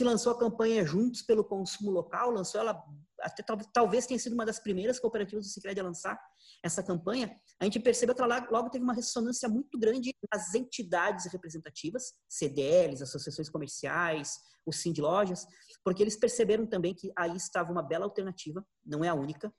lançou 0.00 0.32
a 0.32 0.38
campanha 0.38 0.84
Juntos 0.84 1.22
pelo 1.22 1.44
Consumo 1.44 1.90
Local, 1.90 2.30
lançou 2.30 2.60
ela, 2.60 2.82
até 3.22 3.42
talvez 3.72 4.06
tenha 4.06 4.18
sido 4.18 4.32
uma 4.32 4.44
das 4.44 4.58
primeiras 4.58 4.98
cooperativas 4.98 5.46
do 5.46 5.50
Cicred 5.50 5.80
a 5.80 5.84
lançar 5.84 6.20
essa 6.62 6.82
campanha, 6.82 7.34
a 7.58 7.64
gente 7.64 7.80
percebeu 7.80 8.14
que 8.14 8.22
ela 8.22 8.46
logo 8.50 8.70
teve 8.70 8.84
uma 8.84 8.94
ressonância 8.94 9.48
muito 9.48 9.78
grande 9.78 10.14
nas 10.32 10.54
entidades 10.54 11.30
representativas, 11.32 12.14
CDLs, 12.28 13.02
associações 13.02 13.48
comerciais, 13.48 14.38
os 14.66 14.76
sim 14.76 14.92
de 14.92 15.00
lojas, 15.00 15.46
porque 15.84 16.02
eles 16.02 16.16
perceberam 16.16 16.66
também 16.66 16.94
que 16.94 17.12
aí 17.16 17.36
estava 17.36 17.72
uma 17.72 17.82
bela 17.82 18.04
alternativa, 18.04 18.64
não 18.84 19.04
é 19.04 19.08
a 19.08 19.14
única, 19.14 19.52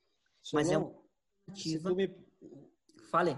mas 0.54 0.70
é 0.70 0.78
uma 0.78 0.94
alternativa. 1.48 1.94
Me... 1.94 2.16
Fale. 3.10 3.38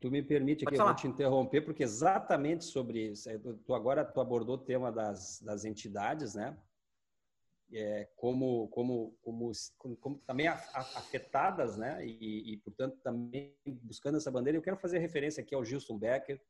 Tu 0.00 0.10
me 0.10 0.22
permite 0.22 0.66
que 0.66 0.74
eu 0.74 0.84
vou 0.84 0.94
te 0.94 1.06
interromper, 1.06 1.62
porque 1.62 1.82
exatamente 1.82 2.64
sobre 2.64 3.10
isso, 3.10 3.30
é, 3.30 3.38
tu 3.38 3.74
agora 3.74 4.04
tu 4.04 4.20
abordou 4.20 4.56
o 4.56 4.58
tema 4.58 4.92
das, 4.92 5.40
das 5.40 5.64
entidades, 5.64 6.34
né? 6.34 6.56
É, 7.76 8.08
como, 8.14 8.68
como, 8.68 9.18
como, 9.20 9.50
como, 9.98 10.18
também 10.26 10.46
afetadas, 10.46 11.76
né? 11.76 12.06
E, 12.06 12.52
e, 12.52 12.56
portanto, 12.58 12.96
também 13.02 13.56
buscando 13.82 14.16
essa 14.16 14.30
bandeira. 14.30 14.56
Eu 14.56 14.62
quero 14.62 14.76
fazer 14.76 14.98
referência 14.98 15.42
aqui 15.42 15.54
ao 15.54 15.64
Gilson 15.64 15.98
Becker, 15.98 16.40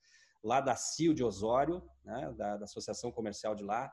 lá 0.43 0.61
da 0.61 0.77
CIO 0.77 1.15
de 1.15 1.25
Osório, 1.25 1.83
né? 2.05 2.33
da, 2.37 2.59
da 2.59 2.65
Associação 2.65 3.11
Comercial 3.11 3.55
de 3.55 3.65
lá, 3.65 3.91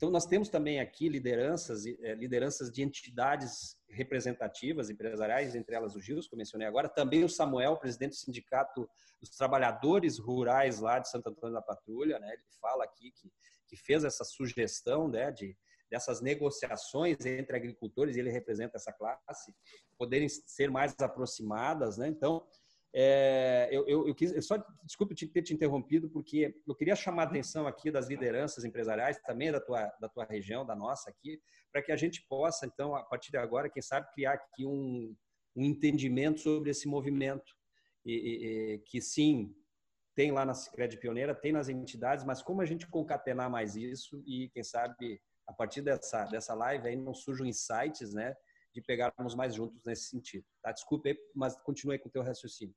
então, 0.00 0.10
nós 0.10 0.24
temos 0.24 0.48
também 0.48 0.80
aqui 0.80 1.10
lideranças, 1.10 1.84
eh, 1.84 2.14
lideranças 2.14 2.72
de 2.72 2.82
entidades 2.82 3.76
representativas, 3.86 4.88
empresariais, 4.88 5.54
entre 5.54 5.74
elas 5.74 5.94
o 5.94 6.00
Gils, 6.00 6.26
que 6.26 6.34
eu 6.34 6.38
mencionei 6.38 6.66
agora, 6.66 6.88
também 6.88 7.22
o 7.22 7.28
Samuel, 7.28 7.76
presidente 7.76 8.12
do 8.12 8.16
Sindicato 8.16 8.88
dos 9.20 9.28
Trabalhadores 9.28 10.18
Rurais 10.18 10.80
lá 10.80 10.98
de 10.98 11.10
Santo 11.10 11.28
Antônio 11.28 11.54
da 11.54 11.60
Patrulha, 11.60 12.18
né? 12.18 12.32
ele 12.32 12.42
fala 12.62 12.82
aqui 12.82 13.10
que, 13.10 13.30
que 13.68 13.76
fez 13.76 14.02
essa 14.02 14.24
sugestão 14.24 15.06
né, 15.06 15.30
de, 15.30 15.54
dessas 15.90 16.20
negociações 16.20 17.24
entre 17.24 17.56
agricultores, 17.56 18.16
ele 18.16 18.30
representa 18.30 18.76
essa 18.76 18.92
classe, 18.92 19.54
poderem 19.98 20.28
ser 20.28 20.70
mais 20.70 20.94
aproximadas. 21.00 21.98
Né? 21.98 22.08
Então, 22.08 22.46
é, 22.92 23.68
eu, 23.70 23.86
eu, 23.86 24.08
eu, 24.08 24.14
quis, 24.14 24.32
eu 24.32 24.42
só 24.42 24.56
desculpe 24.84 25.14
ter 25.14 25.42
te 25.42 25.54
interrompido, 25.54 26.10
porque 26.10 26.54
eu 26.66 26.74
queria 26.74 26.96
chamar 26.96 27.22
a 27.22 27.26
atenção 27.26 27.66
aqui 27.66 27.90
das 27.90 28.08
lideranças 28.08 28.64
empresariais, 28.64 29.20
também 29.22 29.52
da 29.52 29.60
tua, 29.60 29.86
da 30.00 30.08
tua 30.08 30.24
região, 30.24 30.66
da 30.66 30.74
nossa 30.74 31.10
aqui, 31.10 31.40
para 31.72 31.82
que 31.82 31.92
a 31.92 31.96
gente 31.96 32.26
possa, 32.28 32.66
então, 32.66 32.94
a 32.94 33.02
partir 33.04 33.30
de 33.30 33.38
agora, 33.38 33.70
quem 33.70 33.82
sabe, 33.82 34.10
criar 34.12 34.32
aqui 34.32 34.66
um, 34.66 35.14
um 35.54 35.64
entendimento 35.64 36.40
sobre 36.40 36.70
esse 36.70 36.88
movimento, 36.88 37.52
e, 38.04 38.12
e, 38.14 38.78
que 38.86 39.00
sim, 39.00 39.54
tem 40.16 40.32
lá 40.32 40.44
na 40.44 40.54
Cicred 40.54 40.98
Pioneira, 40.98 41.34
tem 41.34 41.52
nas 41.52 41.68
entidades, 41.68 42.24
mas 42.24 42.42
como 42.42 42.60
a 42.60 42.66
gente 42.66 42.88
concatenar 42.88 43.48
mais 43.48 43.76
isso 43.76 44.20
e, 44.26 44.48
quem 44.50 44.64
sabe, 44.64 45.20
a 45.50 45.52
partir 45.52 45.82
dessa, 45.82 46.24
dessa 46.26 46.54
live 46.54 46.88
aí 46.88 46.96
não 46.96 47.12
surjam 47.12 47.44
insights, 47.44 48.14
né? 48.14 48.36
de 48.72 48.80
pegarmos 48.80 49.34
mais 49.34 49.54
juntos 49.54 49.84
nesse 49.84 50.04
sentido. 50.04 50.44
Tá? 50.62 50.72
Desculpe, 50.72 51.18
mas 51.34 51.56
continue 51.62 51.98
com 51.98 52.08
o 52.08 52.12
teu 52.12 52.22
raciocínio. 52.22 52.74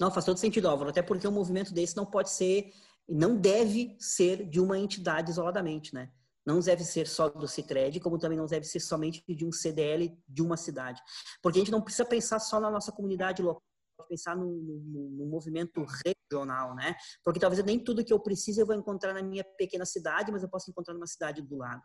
Não, 0.00 0.10
faz 0.10 0.24
todo 0.24 0.38
sentido, 0.38 0.68
Álvaro, 0.68 0.90
até 0.90 1.02
porque 1.02 1.28
um 1.28 1.32
movimento 1.32 1.72
desse 1.72 1.96
não 1.96 2.06
pode 2.06 2.30
ser, 2.30 2.70
não 3.08 3.36
deve 3.36 3.96
ser 3.98 4.48
de 4.48 4.60
uma 4.60 4.78
entidade 4.78 5.30
isoladamente, 5.30 5.94
né? 5.94 6.10
Não 6.44 6.60
deve 6.60 6.84
ser 6.84 7.06
só 7.08 7.28
do 7.28 7.48
Cicred, 7.48 7.98
como 8.00 8.18
também 8.18 8.38
não 8.38 8.46
deve 8.46 8.64
ser 8.64 8.80
somente 8.80 9.22
de 9.28 9.44
um 9.44 9.50
CDL 9.50 10.16
de 10.28 10.42
uma 10.42 10.56
cidade. 10.56 11.02
Porque 11.42 11.58
a 11.58 11.60
gente 11.60 11.72
não 11.72 11.82
precisa 11.82 12.04
pensar 12.04 12.38
só 12.38 12.60
na 12.60 12.70
nossa 12.70 12.92
comunidade 12.92 13.42
local, 13.42 13.62
pensar 14.04 14.36
num, 14.36 14.50
num, 14.50 15.10
num, 15.18 15.26
movimento 15.26 15.84
regional, 16.04 16.74
né? 16.74 16.94
Porque 17.24 17.40
talvez 17.40 17.62
nem 17.64 17.82
tudo 17.82 18.04
que 18.04 18.12
eu 18.12 18.20
preciso 18.20 18.60
eu 18.60 18.66
vou 18.66 18.74
encontrar 18.74 19.14
na 19.14 19.22
minha 19.22 19.44
pequena 19.56 19.84
cidade, 19.84 20.30
mas 20.30 20.42
eu 20.42 20.48
posso 20.48 20.70
encontrar 20.70 20.94
numa 20.94 21.06
cidade 21.06 21.42
do 21.42 21.56
lado. 21.56 21.82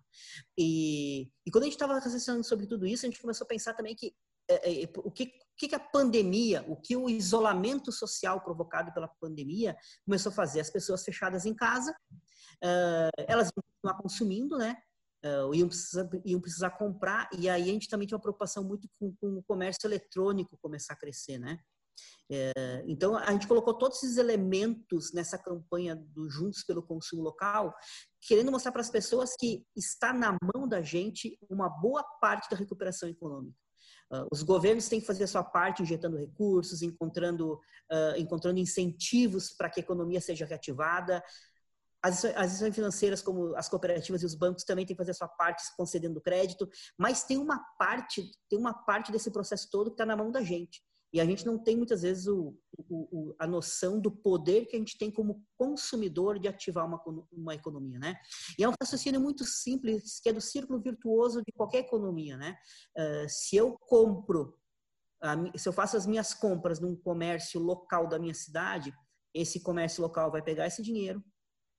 E, 0.58 1.30
e 1.46 1.52
quando 1.52 1.64
a 1.64 1.68
gente 1.68 1.74
estava 1.74 1.94
raciocinando 1.94 2.44
sobre 2.44 2.68
tudo 2.68 2.86
isso, 2.86 3.06
a 3.06 3.10
gente 3.10 3.22
começou 3.22 3.46
a 3.46 3.48
pensar 3.48 3.74
também 3.74 3.96
que 3.96 4.14
é, 4.50 4.84
é, 4.84 4.90
o 4.98 5.12
que, 5.12 5.32
que 5.58 5.76
a 5.76 5.80
pandemia, 5.80 6.66
o 6.68 6.76
que 6.76 6.96
o 6.96 7.10
isolamento 7.10 7.92
social 7.92 8.42
provocado 8.42 8.92
pela 8.94 9.08
pandemia 9.08 9.78
começou 10.06 10.32
a 10.32 10.36
fazer? 10.36 10.60
As 10.60 10.70
pessoas 10.70 11.04
fechadas 11.04 11.46
em 11.46 11.54
casa, 11.54 11.92
uh, 12.64 13.24
elas 13.28 13.48
iam 13.48 13.64
continuar 13.64 14.02
consumindo, 14.02 14.58
né? 14.58 14.78
Uh, 15.24 15.54
iam, 15.54 15.68
precisar, 15.68 16.10
iam 16.26 16.42
precisar 16.42 16.72
comprar, 16.72 17.30
e 17.38 17.48
aí 17.48 17.70
a 17.70 17.74
gente 17.74 17.88
também 17.88 18.08
tinha 18.08 18.18
uma 18.18 18.22
preocupação 18.22 18.64
muito 18.64 18.90
com, 19.00 19.16
com 19.22 19.38
o 19.38 19.44
comércio 19.44 19.88
eletrônico 19.88 20.58
começar 20.60 20.94
a 20.94 20.98
crescer, 20.98 21.38
né? 21.38 21.60
É, 22.34 22.84
então, 22.88 23.18
a 23.18 23.30
gente 23.32 23.46
colocou 23.46 23.74
todos 23.74 24.02
esses 24.02 24.16
elementos 24.16 25.12
nessa 25.12 25.38
campanha 25.38 25.96
do 25.96 26.30
Juntos 26.30 26.64
pelo 26.64 26.82
Consumo 26.82 27.22
Local, 27.22 27.76
querendo 28.22 28.52
mostrar 28.52 28.72
para 28.72 28.82
as 28.82 28.90
pessoas 28.90 29.36
que 29.36 29.66
está 29.76 30.14
na 30.14 30.38
mão 30.42 30.66
da 30.66 30.82
gente 30.82 31.38
uma 31.50 31.68
boa 31.70 32.04
parte 32.22 32.50
da 32.50 32.56
recuperação 32.56 33.10
econômica. 33.10 33.58
Uh, 34.10 34.28
os 34.32 34.44
governos 34.44 34.88
têm 34.88 35.02
que 35.02 35.08
fazer 35.08 35.26
a 35.26 35.28
sua 35.28 35.44
parte, 35.44 35.82
injetando 35.82 36.18
recursos, 36.18 36.82
encontrando, 36.82 37.54
uh, 37.92 38.18
encontrando 38.18 38.60
incentivos 38.60 39.52
para 39.52 39.70
que 39.70 39.80
a 39.80 39.84
economia 39.84 40.22
seja 40.22 40.46
reativada. 40.46 41.22
As, 42.04 42.24
instituições 42.24 42.76
financeiras, 42.76 43.22
como 43.22 43.56
as 43.56 43.70
cooperativas 43.70 44.24
e 44.24 44.26
os 44.26 44.36
bancos, 44.36 44.64
também 44.64 44.86
têm 44.86 44.96
que 44.96 45.02
fazer 45.02 45.12
a 45.12 45.16
sua 45.16 45.28
parte, 45.28 45.64
concedendo 45.78 46.20
crédito. 46.20 46.68
Mas 46.98 47.24
tem 47.24 47.38
uma 47.38 47.60
parte, 47.78 48.32
tem 48.50 48.58
uma 48.58 48.74
parte 48.74 49.12
desse 49.12 49.32
processo 49.32 49.70
todo 49.70 49.92
que 49.92 49.96
está 49.96 50.06
na 50.06 50.16
mão 50.16 50.32
da 50.32 50.42
gente. 50.42 50.82
E 51.14 51.20
a 51.20 51.26
gente 51.26 51.46
não 51.46 51.58
tem 51.58 51.76
muitas 51.76 52.04
vezes 52.04 52.28
o, 52.28 52.58
o, 52.90 53.36
a 53.38 53.46
noção 53.46 54.00
do 54.00 54.10
poder 54.10 54.66
que 54.66 54.76
a 54.76 54.80
gente 54.80 54.98
tem 54.98 55.12
como 55.12 55.46
consumidor 55.58 56.40
de 56.40 56.48
ativar 56.48 56.86
uma, 56.86 57.02
uma 57.32 57.54
economia, 57.54 58.00
né? 58.00 58.16
E 58.58 58.64
é 58.64 58.70
um 58.70 58.74
raciocínio 58.82 59.20
muito 59.20 59.44
simples, 59.44 60.20
que 60.22 60.30
é 60.30 60.34
do 60.34 60.40
círculo 60.40 60.80
virtuoso 60.80 61.42
de 61.46 61.52
qualquer 61.52 61.80
economia, 61.80 62.38
né? 62.38 62.58
Uh, 62.98 63.28
se 63.28 63.58
eu 63.58 63.78
compro, 63.88 64.58
uh, 65.24 65.58
se 65.60 65.68
eu 65.68 65.74
faço 65.74 65.98
as 65.98 66.06
minhas 66.08 66.34
compras 66.34 66.80
num 66.80 66.96
comércio 66.96 67.60
local 67.60 68.08
da 68.08 68.18
minha 68.18 68.34
cidade, 68.34 68.94
esse 69.34 69.60
comércio 69.62 70.02
local 70.02 70.32
vai 70.32 70.42
pegar 70.42 70.68
esse 70.68 70.82
dinheiro, 70.82 71.24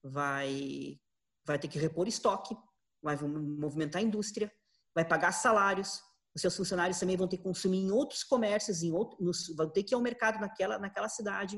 vai, 0.02 0.98
vai 1.46 1.58
ter 1.58 1.68
que 1.68 1.78
repor 1.78 2.06
estoque, 2.06 2.54
vai 3.02 3.16
movimentar 3.16 4.00
a 4.02 4.04
indústria, 4.04 4.52
vai 4.94 5.06
pagar 5.06 5.32
salários, 5.32 6.02
os 6.34 6.40
seus 6.40 6.56
funcionários 6.56 6.98
também 6.98 7.16
vão 7.16 7.28
ter 7.28 7.36
que 7.36 7.42
consumir 7.42 7.78
em 7.78 7.90
outros 7.90 8.24
comércios, 8.24 8.82
em 8.82 8.92
outros, 8.92 9.54
vão 9.54 9.68
ter 9.68 9.82
que 9.82 9.94
ir 9.94 9.96
ao 9.96 10.00
mercado 10.00 10.40
naquela, 10.40 10.78
naquela 10.78 11.08
cidade. 11.08 11.56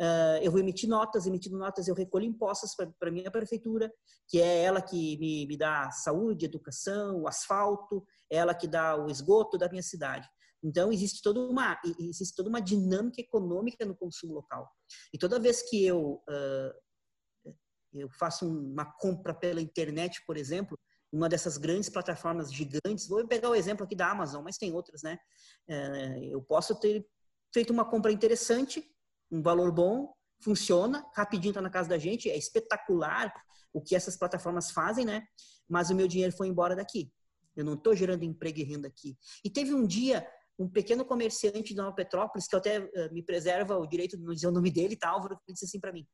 Uh, 0.00 0.42
eu 0.42 0.50
vou 0.50 0.60
emitir 0.60 0.88
notas, 0.88 1.26
emitindo 1.26 1.56
notas, 1.56 1.86
eu 1.86 1.94
recolho 1.94 2.24
impostos 2.24 2.74
para 2.74 3.08
a 3.08 3.12
minha 3.12 3.30
prefeitura, 3.30 3.92
que 4.28 4.40
é 4.40 4.62
ela 4.62 4.82
que 4.82 5.16
me, 5.18 5.46
me 5.46 5.56
dá 5.56 5.90
saúde, 5.90 6.46
educação, 6.46 7.22
o 7.22 7.28
asfalto, 7.28 8.04
ela 8.30 8.54
que 8.54 8.66
dá 8.66 8.96
o 8.96 9.08
esgoto 9.08 9.56
da 9.56 9.68
minha 9.68 9.82
cidade. 9.82 10.28
Então, 10.62 10.92
existe 10.92 11.22
toda 11.22 11.40
uma, 11.40 11.80
existe 12.00 12.34
toda 12.34 12.48
uma 12.48 12.60
dinâmica 12.60 13.20
econômica 13.20 13.84
no 13.84 13.96
consumo 13.96 14.34
local. 14.34 14.68
E 15.14 15.18
toda 15.18 15.38
vez 15.38 15.62
que 15.62 15.86
eu, 15.86 16.20
uh, 16.28 17.54
eu 17.94 18.10
faço 18.18 18.48
uma 18.48 18.84
compra 18.84 19.32
pela 19.32 19.60
internet, 19.60 20.20
por 20.26 20.36
exemplo, 20.36 20.76
uma 21.12 21.28
dessas 21.28 21.56
grandes 21.56 21.88
plataformas 21.88 22.52
gigantes. 22.52 23.08
Vou 23.08 23.26
pegar 23.26 23.50
o 23.50 23.54
exemplo 23.54 23.84
aqui 23.84 23.96
da 23.96 24.10
Amazon, 24.10 24.42
mas 24.44 24.58
tem 24.58 24.72
outras, 24.72 25.02
né? 25.02 25.18
É, 25.66 26.26
eu 26.26 26.42
posso 26.42 26.78
ter 26.78 27.06
feito 27.52 27.72
uma 27.72 27.84
compra 27.84 28.12
interessante, 28.12 28.84
um 29.30 29.42
valor 29.42 29.72
bom, 29.72 30.12
funciona, 30.40 31.04
rapidinho 31.14 31.50
está 31.50 31.62
na 31.62 31.70
casa 31.70 31.88
da 31.88 31.98
gente, 31.98 32.30
é 32.30 32.36
espetacular 32.36 33.32
o 33.72 33.80
que 33.80 33.96
essas 33.96 34.16
plataformas 34.16 34.70
fazem, 34.70 35.04
né? 35.04 35.26
Mas 35.68 35.90
o 35.90 35.94
meu 35.94 36.06
dinheiro 36.06 36.34
foi 36.36 36.48
embora 36.48 36.76
daqui. 36.76 37.10
Eu 37.56 37.64
não 37.64 37.74
estou 37.74 37.94
gerando 37.94 38.22
emprego 38.22 38.60
e 38.60 38.64
renda 38.64 38.88
aqui. 38.88 39.16
E 39.44 39.50
teve 39.50 39.74
um 39.74 39.86
dia 39.86 40.26
um 40.58 40.68
pequeno 40.68 41.04
comerciante 41.04 41.72
de 41.72 41.76
Nova 41.76 41.94
Petrópolis, 41.94 42.48
que 42.48 42.56
até 42.56 42.80
uh, 42.80 43.12
me 43.12 43.22
preserva 43.22 43.76
o 43.78 43.86
direito 43.86 44.16
de 44.16 44.24
não 44.24 44.34
dizer 44.34 44.48
o 44.48 44.52
nome 44.52 44.70
dele, 44.70 44.96
tá, 44.96 45.08
Álvaro, 45.08 45.38
que 45.46 45.52
disse 45.52 45.64
assim 45.64 45.78
para 45.78 45.92
mim 45.92 46.06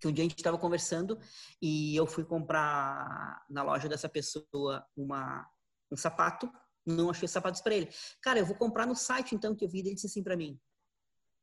que 0.00 0.06
um 0.06 0.12
dia 0.12 0.24
a 0.24 0.28
gente 0.28 0.38
estava 0.38 0.58
conversando 0.58 1.18
e 1.60 1.96
eu 1.96 2.06
fui 2.06 2.24
comprar 2.24 3.44
na 3.48 3.62
loja 3.62 3.88
dessa 3.88 4.08
pessoa 4.08 4.86
uma, 4.96 5.46
um 5.90 5.96
sapato, 5.96 6.50
não 6.86 7.10
achei 7.10 7.28
sapatos 7.28 7.60
para 7.60 7.74
ele. 7.74 7.88
Cara, 8.22 8.38
eu 8.38 8.46
vou 8.46 8.56
comprar 8.56 8.86
no 8.86 8.94
site 8.94 9.34
então 9.34 9.54
que 9.54 9.64
eu 9.64 9.68
vi, 9.68 9.80
ele 9.80 9.94
disse 9.94 10.06
assim 10.06 10.22
para 10.22 10.36
mim. 10.36 10.58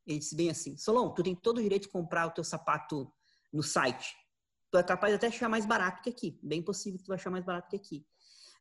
Ele 0.07 0.19
disse 0.19 0.35
bem 0.35 0.49
assim: 0.49 0.77
Solon, 0.77 1.09
tu 1.13 1.23
tem 1.23 1.35
todo 1.35 1.57
o 1.57 1.61
direito 1.61 1.83
de 1.83 1.89
comprar 1.89 2.27
o 2.27 2.31
teu 2.31 2.43
sapato 2.43 3.11
no 3.51 3.63
site. 3.63 4.15
Tu 4.71 4.77
é 4.77 4.83
capaz 4.83 5.11
de 5.11 5.15
até 5.15 5.27
achar 5.27 5.49
mais 5.49 5.65
barato 5.65 6.01
que 6.01 6.09
aqui. 6.09 6.39
Bem 6.41 6.61
possível 6.61 6.97
que 6.97 7.05
tu 7.05 7.09
vai 7.09 7.17
achar 7.17 7.29
mais 7.29 7.43
barato 7.43 7.69
que 7.69 7.75
aqui. 7.75 8.05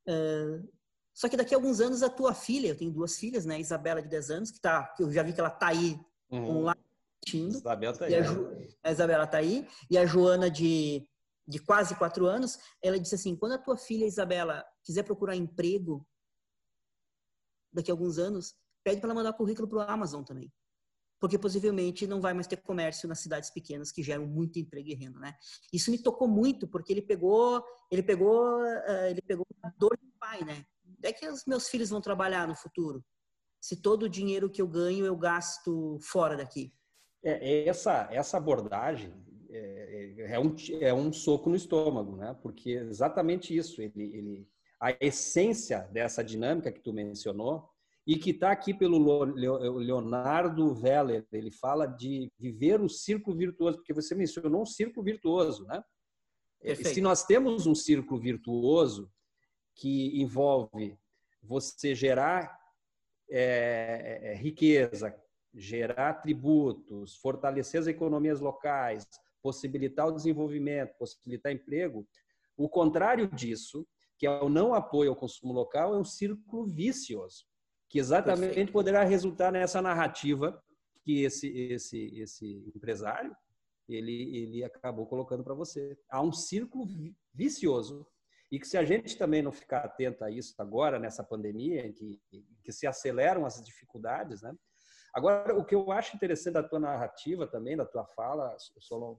Uh, 0.09 0.68
só 1.12 1.28
que 1.28 1.36
daqui 1.36 1.55
a 1.55 1.57
alguns 1.57 1.80
anos 1.80 2.03
a 2.03 2.11
tua 2.11 2.34
filha, 2.34 2.68
eu 2.68 2.76
tenho 2.76 2.90
duas 2.90 3.16
filhas, 3.16 3.45
né? 3.45 3.61
Isabela 3.61 4.03
de 4.03 4.09
10 4.09 4.30
anos, 4.30 4.51
que, 4.51 4.61
tá, 4.61 4.84
que 4.88 5.03
eu 5.03 5.12
já 5.12 5.22
vi 5.22 5.32
que 5.32 5.40
ela 5.40 5.51
tá 5.51 5.68
aí 5.68 5.99
uhum. 6.30 6.59
online 6.59 6.84
assistindo. 7.25 7.57
Isabela 7.57 7.97
tá 7.97 8.05
aí. 8.05 8.14
A, 8.14 8.22
Ju, 8.22 8.68
a, 8.83 8.93
Isabela 8.93 9.27
tá 9.27 9.39
aí. 9.39 9.68
E 9.91 9.99
a 9.99 10.07
Joana, 10.07 10.51
de, 10.51 11.07
de 11.47 11.59
quase 11.59 11.95
quatro 11.97 12.27
anos, 12.27 12.59
ela 12.83 12.99
disse 12.99 13.14
assim: 13.14 13.35
quando 13.35 13.53
a 13.53 13.59
tua 13.59 13.77
filha 13.77 14.07
Isabela 14.07 14.64
quiser 14.85 15.03
procurar 15.03 15.35
emprego 15.35 16.07
daqui 17.72 17.91
a 17.91 17.95
alguns 17.95 18.18
anos, 18.18 18.55
pede 18.85 19.01
para 19.01 19.09
ela 19.09 19.14
mandar 19.14 19.33
currículo 19.33 19.66
para 19.66 19.79
o 19.79 19.81
Amazon 19.81 20.22
também. 20.22 20.53
Porque 21.20 21.39
possivelmente 21.39 22.07
não 22.07 22.20
vai 22.20 22.35
mais 22.35 22.47
ter 22.47 22.59
comércio 22.59 23.09
nas 23.09 23.20
cidades 23.20 23.51
pequenas 23.51 23.91
que 23.91 24.03
geram 24.03 24.27
muito 24.27 24.59
emprego 24.59 24.91
e 24.91 24.95
renda, 24.95 25.18
né? 25.18 25.35
Isso 25.72 25.91
me 25.91 25.99
tocou 25.99 26.29
muito 26.29 26.68
porque 26.68 26.93
ele 26.93 27.03
pegou, 27.03 27.64
ele 27.91 28.03
pegou, 28.03 28.61
uh, 28.62 29.07
ele 29.09 29.22
pegou 29.22 29.47
a 29.62 29.70
dor 29.79 29.97
do 29.97 30.12
pai, 30.18 30.45
né? 30.45 30.64
É 31.03 31.12
que 31.12 31.27
os 31.27 31.45
meus 31.47 31.68
filhos 31.68 31.91
vão 31.91 32.01
trabalhar 32.01 32.47
no 32.47 32.55
futuro. 32.55 33.03
Se 33.61 33.81
todo 33.81 34.03
o 34.03 34.09
dinheiro 34.09 34.51
que 34.51 34.61
eu 34.61 34.68
ganho 34.68 35.07
eu 35.07 35.16
gasto 35.16 35.99
fora 36.03 36.37
daqui. 36.37 36.75
É, 37.25 37.66
essa, 37.66 38.09
essa 38.11 38.37
abordagem 38.37 39.12
é, 39.51 40.14
é, 40.18 40.33
é, 40.35 40.39
um, 40.39 40.55
é 40.81 40.93
um 40.93 41.12
soco 41.12 41.49
no 41.49 41.57
estômago, 41.57 42.16
né? 42.16 42.37
Porque 42.43 42.72
é 42.72 42.83
exatamente 42.83 43.57
isso, 43.57 43.81
ele, 43.81 43.93
ele, 43.97 44.49
a 44.81 44.95
essência 45.01 45.89
dessa 45.93 46.22
dinâmica 46.22 46.70
que 46.70 46.81
tu 46.81 46.93
mencionou 46.93 47.68
e 48.07 48.16
que 48.16 48.31
está 48.31 48.51
aqui 48.51 48.75
pelo 48.75 49.25
Leonardo 49.79 50.75
Veller, 50.75 51.27
ele 51.33 51.51
fala 51.51 51.87
de 51.87 52.31
viver 52.39 52.81
o 52.81 52.89
círculo 52.89 53.37
virtuoso, 53.37 53.79
porque 53.79 53.95
você 53.95 54.14
mencionou 54.14 54.62
um 54.62 54.66
círculo 54.66 55.03
virtuoso, 55.03 55.64
né? 55.64 55.83
Perfeito. 56.61 56.95
Se 56.95 57.01
nós 57.01 57.25
temos 57.25 57.66
um 57.66 57.75
círculo 57.75 58.20
virtuoso 58.20 59.11
que 59.75 60.20
envolve 60.20 60.99
você 61.43 61.95
gerar 61.95 62.59
é, 63.31 64.20
é, 64.22 64.35
riqueza, 64.35 65.14
gerar 65.55 66.14
tributos, 66.14 67.16
fortalecer 67.16 67.80
as 67.80 67.86
economias 67.86 68.40
locais, 68.40 69.07
possibilitar 69.42 70.09
o 70.09 70.12
desenvolvimento, 70.12 70.96
possibilitar 70.98 71.52
emprego. 71.52 72.07
O 72.57 72.68
contrário 72.68 73.28
disso, 73.28 73.86
que 74.18 74.26
é 74.26 74.30
o 74.30 74.48
não 74.48 74.74
apoio 74.74 75.11
ao 75.11 75.16
consumo 75.16 75.52
local, 75.52 75.94
é 75.94 75.98
um 75.98 76.05
círculo 76.05 76.66
vicioso, 76.66 77.44
que 77.88 77.98
exatamente 77.98 78.46
Perfeito. 78.48 78.72
poderá 78.72 79.05
resultar 79.05 79.52
nessa 79.52 79.80
narrativa 79.80 80.62
que 81.02 81.22
esse 81.22 81.48
esse 81.48 82.18
esse 82.18 82.72
empresário 82.74 83.36
ele 83.88 84.36
ele 84.38 84.64
acabou 84.64 85.07
colocando 85.07 85.44
para 85.44 85.55
você. 85.55 85.96
Há 86.09 86.22
um 86.22 86.32
círculo 86.32 86.86
vicioso 87.32 88.07
e 88.50 88.59
que 88.59 88.66
se 88.66 88.76
a 88.76 88.84
gente 88.84 89.16
também 89.16 89.42
não 89.42 89.52
ficar 89.52 89.80
atento 89.80 90.24
a 90.24 90.30
isso 90.30 90.55
agora 90.59 90.98
nessa 90.98 91.22
pandemia, 91.22 91.86
em 91.86 91.92
que, 91.92 92.20
que 92.62 92.72
se 92.72 92.86
aceleram 92.86 93.44
as 93.44 93.62
dificuldades, 93.62 94.42
né? 94.42 94.55
Agora, 95.15 95.57
o 95.57 95.65
que 95.65 95.77
eu 95.77 95.93
acho 95.93 96.17
interessante 96.17 96.55
da 96.55 96.62
tua 96.62 96.81
narrativa 96.81 97.47
também, 97.47 97.77
da 97.77 97.87
tua 97.87 98.05
fala, 98.05 98.57
Solon, 98.81 99.17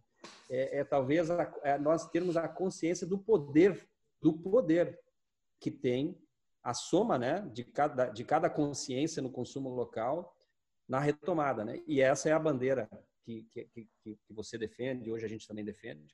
é, 0.50 0.80
é 0.80 0.84
talvez 0.84 1.32
a, 1.32 1.54
é 1.64 1.78
nós 1.78 2.10
termos 2.10 2.36
a 2.36 2.50
consciência 2.50 3.08
do 3.08 3.18
poder, 3.18 3.88
do 4.22 4.34
poder 4.34 5.00
que 5.58 5.72
tem 5.72 6.22
a 6.62 6.74
soma 6.74 7.18
né, 7.18 7.42
de, 7.54 7.64
cada, 7.64 8.08
de 8.08 8.26
cada 8.26 8.50
consciência 8.50 9.22
no 9.22 9.32
consumo 9.32 9.70
local 9.70 10.36
na 10.86 11.00
retomada. 11.00 11.64
Né? 11.64 11.82
E 11.88 12.02
essa 12.02 12.28
é 12.28 12.34
a 12.34 12.40
bandeira 12.40 12.90
que, 13.24 13.44
que, 13.52 13.66
que, 13.66 13.90
que 14.04 14.34
você 14.34 14.58
defende, 14.58 15.10
hoje 15.10 15.26
a 15.26 15.30
gente 15.30 15.48
também 15.48 15.64
defende. 15.64 16.14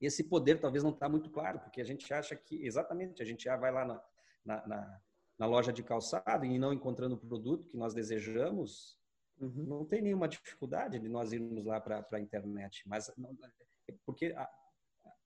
Esse 0.00 0.24
poder 0.24 0.58
talvez 0.58 0.82
não 0.82 0.92
está 0.92 1.06
muito 1.06 1.28
claro, 1.28 1.60
porque 1.60 1.82
a 1.82 1.84
gente 1.84 2.12
acha 2.14 2.34
que, 2.34 2.64
exatamente, 2.64 3.22
a 3.22 3.26
gente 3.26 3.44
já 3.44 3.56
vai 3.58 3.70
lá 3.70 3.84
na, 3.84 4.02
na, 4.42 4.66
na 4.66 5.00
na 5.40 5.46
loja 5.46 5.72
de 5.72 5.82
calçado 5.82 6.44
e 6.44 6.58
não 6.58 6.70
encontrando 6.70 7.14
o 7.14 7.18
produto 7.18 7.66
que 7.66 7.76
nós 7.78 7.94
desejamos, 7.94 8.98
uhum. 9.40 9.64
não 9.66 9.84
tem 9.86 10.02
nenhuma 10.02 10.28
dificuldade 10.28 10.98
de 10.98 11.08
nós 11.08 11.32
irmos 11.32 11.64
lá 11.64 11.80
para 11.80 12.06
a 12.12 12.20
internet. 12.20 12.82
Mas 12.86 13.10
não, 13.16 13.34
porque 14.04 14.34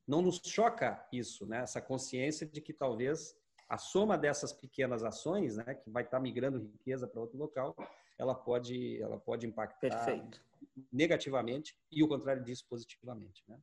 não 0.06 0.22
nos 0.22 0.40
choca 0.44 1.04
isso, 1.12 1.44
né? 1.46 1.62
Essa 1.62 1.80
consciência 1.80 2.46
de 2.46 2.60
que 2.60 2.72
talvez 2.72 3.36
a 3.68 3.76
soma 3.76 4.16
dessas 4.16 4.52
pequenas 4.52 5.02
ações, 5.02 5.56
né, 5.56 5.74
que 5.74 5.90
vai 5.90 6.04
estar 6.04 6.20
migrando 6.20 6.60
riqueza 6.60 7.08
para 7.08 7.20
outro 7.20 7.36
local, 7.36 7.74
ela 8.16 8.36
pode, 8.36 9.02
ela 9.02 9.18
pode 9.18 9.48
impactar 9.48 9.80
Perfeito. 9.80 10.40
negativamente 10.92 11.76
e 11.90 12.04
o 12.04 12.08
contrário 12.08 12.44
disso 12.44 12.64
positivamente, 12.70 13.42
né? 13.48 13.58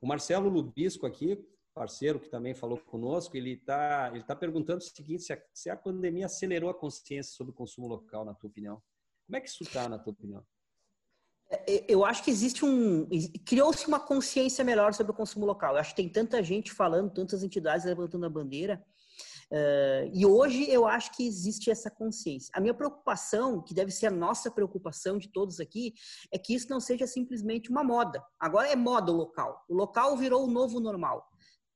O 0.00 0.08
Marcelo 0.08 0.48
Lubisco 0.48 1.06
aqui 1.06 1.38
parceiro 1.74 2.18
que 2.20 2.28
também 2.28 2.54
falou 2.54 2.78
conosco, 2.78 3.36
ele 3.36 3.52
está 3.52 4.10
ele 4.12 4.24
tá 4.24 4.34
perguntando 4.34 4.78
o 4.78 4.82
seguinte, 4.82 5.22
se 5.22 5.32
a, 5.32 5.42
se 5.52 5.70
a 5.70 5.76
pandemia 5.76 6.26
acelerou 6.26 6.70
a 6.70 6.74
consciência 6.74 7.32
sobre 7.34 7.52
o 7.52 7.56
consumo 7.56 7.86
local, 7.86 8.24
na 8.24 8.34
tua 8.34 8.50
opinião. 8.50 8.82
Como 9.26 9.36
é 9.36 9.40
que 9.40 9.48
isso 9.48 9.62
está, 9.62 9.88
na 9.88 9.98
tua 9.98 10.12
opinião? 10.12 10.44
É, 11.50 11.74
é, 11.74 11.84
eu 11.88 12.04
acho 12.04 12.22
que 12.22 12.30
existe 12.30 12.64
um. 12.64 13.08
Criou-se 13.44 13.86
uma 13.86 14.00
consciência 14.00 14.64
melhor 14.64 14.92
sobre 14.92 15.12
o 15.12 15.14
consumo 15.14 15.46
local. 15.46 15.74
Eu 15.74 15.80
acho 15.80 15.90
que 15.90 16.02
tem 16.02 16.08
tanta 16.08 16.42
gente 16.42 16.72
falando, 16.72 17.12
tantas 17.12 17.42
entidades 17.42 17.86
levantando 17.86 18.26
a 18.26 18.30
bandeira. 18.30 18.84
Uh, 19.50 20.10
e 20.12 20.26
hoje 20.26 20.70
eu 20.70 20.86
acho 20.86 21.16
que 21.16 21.26
existe 21.26 21.70
essa 21.70 21.90
consciência. 21.90 22.52
A 22.54 22.60
minha 22.60 22.74
preocupação, 22.74 23.62
que 23.62 23.72
deve 23.72 23.90
ser 23.90 24.08
a 24.08 24.10
nossa 24.10 24.50
preocupação 24.50 25.16
de 25.16 25.28
todos 25.28 25.58
aqui, 25.58 25.94
é 26.30 26.38
que 26.38 26.54
isso 26.54 26.68
não 26.68 26.80
seja 26.80 27.06
simplesmente 27.06 27.70
uma 27.70 27.82
moda. 27.82 28.22
Agora 28.38 28.68
é 28.68 28.76
moda 28.76 29.10
o 29.10 29.16
local. 29.16 29.64
O 29.66 29.74
local 29.74 30.16
virou 30.18 30.44
o 30.44 30.50
novo 30.50 30.80
normal. 30.80 31.27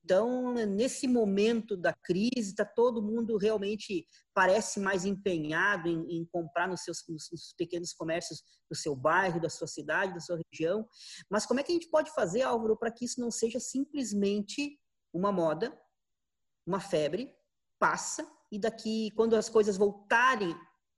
Então, 0.04 0.52
nesse 0.52 1.06
momento 1.06 1.76
da 1.76 1.92
crise, 1.92 2.50
está 2.50 2.64
todo 2.64 3.02
mundo 3.02 3.36
realmente 3.36 4.06
parece 4.34 4.80
mais 4.80 5.04
empenhado 5.04 5.88
em, 5.88 6.18
em 6.18 6.24
comprar 6.26 6.66
nos 6.66 6.82
seus 6.82 7.04
nos 7.08 7.54
pequenos 7.56 7.92
comércios 7.92 8.42
do 8.68 8.76
seu 8.76 8.96
bairro, 8.96 9.40
da 9.40 9.48
sua 9.48 9.68
cidade, 9.68 10.14
da 10.14 10.20
sua 10.20 10.40
região. 10.50 10.88
Mas 11.30 11.46
como 11.46 11.60
é 11.60 11.62
que 11.62 11.70
a 11.70 11.74
gente 11.74 11.88
pode 11.88 12.12
fazer, 12.12 12.42
Álvaro, 12.42 12.76
para 12.76 12.90
que 12.90 13.04
isso 13.04 13.20
não 13.20 13.30
seja 13.30 13.60
simplesmente 13.60 14.76
uma 15.12 15.30
moda, 15.30 15.78
uma 16.66 16.80
febre, 16.80 17.32
passa 17.78 18.28
e 18.50 18.58
daqui, 18.58 19.10
quando 19.16 19.34
as 19.34 19.48
coisas 19.48 19.76
voltarem, 19.76 20.54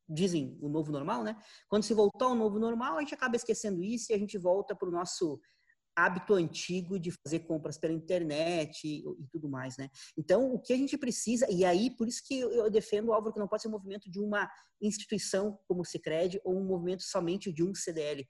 dizem 0.08 0.58
o 0.60 0.68
novo 0.68 0.90
normal, 0.90 1.22
né? 1.22 1.36
Quando 1.68 1.82
se 1.82 1.94
voltar 1.94 2.26
ao 2.26 2.34
novo 2.34 2.58
normal, 2.58 2.96
a 2.96 3.00
gente 3.00 3.14
acaba 3.14 3.36
esquecendo 3.36 3.82
isso 3.82 4.12
e 4.12 4.14
a 4.14 4.18
gente 4.18 4.36
volta 4.38 4.74
para 4.74 4.88
o 4.88 4.92
nosso 4.92 5.40
hábito 5.96 6.34
antigo 6.34 6.98
de 6.98 7.10
fazer 7.10 7.40
compras 7.40 7.78
pela 7.78 7.92
internet 7.92 8.80
e, 8.84 8.98
e, 8.98 9.26
tudo 9.30 9.48
mais, 9.48 9.76
né? 9.76 9.88
Então, 10.16 10.52
o 10.52 10.58
que 10.58 10.72
a 10.72 10.76
gente 10.76 10.98
precisa, 10.98 11.46
e 11.50 11.64
aí, 11.64 11.90
por 11.96 12.08
isso 12.08 12.22
que 12.26 12.40
eu 12.40 12.70
defendo, 12.70 13.12
Álvaro, 13.12 13.32
que 13.32 13.40
não 13.40 13.48
pode 13.48 13.62
ser 13.62 13.68
um 13.68 13.72
movimento 13.72 14.10
de 14.10 14.20
uma 14.20 14.50
instituição 14.82 15.58
como 15.66 15.82
o 15.82 15.84
Cicred 15.84 16.40
ou 16.44 16.58
um 16.58 16.64
movimento 16.64 17.02
somente 17.02 17.52
de 17.52 17.62
um 17.62 17.74
CDL. 17.74 18.26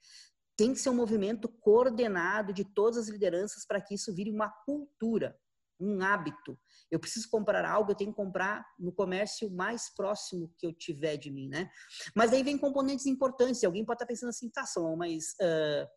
Tem 0.57 0.73
que 0.73 0.79
ser 0.79 0.91
um 0.91 0.95
movimento 0.95 1.49
coordenado 1.49 2.53
de 2.53 2.65
todas 2.65 2.99
as 2.99 3.09
lideranças 3.09 3.67
para 3.67 3.81
que 3.81 3.95
isso 3.95 4.15
vire 4.15 4.31
uma 4.31 4.49
cultura, 4.65 5.37
um 5.81 6.01
hábito. 6.01 6.59
Eu 6.91 7.01
preciso 7.01 7.29
comprar 7.29 7.65
algo, 7.65 7.91
eu 7.91 7.97
tenho 7.97 8.11
que 8.11 8.17
comprar 8.17 8.65
no 8.79 8.93
comércio 8.93 9.51
mais 9.51 9.93
próximo 9.95 10.53
que 10.57 10.67
eu 10.67 10.73
tiver 10.73 11.17
de 11.17 11.31
mim, 11.31 11.49
né? 11.49 11.69
Mas 12.15 12.33
aí 12.33 12.43
vem 12.43 12.57
componentes 12.57 13.07
importantes. 13.07 13.65
Alguém 13.65 13.85
pode 13.85 13.97
estar 13.97 14.07
pensando 14.07 14.29
assim, 14.29 14.49
tá, 14.49 14.65
Som, 14.65 14.95
mas 14.97 15.35
uh, 15.41 15.89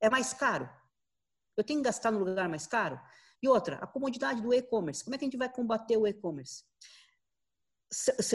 é 0.00 0.10
mais 0.10 0.32
caro. 0.32 0.68
Eu 1.56 1.64
tenho 1.64 1.80
que 1.80 1.84
gastar 1.84 2.10
no 2.10 2.18
lugar 2.18 2.48
mais 2.48 2.66
caro? 2.66 3.00
E 3.42 3.48
outra, 3.48 3.76
a 3.76 3.86
comodidade 3.86 4.40
do 4.40 4.54
e-commerce. 4.54 5.02
Como 5.02 5.14
é 5.14 5.18
que 5.18 5.24
a 5.24 5.26
gente 5.26 5.36
vai 5.36 5.52
combater 5.52 5.96
o 5.96 6.06
e-commerce? 6.06 6.64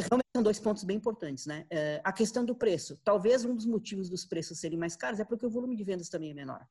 Realmente 0.09 0.27
são 0.35 0.43
dois 0.43 0.59
pontos 0.59 0.83
bem 0.83 0.97
importantes, 0.97 1.45
né? 1.45 1.65
É, 1.69 2.01
a 2.03 2.11
questão 2.11 2.45
do 2.45 2.53
preço. 2.53 2.99
Talvez 3.03 3.43
um 3.43 3.55
dos 3.55 3.65
motivos 3.65 4.09
dos 4.09 4.25
preços 4.25 4.59
serem 4.59 4.77
mais 4.77 4.95
caros 4.95 5.19
é 5.19 5.25
porque 5.25 5.45
o 5.45 5.49
volume 5.49 5.75
de 5.75 5.83
vendas 5.83 6.09
também 6.09 6.31
é 6.31 6.33
menor. 6.33 6.63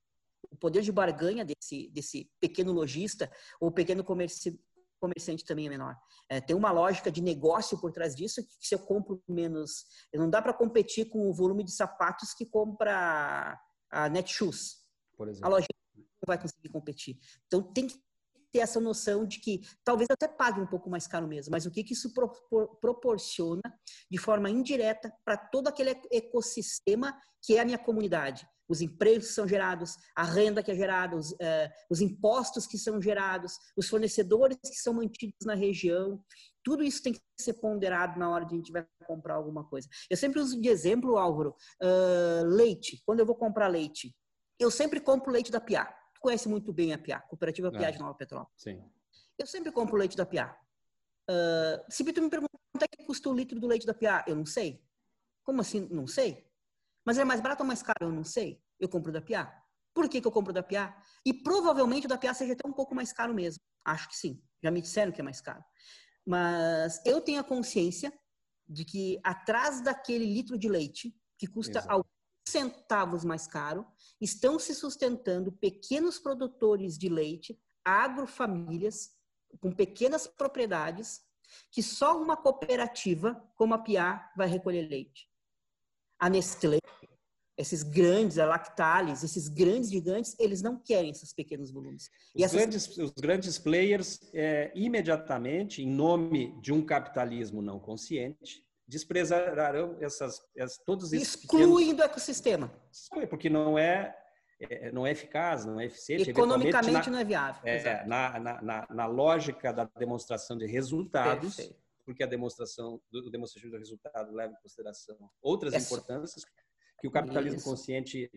O 0.51 0.57
poder 0.57 0.83
de 0.83 0.93
barganha 0.93 1.45
desse, 1.45 1.89
desse 1.89 2.31
pequeno 2.39 2.73
lojista 2.73 3.33
ou 3.59 3.73
pequeno 3.73 4.05
comerci, 4.05 4.61
comerciante 5.01 5.45
também 5.45 5.67
é 5.67 5.71
menor. 5.71 5.97
É, 6.29 6.41
tem 6.41 6.55
uma 6.55 6.71
lógica 6.71 7.11
de 7.11 7.21
negócio 7.21 7.79
por 7.81 7.91
trás 7.91 8.15
disso, 8.15 8.47
que 8.47 8.55
se 8.61 8.75
eu 8.75 8.79
compro 8.79 9.21
menos... 9.27 9.85
Não 10.15 10.31
dá 10.31 10.41
para 10.41 10.53
competir 10.53 11.09
com 11.09 11.29
o 11.29 11.35
volume 11.35 11.65
de 11.65 11.73
sapatos 11.73 12.35
que 12.35 12.47
compra 12.47 13.59
a 13.91 14.09
Netshoes. 14.09 14.77
A 15.43 15.49
loja 15.49 15.67
vai 16.27 16.41
conseguir 16.41 16.69
competir. 16.69 17.19
Então 17.47 17.63
tem 17.63 17.87
que 17.87 18.01
ter 18.57 18.61
essa 18.61 18.81
noção 18.81 19.27
de 19.27 19.39
que 19.39 19.61
talvez 19.85 20.09
até 20.11 20.27
pague 20.27 20.61
um 20.61 20.67
pouco 20.67 20.89
mais 20.89 21.07
caro 21.07 21.27
mesmo, 21.29 21.51
mas 21.51 21.67
o 21.67 21.71
que, 21.71 21.85
que 21.85 21.93
isso 21.93 22.13
pro, 22.15 22.31
pro, 22.49 22.69
proporciona 22.81 23.63
de 24.11 24.19
forma 24.19 24.49
indireta 24.49 25.13
para 25.25 25.37
todo 25.37 25.69
aquele 25.69 25.91
ecossistema 26.11 27.15
que 27.43 27.57
é 27.57 27.61
a 27.61 27.65
minha 27.65 27.79
comunidade. 27.79 28.47
Os 28.69 28.81
empregos 28.81 29.29
que 29.29 29.35
são 29.35 29.47
gerados, 29.47 29.97
a 30.17 30.25
renda 30.25 30.63
que 30.63 30.73
é 30.73 30.75
gerada, 30.75 31.17
os, 31.17 31.31
uh, 31.33 31.71
os 31.89 32.01
impostos 32.01 32.67
que 32.67 32.77
são 32.77 33.01
gerados, 33.01 33.57
os 33.77 33.89
fornecedores 33.89 34.59
que 34.65 34.77
são 34.77 34.95
mantidos 34.95 35.37
na 35.45 35.55
região, 35.55 36.21
tudo 36.65 36.83
isso 36.83 37.01
tem 37.01 37.13
que 37.13 37.21
ser 37.39 37.55
ponderado 37.55 38.19
na 38.19 38.29
hora 38.29 38.45
de 38.45 38.55
a 38.55 38.57
gente 38.57 38.73
vai 38.73 38.85
comprar 39.07 39.35
alguma 39.35 39.69
coisa. 39.69 39.87
Eu 40.11 40.17
sempre 40.17 40.41
uso 40.41 40.61
de 40.61 40.69
exemplo, 40.69 41.17
Álvaro, 41.17 41.55
uh, 41.81 42.47
leite. 42.47 43.01
Quando 43.07 43.21
eu 43.21 43.27
vou 43.27 43.37
comprar 43.37 43.69
leite, 43.69 44.13
eu 44.59 44.71
sempre 44.71 44.99
compro 44.99 45.31
leite 45.31 45.53
da 45.53 45.61
Piá 45.61 45.95
conhece 46.27 46.49
muito 46.49 46.73
bem 46.73 46.93
a 46.93 46.99
Piá, 46.99 47.21
Cooperativa 47.21 47.71
Piá 47.71 47.89
é. 47.89 47.93
de 47.93 48.01
Nova 48.01 48.13
Petrópolis. 48.13 48.61
Sim. 48.61 48.83
Eu 49.39 49.47
sempre 49.47 49.71
compro 49.71 49.97
leite 49.97 50.17
da 50.17 50.27
Piá. 50.27 50.59
Uh, 51.31 51.79
se 51.89 52.03
tu 52.13 52.21
me 52.21 52.29
perguntar 52.29 52.59
quanto 52.73 52.83
é 52.83 52.89
que 52.89 53.05
custa 53.05 53.31
o 53.31 53.33
litro 53.33 53.61
do 53.61 53.67
leite 53.69 53.87
da 53.87 53.95
Piá, 53.95 54.25
eu 54.27 54.35
não 54.35 54.45
sei. 54.45 54.83
Como 55.45 55.61
assim? 55.61 55.87
Não 55.89 56.09
sei. 56.09 56.45
Mas 57.05 57.17
é 57.17 57.25
mais 57.25 57.41
barato 57.41 57.63
ou 57.63 57.67
mais 57.67 57.81
caro? 57.81 57.99
Eu 58.01 58.13
não 58.13 58.25
sei. 58.25 58.61
Eu 58.81 58.89
compro 58.89 59.13
da 59.13 59.21
Piá. 59.21 59.57
Por 59.95 60.09
que, 60.09 60.21
que 60.21 60.27
eu 60.27 60.33
compro 60.33 60.53
da 60.53 60.65
Piá? 60.65 61.01
E 61.25 61.33
provavelmente 61.33 62.07
o 62.07 62.09
da 62.09 62.19
Piá 62.19 62.35
seja 62.35 62.55
até 62.55 62.69
um 62.69 62.73
pouco 62.73 62.93
mais 62.93 63.13
caro 63.13 63.33
mesmo. 63.33 63.63
Acho 63.85 64.09
que 64.09 64.17
sim. 64.17 64.43
Já 64.61 64.73
me 64.73 64.81
disseram 64.81 65.13
que 65.13 65.21
é 65.21 65.25
mais 65.25 65.41
caro. 65.41 65.65
Mas 66.27 67.01
eu 67.07 67.21
tenho 67.21 67.39
a 67.39 67.45
consciência 67.45 68.13
de 68.69 68.85
que 68.85 69.21
atrás 69.23 69.81
daquele 69.81 70.27
litro 70.27 70.59
de 70.59 70.69
leite, 70.69 71.15
que 71.39 71.47
custa 71.47 71.79
Exato 71.79 72.05
centavos 72.49 73.25
mais 73.25 73.47
caro, 73.47 73.87
estão 74.21 74.59
se 74.59 74.75
sustentando 74.75 75.53
pequenos 75.53 76.19
produtores 76.19 76.97
de 76.97 77.09
leite, 77.09 77.59
agrofamílias, 77.85 79.11
com 79.61 79.73
pequenas 79.73 80.27
propriedades, 80.27 81.23
que 81.71 81.83
só 81.83 82.21
uma 82.21 82.37
cooperativa 82.37 83.35
como 83.57 83.75
a 83.75 83.79
Piá 83.79 84.33
vai 84.37 84.49
recolher 84.49 84.89
leite. 84.89 85.29
A 86.19 86.29
Nestlé, 86.29 86.79
esses 87.57 87.83
grandes, 87.83 88.39
a 88.39 88.47
Lactalis, 88.47 89.23
esses 89.23 89.49
grandes 89.49 89.91
gigantes, 89.91 90.35
eles 90.39 90.61
não 90.61 90.79
querem 90.79 91.11
esses 91.11 91.33
pequenos 91.33 91.71
volumes. 91.71 92.11
Os, 92.35 92.43
essas... 92.43 92.57
grandes, 92.59 92.99
os 92.99 93.11
grandes 93.13 93.59
players, 93.59 94.21
é, 94.35 94.73
imediatamente, 94.75 95.83
em 95.83 95.89
nome 95.89 96.59
de 96.61 96.73
um 96.73 96.85
capitalismo 96.85 97.63
não 97.63 97.79
consciente, 97.79 98.66
desprezarão 98.87 99.97
essas, 100.01 100.41
essas 100.57 100.79
todos 100.79 101.13
esses 101.13 101.35
excluindo 101.35 101.77
pequenos... 101.77 102.01
o 102.01 102.03
ecossistema. 102.03 102.73
Porque 103.29 103.51
não 103.51 103.79
é, 103.79 104.17
é 104.61 104.93
não 104.93 105.07
é 105.07 105.11
eficaz, 105.11 105.65
não 105.65 105.81
é 105.81 105.87
eficiente. 105.87 106.31
Economicamente 106.31 107.11
na, 107.11 107.11
não 107.11 107.19
é 107.19 107.25
viável. 107.25 107.63
É, 107.65 108.07
na, 108.07 108.39
na, 108.39 108.87
na, 108.89 109.07
lógica 109.07 109.73
da 109.73 109.85
demonstração 109.99 110.57
de 110.57 110.67
resultados, 110.67 111.57
Perfeito. 111.57 111.81
porque 112.05 112.23
a 112.23 112.27
demonstração 112.27 113.01
do 113.11 113.31
demonstração 113.31 113.71
do 113.71 113.79
resultado 113.79 114.33
leva 114.33 114.53
em 114.53 114.63
consideração 114.63 115.17
outras 115.43 115.75
importâncias 115.75 116.45
que 117.01 117.09
o 117.09 117.11
capitalismo 117.11 117.59
isso. 117.59 117.69
consciente 117.69 118.31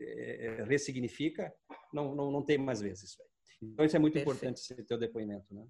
é, 0.00 0.64
ressignifica, 0.66 1.52
não, 1.92 2.14
não, 2.14 2.30
não 2.30 2.44
tem 2.44 2.58
mais 2.58 2.80
vezes 2.80 3.10
isso 3.10 3.22
aí. 3.22 3.28
Então 3.62 3.84
isso 3.84 3.96
é 3.96 3.98
muito 3.98 4.14
Perfeito. 4.14 4.36
importante 4.36 4.60
esse 4.60 4.82
teu 4.84 4.98
depoimento, 4.98 5.52
né? 5.52 5.66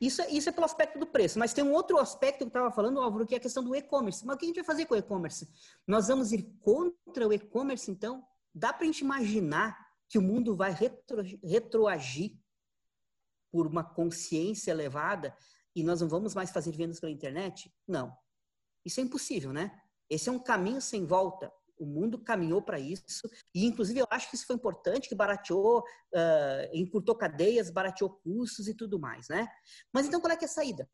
Isso, 0.00 0.22
é, 0.22 0.30
isso 0.30 0.48
é 0.48 0.52
pelo 0.52 0.64
aspecto 0.64 0.98
do 0.98 1.06
preço, 1.06 1.38
mas 1.38 1.52
tem 1.52 1.64
um 1.64 1.72
outro 1.72 1.98
aspecto 1.98 2.38
que 2.38 2.44
eu 2.44 2.48
estava 2.48 2.70
falando, 2.70 3.00
Álvaro, 3.00 3.26
que 3.26 3.34
é 3.34 3.38
a 3.38 3.40
questão 3.40 3.62
do 3.62 3.74
e-commerce. 3.74 4.24
Mas 4.24 4.36
o 4.36 4.38
que 4.38 4.44
a 4.44 4.48
gente 4.48 4.56
vai 4.56 4.64
fazer 4.64 4.86
com 4.86 4.94
o 4.94 4.98
e-commerce? 4.98 5.48
Nós 5.86 6.08
vamos 6.08 6.32
ir 6.32 6.42
contra 6.60 7.26
o 7.26 7.32
e-commerce, 7.32 7.90
então? 7.90 8.24
Dá 8.54 8.72
para 8.72 8.84
a 8.84 8.86
gente 8.86 9.00
imaginar 9.00 9.76
que 10.08 10.18
o 10.18 10.22
mundo 10.22 10.54
vai 10.54 10.72
retro, 10.72 11.22
retroagir 11.42 12.36
por 13.50 13.66
uma 13.66 13.84
consciência 13.84 14.70
elevada 14.70 15.36
e 15.74 15.82
nós 15.82 16.00
não 16.00 16.08
vamos 16.08 16.34
mais 16.34 16.50
fazer 16.50 16.72
vendas 16.72 17.00
pela 17.00 17.12
internet? 17.12 17.72
Não. 17.86 18.16
Isso 18.84 19.00
é 19.00 19.02
impossível, 19.02 19.52
né? 19.52 19.80
Esse 20.08 20.28
é 20.28 20.32
um 20.32 20.38
caminho 20.38 20.80
sem 20.80 21.04
volta. 21.04 21.52
O 21.78 21.86
mundo 21.86 22.18
caminhou 22.18 22.62
para 22.62 22.78
isso, 22.78 23.28
e 23.54 23.64
inclusive 23.66 23.98
eu 23.98 24.06
acho 24.10 24.30
que 24.30 24.36
isso 24.36 24.46
foi 24.46 24.56
importante, 24.56 25.08
que 25.08 25.14
barateou, 25.14 25.80
uh, 25.80 26.70
encurtou 26.72 27.14
cadeias, 27.14 27.70
barateou 27.70 28.10
custos 28.10 28.68
e 28.68 28.74
tudo 28.74 28.98
mais, 28.98 29.28
né? 29.28 29.48
Mas 29.92 30.06
então 30.06 30.20
qual 30.20 30.32
é 30.32 30.36
que 30.36 30.44
é 30.44 30.48
a 30.48 30.50
saída? 30.50 30.88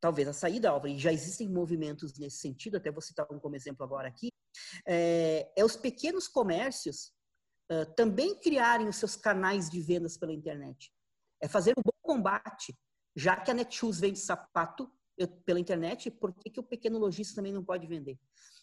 Talvez 0.00 0.28
a 0.28 0.32
saída, 0.32 0.70
Álvaro, 0.70 0.92
e 0.92 0.98
já 0.98 1.12
existem 1.12 1.48
movimentos 1.48 2.18
nesse 2.18 2.38
sentido, 2.38 2.76
até 2.76 2.90
vou 2.90 3.02
citar 3.02 3.26
um 3.30 3.38
como 3.38 3.56
exemplo 3.56 3.84
agora 3.84 4.08
aqui, 4.08 4.30
é, 4.86 5.52
é 5.56 5.64
os 5.64 5.76
pequenos 5.76 6.28
comércios 6.28 7.12
uh, 7.70 7.84
também 7.96 8.38
criarem 8.40 8.88
os 8.88 8.96
seus 8.96 9.16
canais 9.16 9.68
de 9.68 9.80
vendas 9.80 10.16
pela 10.16 10.32
internet. 10.32 10.92
É 11.40 11.48
fazer 11.48 11.74
um 11.76 11.82
bom 11.82 11.92
combate, 12.00 12.76
já 13.14 13.36
que 13.36 13.50
a 13.50 13.54
Netshoes 13.54 14.00
vende 14.00 14.18
sapato 14.18 14.90
eu, 15.16 15.26
pela 15.26 15.58
internet, 15.58 16.10
por 16.10 16.32
que, 16.32 16.48
que 16.48 16.60
o 16.60 16.62
pequeno 16.62 16.98
lojista 16.98 17.34
também 17.34 17.52
não 17.52 17.64
pode 17.64 17.86
vender? 17.86 18.18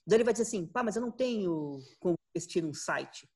Daí 0.07 0.17
ele 0.17 0.23
vai 0.23 0.33
dizer 0.33 0.43
assim, 0.43 0.67
pá, 0.67 0.83
mas 0.83 0.95
eu 0.95 1.01
não 1.01 1.11
tenho 1.11 1.79
como 1.99 2.15
investir 2.35 2.63
num 2.63 2.73
site. 2.73 3.27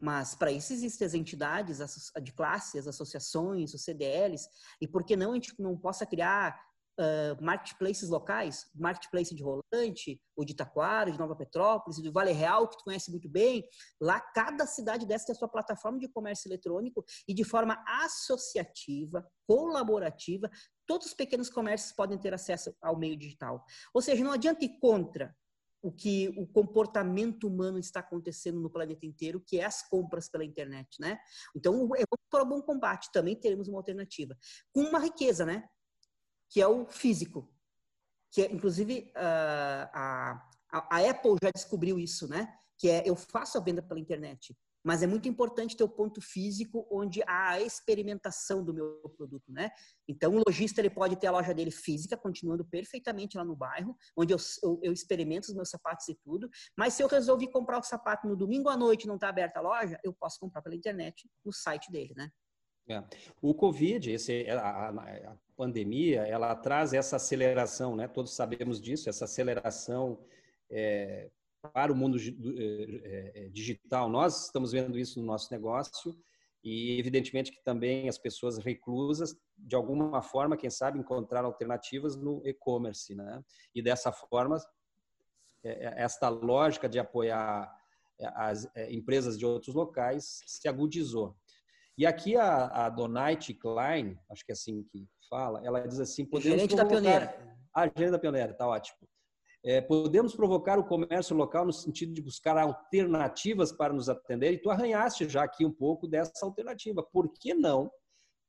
Mas 0.00 0.34
para 0.34 0.50
isso 0.50 0.72
existem 0.72 1.06
as 1.06 1.14
entidades 1.14 1.78
de 2.22 2.32
classe, 2.32 2.78
as 2.78 2.86
associações, 2.86 3.74
os 3.74 3.84
CDLs, 3.84 4.48
e 4.80 4.88
por 4.88 5.04
que 5.04 5.14
não 5.14 5.32
a 5.32 5.34
gente 5.34 5.54
não 5.58 5.76
possa 5.76 6.06
criar 6.06 6.58
uh, 6.98 7.42
marketplaces 7.42 8.08
locais, 8.08 8.66
marketplace 8.74 9.34
de 9.34 9.42
Rolante, 9.42 10.20
ou 10.34 10.44
de 10.44 10.52
Itaquara, 10.52 11.10
de 11.10 11.18
Nova 11.18 11.36
Petrópolis, 11.36 12.00
do 12.00 12.12
Vale 12.12 12.32
Real, 12.32 12.66
que 12.66 12.78
tu 12.78 12.84
conhece 12.84 13.10
muito 13.10 13.28
bem. 13.28 13.62
Lá, 14.00 14.20
cada 14.20 14.66
cidade 14.66 15.06
dessa 15.06 15.26
tem 15.26 15.34
a 15.34 15.38
sua 15.38 15.48
plataforma 15.48 15.98
de 15.98 16.08
comércio 16.08 16.48
eletrônico 16.48 17.04
e 17.28 17.34
de 17.34 17.44
forma 17.44 17.82
associativa, 17.86 19.26
colaborativa, 19.46 20.50
todos 20.86 21.08
os 21.08 21.14
pequenos 21.14 21.50
comércios 21.50 21.92
podem 21.92 22.18
ter 22.18 22.34
acesso 22.34 22.74
ao 22.80 22.98
meio 22.98 23.16
digital. 23.16 23.64
Ou 23.92 24.00
seja, 24.00 24.24
não 24.24 24.32
adianta 24.32 24.64
ir 24.64 24.78
contra 24.78 25.34
o 25.82 25.90
que 25.90 26.28
o 26.36 26.46
comportamento 26.46 27.46
humano 27.46 27.78
está 27.78 28.00
acontecendo 28.00 28.60
no 28.60 28.70
planeta 28.70 29.06
inteiro, 29.06 29.42
que 29.46 29.58
é 29.58 29.64
as 29.64 29.88
compras 29.88 30.28
pela 30.28 30.44
internet, 30.44 31.00
né? 31.00 31.18
Então, 31.56 31.88
é 31.96 32.02
para 32.28 32.44
um 32.44 32.48
bom 32.48 32.62
combate, 32.62 33.10
também 33.12 33.34
teremos 33.34 33.66
uma 33.66 33.78
alternativa. 33.78 34.36
Com 34.72 34.82
uma 34.82 34.98
riqueza, 34.98 35.44
né? 35.44 35.68
que 36.50 36.60
é 36.60 36.66
o 36.66 36.86
físico. 36.86 37.48
Que 38.32 38.42
é, 38.42 38.52
inclusive, 38.52 39.10
a, 39.14 40.42
a, 40.72 40.98
a 40.98 41.10
Apple 41.10 41.36
já 41.42 41.50
descobriu 41.50 41.98
isso, 41.98 42.28
né? 42.28 42.52
Que 42.76 42.90
é, 42.90 43.08
eu 43.08 43.16
faço 43.16 43.56
a 43.56 43.60
venda 43.60 43.82
pela 43.82 44.00
internet, 44.00 44.56
mas 44.84 45.02
é 45.02 45.06
muito 45.06 45.28
importante 45.28 45.76
ter 45.76 45.84
o 45.84 45.88
ponto 45.88 46.20
físico 46.20 46.86
onde 46.90 47.22
há 47.26 47.50
a 47.50 47.60
experimentação 47.60 48.64
do 48.64 48.72
meu 48.72 49.00
produto, 49.16 49.52
né? 49.52 49.70
Então, 50.08 50.34
o 50.34 50.42
lojista 50.46 50.80
ele 50.80 50.90
pode 50.90 51.16
ter 51.16 51.26
a 51.26 51.32
loja 51.32 51.52
dele 51.54 51.70
física, 51.70 52.16
continuando 52.16 52.64
perfeitamente 52.64 53.36
lá 53.36 53.44
no 53.44 53.56
bairro, 53.56 53.96
onde 54.16 54.32
eu, 54.32 54.38
eu, 54.62 54.80
eu 54.82 54.92
experimento 54.92 55.48
os 55.48 55.54
meus 55.54 55.70
sapatos 55.70 56.08
e 56.08 56.14
tudo, 56.14 56.48
mas 56.76 56.94
se 56.94 57.02
eu 57.02 57.08
resolvi 57.08 57.50
comprar 57.50 57.78
o 57.78 57.82
sapato 57.82 58.26
no 58.26 58.36
domingo 58.36 58.68
à 58.68 58.76
noite 58.76 59.06
não 59.06 59.16
está 59.16 59.28
aberta 59.28 59.58
a 59.60 59.62
loja, 59.62 59.98
eu 60.02 60.12
posso 60.12 60.38
comprar 60.40 60.62
pela 60.62 60.74
internet 60.74 61.28
no 61.44 61.52
site 61.52 61.90
dele, 61.90 62.14
né? 62.16 62.30
É. 62.88 63.04
O 63.40 63.54
Covid, 63.54 64.10
esse, 64.10 64.48
a, 64.50 64.88
a, 64.88 65.36
pandemia, 65.56 66.22
ela 66.22 66.56
traz 66.56 66.92
essa 66.92 67.16
aceleração, 67.16 67.94
né? 67.94 68.08
Todos 68.08 68.34
sabemos 68.34 68.80
disso, 68.80 69.08
essa 69.08 69.26
aceleração 69.26 70.18
é, 70.68 71.30
para 71.72 71.92
o 71.92 71.96
mundo 71.96 72.18
é, 72.18 73.32
é, 73.34 73.48
digital. 73.48 74.08
Nós 74.08 74.46
estamos 74.46 74.72
vendo 74.72 74.98
isso 74.98 75.20
no 75.20 75.26
nosso 75.26 75.52
negócio 75.52 76.16
e, 76.62 76.98
evidentemente, 76.98 77.52
que 77.52 77.62
também 77.62 78.08
as 78.08 78.18
pessoas 78.18 78.58
reclusas, 78.58 79.34
de 79.56 79.76
alguma 79.76 80.22
forma, 80.22 80.56
quem 80.56 80.70
sabe, 80.70 80.98
encontrar 80.98 81.44
alternativas 81.44 82.16
no 82.16 82.42
e-commerce, 82.46 83.14
né? 83.14 83.42
E 83.74 83.82
dessa 83.82 84.12
forma, 84.12 84.56
é, 85.64 85.86
é, 85.86 86.02
esta 86.02 86.28
lógica 86.28 86.88
de 86.88 86.98
apoiar 86.98 87.70
as 88.34 88.68
empresas 88.90 89.38
de 89.38 89.46
outros 89.46 89.74
locais 89.74 90.42
se 90.46 90.68
agudizou. 90.68 91.34
E 91.96 92.06
aqui 92.06 92.36
a, 92.36 92.86
a 92.86 92.90
Donite 92.90 93.54
Klein, 93.54 94.18
acho 94.30 94.44
que 94.44 94.52
é 94.52 94.54
assim 94.54 94.84
que 94.84 95.08
fala, 95.28 95.64
ela 95.64 95.86
diz 95.86 96.00
assim: 96.00 96.24
podemos 96.24 96.56
gerente 96.56 96.76
da 96.76 96.84
pioneira. 96.84 97.56
Ah, 97.74 97.86
gerente 97.86 98.10
da 98.10 98.18
pioneira, 98.18 98.52
tá 98.52 98.66
ótimo. 98.66 98.98
É, 99.62 99.80
podemos 99.80 100.34
provocar 100.34 100.78
o 100.78 100.84
comércio 100.84 101.36
local 101.36 101.66
no 101.66 101.72
sentido 101.72 102.14
de 102.14 102.22
buscar 102.22 102.56
alternativas 102.56 103.70
para 103.70 103.92
nos 103.92 104.08
atender, 104.08 104.52
e 104.52 104.58
tu 104.58 104.70
arranhaste 104.70 105.28
já 105.28 105.44
aqui 105.44 105.66
um 105.66 105.72
pouco 105.72 106.08
dessa 106.08 106.44
alternativa. 106.44 107.02
Por 107.02 107.30
que 107.32 107.52
não, 107.52 107.90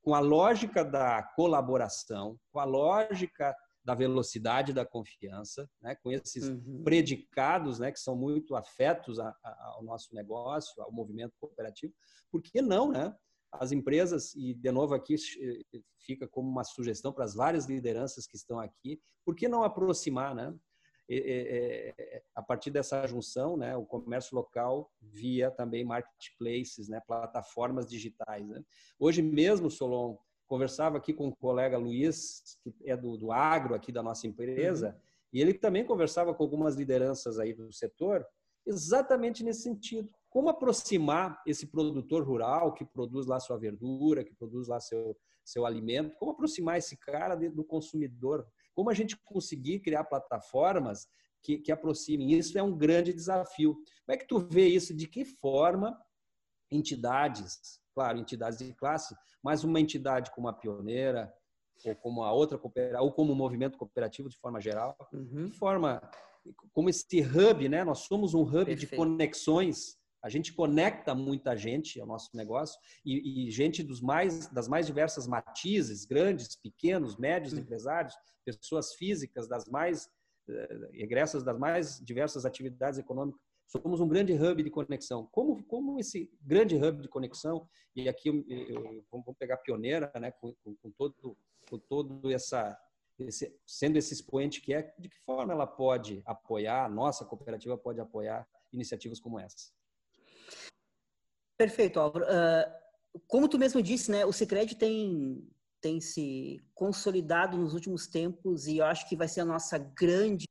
com 0.02 0.14
a 0.14 0.20
lógica 0.20 0.84
da 0.84 1.22
colaboração, 1.36 2.38
com 2.50 2.58
a 2.58 2.64
lógica 2.64 3.54
da 3.84 3.94
velocidade 3.94 4.72
da 4.72 4.86
confiança, 4.86 5.68
né, 5.80 5.96
com 5.96 6.10
esses 6.10 6.48
uhum. 6.48 6.82
predicados 6.84 7.78
né, 7.78 7.90
que 7.90 7.98
são 7.98 8.16
muito 8.16 8.54
afetos 8.54 9.18
a, 9.18 9.34
a, 9.42 9.72
ao 9.74 9.82
nosso 9.82 10.14
negócio, 10.14 10.80
ao 10.82 10.92
movimento 10.92 11.34
cooperativo, 11.40 11.92
por 12.30 12.40
que 12.40 12.62
não, 12.62 12.90
né? 12.90 13.14
as 13.52 13.70
empresas, 13.70 14.34
e 14.34 14.54
de 14.54 14.72
novo 14.72 14.94
aqui 14.94 15.14
eh, 15.14 15.80
fica 15.98 16.26
como 16.26 16.48
uma 16.48 16.64
sugestão 16.64 17.12
para 17.12 17.24
as 17.24 17.34
várias 17.34 17.66
lideranças 17.66 18.26
que 18.26 18.36
estão 18.36 18.58
aqui, 18.58 18.98
por 19.24 19.36
que 19.36 19.46
não 19.46 19.62
aproximar, 19.62 20.34
né? 20.34 20.54
A 22.34 22.42
partir 22.42 22.70
dessa 22.70 23.06
junção, 23.06 23.56
né, 23.56 23.76
o 23.76 23.84
comércio 23.84 24.34
local 24.34 24.90
via 25.00 25.50
também 25.50 25.84
marketplaces, 25.84 26.88
né, 26.88 27.00
plataformas 27.06 27.86
digitais. 27.86 28.48
Né? 28.48 28.62
Hoje 28.98 29.22
mesmo, 29.22 29.70
Solon, 29.70 30.16
conversava 30.46 30.98
aqui 30.98 31.12
com 31.12 31.28
o 31.28 31.36
colega 31.36 31.78
Luiz, 31.78 32.58
que 32.62 32.74
é 32.84 32.96
do, 32.96 33.16
do 33.16 33.32
agro 33.32 33.74
aqui 33.74 33.90
da 33.90 34.02
nossa 34.02 34.26
empresa, 34.26 34.88
uhum. 34.88 35.00
e 35.32 35.40
ele 35.40 35.54
também 35.54 35.84
conversava 35.84 36.34
com 36.34 36.42
algumas 36.42 36.76
lideranças 36.76 37.38
aí 37.38 37.52
do 37.52 37.72
setor, 37.72 38.26
exatamente 38.66 39.42
nesse 39.42 39.62
sentido 39.62 40.10
como 40.32 40.48
aproximar 40.48 41.42
esse 41.46 41.66
produtor 41.66 42.26
rural 42.26 42.72
que 42.72 42.86
produz 42.86 43.26
lá 43.26 43.38
sua 43.38 43.58
verdura, 43.58 44.24
que 44.24 44.34
produz 44.34 44.66
lá 44.66 44.80
seu, 44.80 45.14
seu 45.44 45.66
alimento, 45.66 46.16
como 46.16 46.32
aproximar 46.32 46.78
esse 46.78 46.96
cara 46.96 47.34
do 47.34 47.62
consumidor, 47.62 48.46
como 48.74 48.90
a 48.90 48.94
gente 48.94 49.16
conseguir 49.24 49.80
criar 49.80 50.04
plataformas 50.04 51.08
que, 51.42 51.58
que 51.58 51.72
aproximem. 51.72 52.32
Isso 52.32 52.56
é 52.58 52.62
um 52.62 52.76
grande 52.76 53.12
desafio. 53.12 53.74
Como 53.74 54.14
é 54.14 54.16
que 54.16 54.26
tu 54.26 54.38
vê 54.38 54.66
isso? 54.68 54.94
De 54.94 55.06
que 55.06 55.24
forma 55.24 55.98
entidades, 56.70 57.80
claro, 57.94 58.18
entidades 58.18 58.58
de 58.58 58.72
classe, 58.72 59.14
mas 59.42 59.64
uma 59.64 59.80
entidade 59.80 60.30
como 60.30 60.48
a 60.48 60.52
Pioneira, 60.52 61.32
ou 61.84 61.96
como 61.96 62.22
a 62.22 62.32
outra 62.32 62.56
cooperativa, 62.56 63.02
ou 63.02 63.12
como 63.12 63.32
o 63.32 63.36
movimento 63.36 63.76
cooperativo 63.76 64.28
de 64.28 64.38
forma 64.38 64.60
geral, 64.60 64.96
uhum. 65.12 65.48
de 65.48 65.58
forma 65.58 66.00
como 66.72 66.88
esse 66.88 67.20
hub, 67.20 67.68
né? 67.68 67.84
Nós 67.84 68.00
somos 68.00 68.34
um 68.34 68.42
hub 68.42 68.64
Perfeito. 68.64 68.80
de 68.90 68.96
conexões 68.96 69.98
a 70.22 70.28
gente 70.28 70.52
conecta 70.52 71.14
muita 71.14 71.56
gente 71.56 72.00
ao 72.00 72.06
nosso 72.06 72.30
negócio 72.36 72.78
e, 73.04 73.48
e 73.48 73.50
gente 73.50 73.82
dos 73.82 74.00
mais, 74.00 74.46
das 74.48 74.68
mais 74.68 74.86
diversas 74.86 75.26
matizes, 75.26 76.04
grandes, 76.04 76.54
pequenos, 76.54 77.16
médios 77.16 77.54
empresários, 77.54 78.14
pessoas 78.44 78.94
físicas 78.94 79.48
das 79.48 79.66
mais 79.66 80.08
eh, 80.48 80.90
egressas 80.92 81.42
das 81.42 81.58
mais 81.58 81.98
diversas 82.04 82.46
atividades 82.46 83.00
econômicas. 83.00 83.40
Somos 83.66 84.00
um 84.00 84.08
grande 84.08 84.32
hub 84.32 84.62
de 84.62 84.70
conexão. 84.70 85.28
Como, 85.32 85.64
como 85.64 85.98
esse 85.98 86.30
grande 86.40 86.76
hub 86.76 87.02
de 87.02 87.08
conexão, 87.08 87.68
e 87.96 88.08
aqui 88.08 88.28
eu, 88.28 88.44
eu, 88.48 89.04
vamos 89.10 89.26
pegar 89.38 89.56
pioneira, 89.56 90.12
né, 90.20 90.30
com, 90.30 90.54
com, 90.62 90.76
com 90.76 90.90
todo, 90.92 91.36
com 91.68 91.78
todo 91.78 92.30
essa, 92.30 92.78
esse, 93.18 93.52
sendo 93.66 93.96
esse 93.96 94.14
expoente 94.14 94.60
que 94.60 94.72
é, 94.72 94.94
de 94.98 95.08
que 95.08 95.18
forma 95.24 95.52
ela 95.52 95.66
pode 95.66 96.22
apoiar, 96.24 96.84
a 96.84 96.88
nossa 96.88 97.24
cooperativa 97.24 97.76
pode 97.76 98.00
apoiar 98.00 98.46
iniciativas 98.72 99.18
como 99.18 99.40
essa? 99.40 99.72
Perfeito, 101.62 102.00
Álvaro. 102.00 102.24
Uh, 102.24 103.20
como 103.28 103.48
tu 103.48 103.56
mesmo 103.56 103.80
disse, 103.80 104.10
né, 104.10 104.26
o 104.26 104.32
Sicredi 104.32 104.74
tem 104.74 105.48
tem 105.80 106.00
se 106.00 106.60
consolidado 106.74 107.56
nos 107.56 107.72
últimos 107.72 108.08
tempos 108.08 108.66
e 108.66 108.78
eu 108.78 108.84
acho 108.84 109.08
que 109.08 109.14
vai 109.14 109.28
ser 109.28 109.42
a 109.42 109.44
nossa 109.44 109.78
grande 109.78 110.44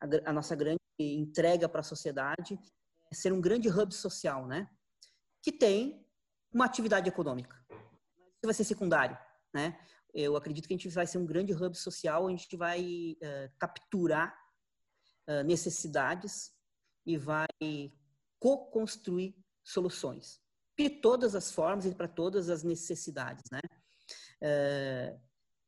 a, 0.00 0.30
a 0.30 0.32
nossa 0.32 0.54
grande 0.54 0.78
entrega 1.00 1.68
para 1.68 1.80
a 1.80 1.84
sociedade 1.84 2.56
é 3.10 3.14
ser 3.16 3.32
um 3.32 3.40
grande 3.40 3.68
hub 3.68 3.92
social, 3.92 4.46
né? 4.46 4.70
Que 5.42 5.50
tem 5.50 6.06
uma 6.52 6.66
atividade 6.66 7.08
econômica. 7.08 7.56
Isso 7.68 8.44
vai 8.44 8.54
ser 8.54 8.62
secundário, 8.62 9.18
né? 9.52 9.76
Eu 10.14 10.36
acredito 10.36 10.68
que 10.68 10.74
a 10.74 10.76
gente 10.76 10.88
vai 10.88 11.06
ser 11.08 11.18
um 11.18 11.26
grande 11.26 11.52
hub 11.52 11.76
social, 11.76 12.28
a 12.28 12.30
gente 12.30 12.56
vai 12.56 13.16
uh, 13.20 13.50
capturar 13.58 14.38
uh, 15.28 15.42
necessidades 15.42 16.52
e 17.04 17.16
vai 17.16 17.48
co-construir 18.38 19.34
soluções. 19.68 20.40
De 20.78 20.88
todas 20.88 21.34
as 21.34 21.50
formas 21.52 21.84
e 21.86 21.94
para 21.94 22.08
todas 22.08 22.48
as 22.48 22.62
necessidades, 22.62 23.44
né? 23.50 23.60
Uh, 24.40 25.20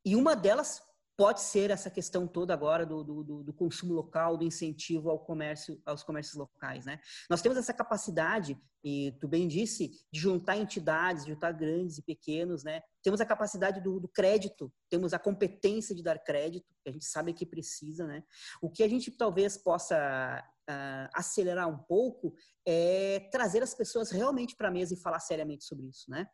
e 0.05 0.15
uma 0.15 0.35
delas 0.35 0.81
pode 1.17 1.41
ser 1.41 1.69
essa 1.69 1.91
questão 1.91 2.25
toda 2.25 2.51
agora 2.51 2.83
do, 2.83 3.03
do, 3.03 3.43
do, 3.43 3.53
consumo 3.53 3.93
local, 3.93 4.37
do 4.37 4.43
incentivo 4.43 5.09
ao 5.09 5.19
comércio, 5.19 5.79
aos 5.85 6.01
comércios 6.01 6.35
locais, 6.35 6.85
né? 6.85 6.99
Nós 7.29 7.41
temos 7.43 7.57
essa 7.59 7.73
capacidade, 7.73 8.59
e 8.83 9.11
tu 9.19 9.27
bem 9.27 9.47
disse, 9.47 9.91
de 10.11 10.19
juntar 10.19 10.57
entidades, 10.57 11.25
de 11.25 11.31
juntar 11.31 11.51
grandes 11.51 11.99
e 11.99 12.01
pequenos, 12.01 12.63
né? 12.63 12.81
Temos 13.03 13.21
a 13.21 13.25
capacidade 13.25 13.81
do, 13.81 13.99
do 13.99 14.07
crédito, 14.07 14.73
temos 14.89 15.13
a 15.13 15.19
competência 15.19 15.93
de 15.93 16.01
dar 16.01 16.17
crédito, 16.17 16.65
que 16.81 16.89
a 16.89 16.91
gente 16.91 17.05
sabe 17.05 17.33
que 17.33 17.45
precisa, 17.45 18.07
né? 18.07 18.23
O 18.59 18.69
que 18.69 18.81
a 18.81 18.89
gente 18.89 19.11
talvez 19.11 19.57
possa 19.57 20.43
uh, 20.69 21.09
acelerar 21.13 21.67
um 21.69 21.77
pouco 21.77 22.33
é 22.65 23.27
trazer 23.31 23.63
as 23.63 23.73
pessoas 23.73 24.11
realmente 24.11 24.55
para 24.55 24.67
a 24.67 24.71
mesa 24.71 24.93
e 24.93 25.01
falar 25.01 25.19
seriamente 25.19 25.63
sobre 25.63 25.87
isso, 25.87 26.09
né? 26.09 26.27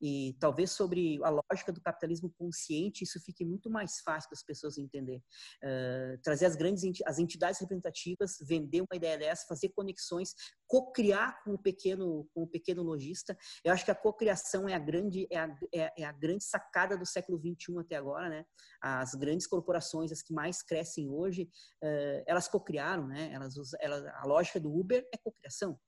E 0.00 0.34
talvez 0.40 0.70
sobre 0.70 1.18
a 1.22 1.28
lógica 1.28 1.72
do 1.72 1.80
capitalismo 1.80 2.32
consciente 2.38 3.04
isso 3.04 3.20
fique 3.20 3.44
muito 3.44 3.68
mais 3.68 4.00
fácil 4.00 4.30
das 4.30 4.42
pessoas 4.42 4.78
entender. 4.78 5.20
Uh, 5.62 6.18
trazer 6.22 6.46
as 6.46 6.56
grandes 6.56 6.84
as 7.04 7.18
entidades 7.18 7.60
representativas, 7.60 8.36
vender 8.40 8.80
uma 8.80 8.96
ideia 8.96 9.18
dessa, 9.18 9.46
fazer 9.46 9.70
conexões, 9.70 10.34
co-criar 10.66 11.42
com 11.44 11.52
o 11.52 11.58
pequeno 11.58 12.26
com 12.32 12.42
o 12.42 12.46
pequeno 12.46 12.82
lojista. 12.82 13.36
Eu 13.62 13.72
acho 13.72 13.84
que 13.84 13.90
a 13.90 13.94
co-criação 13.94 14.68
é 14.68 14.74
a 14.74 14.78
grande 14.78 15.26
é 15.30 15.38
a, 15.38 15.56
é, 15.74 16.02
é 16.02 16.04
a 16.04 16.12
grande 16.12 16.44
sacada 16.44 16.96
do 16.96 17.04
século 17.04 17.38
21 17.38 17.80
até 17.80 17.96
agora, 17.96 18.28
né? 18.28 18.44
As 18.80 19.14
grandes 19.14 19.46
corporações, 19.46 20.12
as 20.12 20.22
que 20.22 20.32
mais 20.32 20.62
crescem 20.62 21.10
hoje, 21.10 21.50
uh, 21.82 22.24
elas 22.26 22.48
co-criaram, 22.48 23.06
né? 23.06 23.30
Elas, 23.32 23.54
elas 23.80 24.04
a 24.06 24.26
lógica 24.26 24.60
do 24.60 24.72
Uber 24.72 25.06
é 25.12 25.18
co-criação 25.18 25.78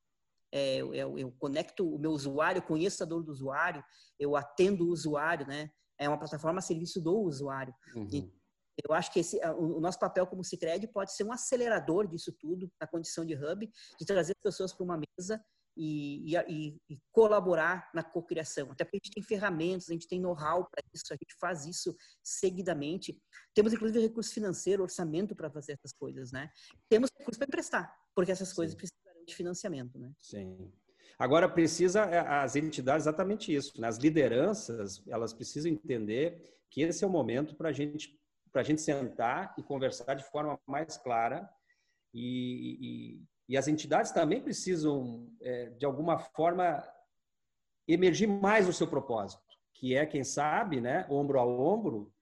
é, 0.52 0.76
eu, 0.76 1.18
eu, 1.18 1.32
conecto 1.38 1.86
o 1.86 1.98
meu 1.98 2.12
usuário, 2.12 2.62
conheço 2.62 3.02
a 3.02 3.06
dor 3.06 3.22
do 3.22 3.30
usuário, 3.30 3.84
eu 4.18 4.36
atendo 4.36 4.86
o 4.86 4.90
usuário, 4.90 5.46
né? 5.46 5.70
É 5.98 6.08
uma 6.08 6.18
plataforma 6.18 6.58
a 6.58 6.62
serviço 6.62 7.00
do 7.00 7.18
usuário. 7.20 7.74
Uhum. 7.94 8.08
E 8.10 8.32
eu 8.88 8.94
acho 8.94 9.12
que 9.12 9.20
esse, 9.20 9.38
o 9.56 9.80
nosso 9.80 9.98
papel 9.98 10.26
como 10.26 10.44
Cicred 10.44 10.86
pode 10.88 11.14
ser 11.14 11.24
um 11.24 11.32
acelerador 11.32 12.06
disso 12.06 12.32
tudo, 12.38 12.70
na 12.80 12.86
condição 12.86 13.24
de 13.24 13.34
hub, 13.34 13.70
de 13.98 14.06
trazer 14.06 14.32
as 14.32 14.42
pessoas 14.42 14.72
para 14.72 14.84
uma 14.84 14.98
mesa 14.98 15.42
e, 15.76 16.34
e, 16.34 16.80
e, 16.88 16.98
colaborar 17.12 17.90
na 17.94 18.02
cocriação. 18.02 18.70
Até 18.70 18.84
porque 18.84 18.96
a 18.96 19.00
gente 19.04 19.14
tem 19.14 19.22
ferramentas, 19.22 19.90
a 19.90 19.92
gente 19.92 20.08
tem 20.08 20.20
know-how 20.20 20.68
para 20.70 20.82
isso, 20.94 21.04
a 21.10 21.16
gente 21.16 21.34
faz 21.38 21.66
isso 21.66 21.94
seguidamente. 22.22 23.20
Temos, 23.54 23.72
inclusive, 23.72 24.00
recurso 24.00 24.32
financeiro, 24.32 24.82
orçamento 24.82 25.36
para 25.36 25.50
fazer 25.50 25.72
essas 25.72 25.92
coisas, 25.92 26.32
né? 26.32 26.50
Temos 26.88 27.10
recursos 27.18 27.38
para 27.38 27.46
emprestar, 27.46 27.94
porque 28.14 28.32
essas 28.32 28.48
Sim. 28.48 28.56
coisas 28.56 28.74
precisam 28.74 29.24
de 29.26 29.34
financiamento, 29.34 29.98
né? 29.98 30.12
Sim. 30.18 30.72
Agora 31.18 31.48
precisa 31.48 32.02
é, 32.02 32.18
as 32.18 32.56
entidades 32.56 33.04
exatamente 33.04 33.54
isso, 33.54 33.80
né? 33.80 33.88
as 33.88 33.96
lideranças 33.96 35.02
elas 35.08 35.32
precisam 35.32 35.70
entender 35.72 36.42
que 36.70 36.82
esse 36.82 37.04
é 37.04 37.06
o 37.06 37.10
momento 37.10 37.54
para 37.56 37.70
a 37.70 37.72
gente 37.72 38.18
para 38.52 38.62
a 38.62 38.64
gente 38.64 38.80
sentar 38.80 39.54
e 39.58 39.62
conversar 39.62 40.14
de 40.14 40.24
forma 40.24 40.58
mais 40.66 40.96
clara 40.96 41.46
e, 42.14 42.78
e, 42.80 43.22
e 43.48 43.56
as 43.56 43.68
entidades 43.68 44.10
também 44.10 44.40
precisam, 44.40 45.28
é, 45.40 45.70
de 45.70 45.86
alguma 45.86 46.18
forma, 46.18 46.82
emergir 47.86 48.26
mais 48.26 48.68
o 48.68 48.72
seu 48.72 48.88
propósito, 48.88 49.42
que 49.74 49.94
é, 49.94 50.04
quem 50.04 50.24
sabe, 50.24 50.80
né, 50.80 51.06
ombro 51.08 51.38
a 51.38 51.46
ombro, 51.46 52.12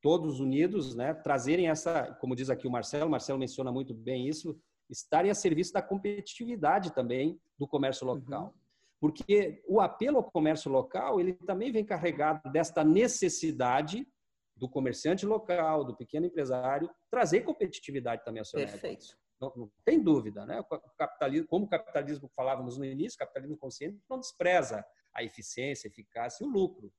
todos 0.00 0.38
unidos, 0.40 0.94
né, 0.94 1.12
trazerem 1.12 1.68
essa, 1.68 2.14
como 2.20 2.36
diz 2.36 2.48
aqui 2.48 2.66
o 2.66 2.70
Marcelo, 2.70 3.08
o 3.08 3.10
Marcelo 3.10 3.38
menciona 3.38 3.72
muito 3.72 3.92
bem 3.92 4.28
isso, 4.28 4.58
estarem 4.88 5.30
a 5.30 5.34
serviço 5.34 5.72
da 5.72 5.82
competitividade 5.82 6.92
também 6.92 7.40
do 7.58 7.66
comércio 7.66 8.06
local. 8.06 8.46
Uhum. 8.46 8.60
Porque 9.00 9.62
o 9.66 9.80
apelo 9.80 10.18
ao 10.18 10.30
comércio 10.30 10.70
local, 10.70 11.20
ele 11.20 11.32
também 11.32 11.72
vem 11.72 11.84
carregado 11.84 12.50
desta 12.52 12.84
necessidade 12.84 14.06
do 14.54 14.68
comerciante 14.68 15.24
local, 15.24 15.84
do 15.84 15.96
pequeno 15.96 16.26
empresário, 16.26 16.90
trazer 17.10 17.40
competitividade 17.40 18.22
também 18.24 18.40
ao 18.40 18.44
seu 18.44 18.60
Perfeito. 18.60 18.84
negócio. 18.84 19.16
Não, 19.40 19.52
não, 19.56 19.72
tem 19.84 20.02
dúvida, 20.02 20.44
né? 20.44 20.60
O 20.60 20.64
capitalismo, 20.96 21.48
como 21.48 21.64
o 21.64 21.68
capitalismo 21.68 22.28
falávamos 22.36 22.76
no 22.76 22.84
início, 22.84 23.16
o 23.16 23.18
capitalismo 23.18 23.56
consciente 23.56 23.98
não 24.08 24.20
despreza 24.20 24.84
a 25.14 25.24
eficiência, 25.24 25.88
a 25.88 25.90
eficácia 25.90 26.44
e 26.44 26.46
o 26.46 26.50
lucro. 26.50 26.92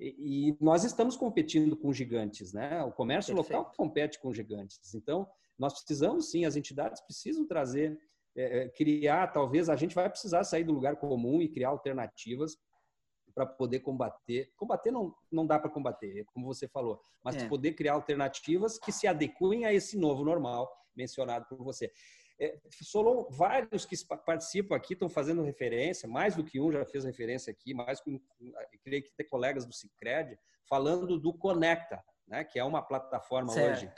E, 0.00 0.48
e 0.48 0.56
nós 0.60 0.82
estamos 0.82 1.16
competindo 1.16 1.76
com 1.76 1.92
gigantes, 1.92 2.52
né? 2.52 2.82
O 2.82 2.92
comércio 2.92 3.34
Perfeito. 3.34 3.56
local 3.58 3.72
compete 3.76 4.18
com 4.18 4.32
gigantes. 4.32 4.94
Então, 4.94 5.28
nós 5.58 5.74
precisamos 5.74 6.30
sim, 6.30 6.44
as 6.44 6.56
entidades 6.56 7.00
precisam 7.02 7.46
trazer, 7.46 7.98
é, 8.36 8.68
criar, 8.70 9.28
talvez 9.28 9.68
a 9.68 9.76
gente 9.76 9.94
vai 9.94 10.08
precisar 10.08 10.42
sair 10.42 10.64
do 10.64 10.72
lugar 10.72 10.96
comum 10.96 11.40
e 11.40 11.48
criar 11.48 11.68
alternativas 11.68 12.56
para 13.34 13.44
poder 13.44 13.80
combater. 13.80 14.52
Combater 14.56 14.90
não, 14.90 15.14
não 15.30 15.46
dá 15.46 15.58
para 15.58 15.70
combater, 15.70 16.24
como 16.26 16.46
você 16.46 16.68
falou, 16.68 17.00
mas 17.22 17.36
é. 17.36 17.48
poder 17.48 17.72
criar 17.72 17.94
alternativas 17.94 18.78
que 18.78 18.92
se 18.92 19.06
adequem 19.06 19.64
a 19.64 19.72
esse 19.72 19.98
novo 19.98 20.24
normal 20.24 20.72
mencionado 20.96 21.46
por 21.46 21.58
você. 21.62 21.92
É, 22.38 22.58
Solon, 22.82 23.26
vários 23.30 23.84
que 23.84 23.96
participam 24.24 24.74
aqui 24.74 24.94
estão 24.94 25.08
fazendo 25.08 25.42
referência, 25.42 26.08
mais 26.08 26.34
do 26.34 26.44
que 26.44 26.60
um 26.60 26.70
já 26.70 26.84
fez 26.84 27.04
referência 27.04 27.50
aqui, 27.50 27.72
mais 27.72 28.00
que 28.00 28.20
creio 28.82 29.02
que 29.02 29.12
tem 29.16 29.26
colegas 29.28 29.64
do 29.64 29.72
Cicred, 29.72 30.38
falando 30.68 31.18
do 31.18 31.32
Conecta, 31.32 32.02
né, 32.26 32.42
que 32.42 32.58
é 32.58 32.64
uma 32.64 32.82
plataforma 32.82 33.52
certo. 33.52 33.76
hoje 33.76 33.92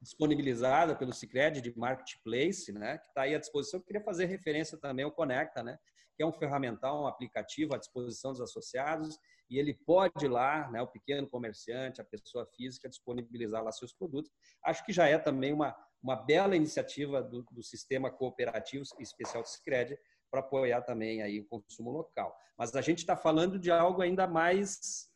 disponibilizada 0.00 0.94
pelo 0.94 1.12
Cicred 1.12 1.60
de 1.62 1.76
Marketplace, 1.78 2.70
né, 2.72 2.98
que 2.98 3.08
está 3.08 3.22
aí 3.22 3.34
à 3.34 3.38
disposição. 3.38 3.80
Eu 3.80 3.84
queria 3.84 4.02
fazer 4.02 4.26
referência 4.26 4.78
também 4.78 5.04
ao 5.04 5.10
Conecta, 5.10 5.62
né, 5.62 5.78
que 6.16 6.22
é 6.22 6.26
um 6.26 6.32
ferramental, 6.32 7.02
um 7.02 7.06
aplicativo 7.06 7.74
à 7.74 7.78
disposição 7.78 8.32
dos 8.32 8.40
associados, 8.40 9.18
e 9.50 9.58
ele 9.58 9.74
pode 9.74 10.24
ir 10.24 10.28
lá, 10.28 10.70
né, 10.70 10.80
o 10.80 10.86
pequeno 10.86 11.28
comerciante, 11.28 12.00
a 12.00 12.04
pessoa 12.04 12.46
física, 12.56 12.88
disponibilizar 12.88 13.62
lá 13.62 13.70
seus 13.72 13.92
produtos. 13.92 14.30
Acho 14.64 14.84
que 14.84 14.92
já 14.92 15.06
é 15.06 15.18
também 15.18 15.52
uma, 15.52 15.76
uma 16.02 16.16
bela 16.16 16.56
iniciativa 16.56 17.22
do, 17.22 17.42
do 17.50 17.62
sistema 17.62 18.10
cooperativo 18.10 18.84
especial 18.98 19.44
Sicredi 19.44 19.98
para 20.30 20.40
apoiar 20.40 20.82
também 20.82 21.22
aí 21.22 21.40
o 21.40 21.46
consumo 21.46 21.90
local. 21.90 22.34
Mas 22.58 22.74
a 22.74 22.80
gente 22.80 22.98
está 22.98 23.16
falando 23.16 23.58
de 23.58 23.70
algo 23.70 24.02
ainda 24.02 24.26
mais, 24.26 25.08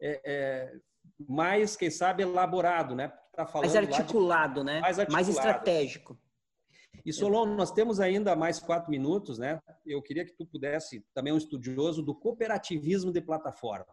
é, 0.00 0.20
é, 0.24 0.72
mais 1.28 1.76
quem 1.76 1.90
sabe, 1.90 2.22
elaborado, 2.22 2.94
né? 2.94 3.12
Tá 3.32 3.46
falando 3.46 3.72
mais 3.72 3.76
articulado, 3.76 4.60
de... 4.60 4.66
né? 4.66 4.80
Mais, 4.80 4.98
articulado. 4.98 5.12
mais 5.12 5.28
estratégico. 5.28 6.18
E 7.04 7.12
Solon, 7.12 7.46
nós 7.54 7.70
temos 7.72 8.00
ainda 8.00 8.36
mais 8.36 8.58
quatro 8.58 8.90
minutos, 8.90 9.38
né? 9.38 9.60
Eu 9.84 10.02
queria 10.02 10.24
que 10.24 10.32
tu 10.32 10.46
pudesse, 10.46 11.04
também 11.14 11.32
um 11.32 11.38
estudioso 11.38 12.02
do 12.02 12.14
cooperativismo 12.14 13.12
de 13.12 13.20
plataforma. 13.20 13.92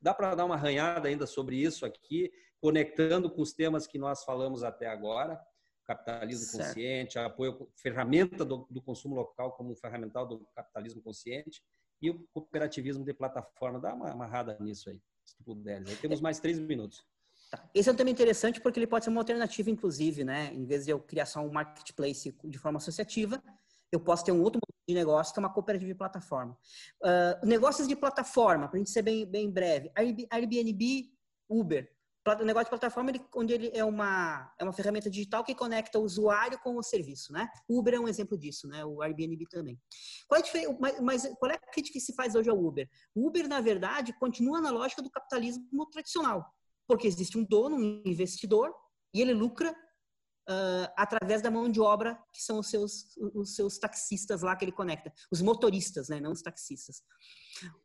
Dá 0.00 0.14
para 0.14 0.34
dar 0.34 0.44
uma 0.46 0.54
arranhada 0.54 1.08
ainda 1.08 1.26
sobre 1.26 1.56
isso 1.56 1.84
aqui, 1.84 2.32
conectando 2.60 3.30
com 3.30 3.42
os 3.42 3.52
temas 3.52 3.86
que 3.86 3.98
nós 3.98 4.24
falamos 4.24 4.62
até 4.62 4.86
agora, 4.86 5.40
capitalismo 5.84 6.46
certo. 6.46 6.68
consciente, 6.68 7.18
apoio, 7.18 7.68
ferramenta 7.76 8.44
do, 8.44 8.66
do, 8.70 8.80
consumo 8.80 9.14
local 9.14 9.52
como 9.52 9.74
ferramental 9.74 10.26
do 10.26 10.46
capitalismo 10.54 11.02
consciente 11.02 11.62
e 12.00 12.10
o 12.10 12.26
cooperativismo 12.32 13.04
de 13.04 13.12
plataforma. 13.12 13.80
Dá 13.80 13.94
uma 13.94 14.10
amarrada 14.10 14.56
nisso 14.60 14.88
aí, 14.88 15.02
se 15.24 15.36
tu 15.36 15.44
puderes. 15.44 15.88
Aí 15.88 15.96
temos 15.96 16.20
mais 16.20 16.38
três 16.38 16.58
minutos. 16.58 17.04
Tá. 17.50 17.68
Esse 17.74 17.88
é 17.88 17.92
um 17.92 17.96
tema 17.96 18.10
interessante 18.10 18.60
porque 18.60 18.78
ele 18.78 18.86
pode 18.86 19.04
ser 19.04 19.10
uma 19.10 19.20
alternativa, 19.20 19.68
inclusive, 19.68 20.22
né? 20.22 20.54
Em 20.54 20.64
vez 20.64 20.84
de 20.84 20.92
eu 20.92 21.00
criar 21.00 21.26
só 21.26 21.40
um 21.40 21.50
marketplace 21.50 22.32
de 22.44 22.58
forma 22.58 22.78
associativa, 22.78 23.42
eu 23.90 23.98
posso 23.98 24.24
ter 24.24 24.30
um 24.30 24.40
outro 24.40 24.60
modelo 24.64 24.84
de 24.86 24.94
negócio 24.94 25.34
que 25.34 25.40
é 25.40 25.42
uma 25.42 25.52
cooperativa 25.52 25.90
de 25.90 25.98
plataforma. 25.98 26.56
Uh, 27.02 27.44
negócios 27.44 27.88
de 27.88 27.96
plataforma, 27.96 28.68
para 28.68 28.76
a 28.76 28.78
gente 28.78 28.90
ser 28.90 29.02
bem, 29.02 29.26
bem 29.26 29.50
breve, 29.50 29.90
Airbnb, 29.96 31.12
Uber. 31.48 31.92
O 32.24 32.44
negócio 32.44 32.66
de 32.66 32.70
plataforma, 32.70 33.10
ele, 33.10 33.20
onde 33.34 33.52
ele 33.52 33.70
é 33.74 33.84
uma, 33.84 34.52
é 34.56 34.62
uma 34.62 34.72
ferramenta 34.72 35.10
digital 35.10 35.42
que 35.42 35.54
conecta 35.54 35.98
o 35.98 36.02
usuário 36.02 36.56
com 36.60 36.76
o 36.76 36.82
serviço, 36.82 37.32
né? 37.32 37.48
Uber 37.68 37.94
é 37.94 37.98
um 37.98 38.06
exemplo 38.06 38.38
disso, 38.38 38.68
né? 38.68 38.84
O 38.84 39.02
Airbnb 39.02 39.44
também. 39.48 39.80
Qual 40.28 40.40
é 40.40 40.44
mas, 40.78 41.00
mas 41.00 41.34
qual 41.40 41.50
é 41.50 41.54
a 41.54 41.72
crítica 41.72 41.94
que 41.94 42.00
se 42.00 42.14
faz 42.14 42.36
hoje 42.36 42.48
ao 42.48 42.62
Uber? 42.62 42.88
O 43.14 43.26
Uber, 43.26 43.48
na 43.48 43.60
verdade, 43.60 44.12
continua 44.12 44.60
na 44.60 44.70
lógica 44.70 45.02
do 45.02 45.10
capitalismo 45.10 45.86
tradicional 45.90 46.54
porque 46.90 47.06
existe 47.06 47.38
um 47.38 47.44
dono, 47.44 47.76
um 47.76 48.02
investidor, 48.04 48.74
e 49.14 49.20
ele 49.20 49.32
lucra 49.32 49.70
uh, 49.70 50.92
através 50.96 51.40
da 51.40 51.48
mão 51.48 51.70
de 51.70 51.80
obra, 51.80 52.20
que 52.32 52.42
são 52.42 52.58
os 52.58 52.68
seus, 52.68 53.16
os 53.32 53.54
seus 53.54 53.78
taxistas 53.78 54.42
lá 54.42 54.56
que 54.56 54.64
ele 54.64 54.72
conecta. 54.72 55.12
Os 55.30 55.40
motoristas, 55.40 56.08
né? 56.08 56.18
não 56.18 56.32
os 56.32 56.42
taxistas. 56.42 57.04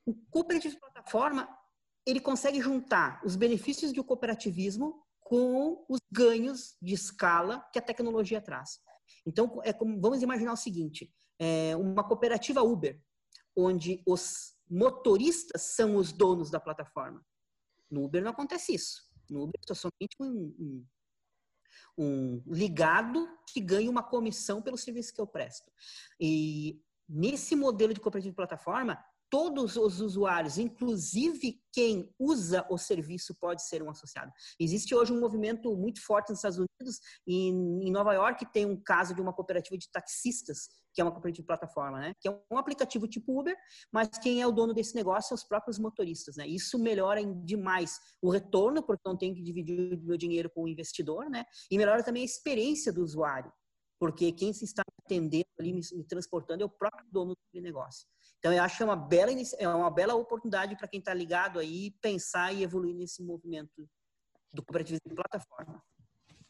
O 0.08 0.16
cooperativo 0.32 0.74
de 0.74 0.80
plataforma, 0.80 1.47
ele 2.03 2.20
consegue 2.20 2.60
juntar 2.60 3.22
os 3.24 3.36
benefícios 3.36 3.93
do 3.93 4.03
cooperativismo 4.03 4.99
com 5.20 5.86
os 5.88 5.99
ganhos 6.12 6.76
de 6.82 6.95
escala 6.95 7.64
que 7.72 7.78
a 7.78 7.84
tecnologia 7.84 8.41
traz. 8.41 8.80
Então, 9.24 9.62
é 9.64 9.72
como, 9.72 10.01
vamos 10.01 10.24
imaginar 10.24 10.53
o 10.53 10.58
seguinte, 10.58 11.14
é 11.39 11.76
uma 11.76 12.03
cooperativa 12.03 12.64
Uber, 12.64 12.99
onde 13.56 14.01
os 14.03 14.56
motoristas 14.68 15.62
são 15.62 15.95
os 15.95 16.12
donos 16.12 16.49
da 16.49 16.60
plataforma. 16.60 17.24
No 17.89 18.03
Uber 18.05 18.23
não 18.23 18.31
acontece 18.31 18.73
isso. 18.73 19.03
No 19.29 19.43
Uber 19.43 19.59
é 19.69 19.73
somente 19.73 20.15
um, 20.19 20.55
um, 20.59 20.86
um 21.97 22.43
ligado 22.47 23.27
que 23.51 23.59
ganha 23.59 23.89
uma 23.89 24.03
comissão 24.03 24.61
pelo 24.61 24.77
serviço 24.77 25.13
que 25.13 25.21
eu 25.21 25.27
presto. 25.27 25.71
E 26.19 26.81
nesse 27.07 27.55
modelo 27.55 27.93
de 27.93 27.99
cooperativa 27.99 28.31
de 28.31 28.36
plataforma, 28.36 29.03
todos 29.36 29.75
os 29.75 29.99
usuários, 29.99 30.57
inclusive 30.57 31.59
quem 31.73 32.09
usa 32.17 32.65
o 32.69 32.77
serviço, 32.77 33.36
pode 33.38 33.67
ser 33.67 33.83
um 33.83 33.89
associado. 33.89 34.31
Existe 34.57 34.95
hoje 34.95 35.11
um 35.11 35.19
movimento 35.19 35.75
muito 35.75 36.01
forte 36.01 36.29
nos 36.29 36.38
Estados 36.38 36.57
Unidos 36.57 37.01
e 37.27 37.49
em 37.49 37.91
Nova 37.91 38.13
York 38.13 38.49
tem 38.53 38.65
um 38.65 38.81
caso 38.81 39.13
de 39.13 39.19
uma 39.19 39.33
cooperativa 39.33 39.77
de 39.77 39.91
taxistas, 39.91 40.69
que 40.93 41.01
é 41.01 41.03
uma 41.03 41.11
cooperativa 41.11 41.43
de 41.43 41.47
plataforma, 41.47 41.99
né? 41.99 42.13
Que 42.21 42.29
é 42.29 42.41
um 42.49 42.57
aplicativo 42.57 43.09
tipo 43.09 43.38
Uber, 43.38 43.57
mas 43.91 44.07
quem 44.23 44.41
é 44.41 44.47
o 44.47 44.53
dono 44.53 44.73
desse 44.73 44.95
negócio 44.95 45.27
são 45.27 45.36
os 45.36 45.43
próprios 45.43 45.77
motoristas, 45.77 46.38
né? 46.38 46.47
Isso 46.47 46.79
melhora 46.79 47.21
demais 47.43 47.99
o 48.21 48.31
retorno, 48.31 48.81
porque 48.81 49.01
não 49.05 49.17
tem 49.17 49.33
que 49.33 49.41
dividir 49.41 49.99
o 49.99 50.01
meu 50.01 50.15
dinheiro 50.15 50.49
com 50.49 50.63
o 50.63 50.67
investidor, 50.69 51.29
né? 51.29 51.43
E 51.69 51.77
melhora 51.77 52.01
também 52.01 52.21
a 52.21 52.25
experiência 52.25 52.93
do 52.93 53.03
usuário, 53.03 53.51
porque 54.00 54.32
quem 54.32 54.54
se 54.54 54.66
está 54.66 54.84
atendendo 55.04 55.46
ali, 55.60 55.74
me, 55.74 55.82
me 55.93 56.04
transportando, 56.04 56.64
é 56.64 56.66
o 56.66 56.70
próprio 56.70 57.06
dono 57.12 57.36
do 57.54 57.62
negócio. 57.62 58.08
Então, 58.39 58.54
eu 58.54 58.62
acho 58.62 58.78
que 58.78 58.84
é 58.84 58.86
uma 58.86 58.96
bela, 58.96 59.32
é 59.58 59.68
uma 59.68 59.89
bela 59.89 60.16
oportunidade 60.16 60.76
para 60.76 60.88
quem 60.88 61.00
está 61.00 61.14
ligado 61.14 61.60
aí 61.60 61.91
pensar 62.02 62.54
e 62.54 62.64
evoluir 62.64 62.96
nesse 62.96 63.24
movimento 63.24 63.89
do 64.54 64.64
cooperativismo 64.64 65.10
de 65.10 65.16
plataforma. 65.16 65.82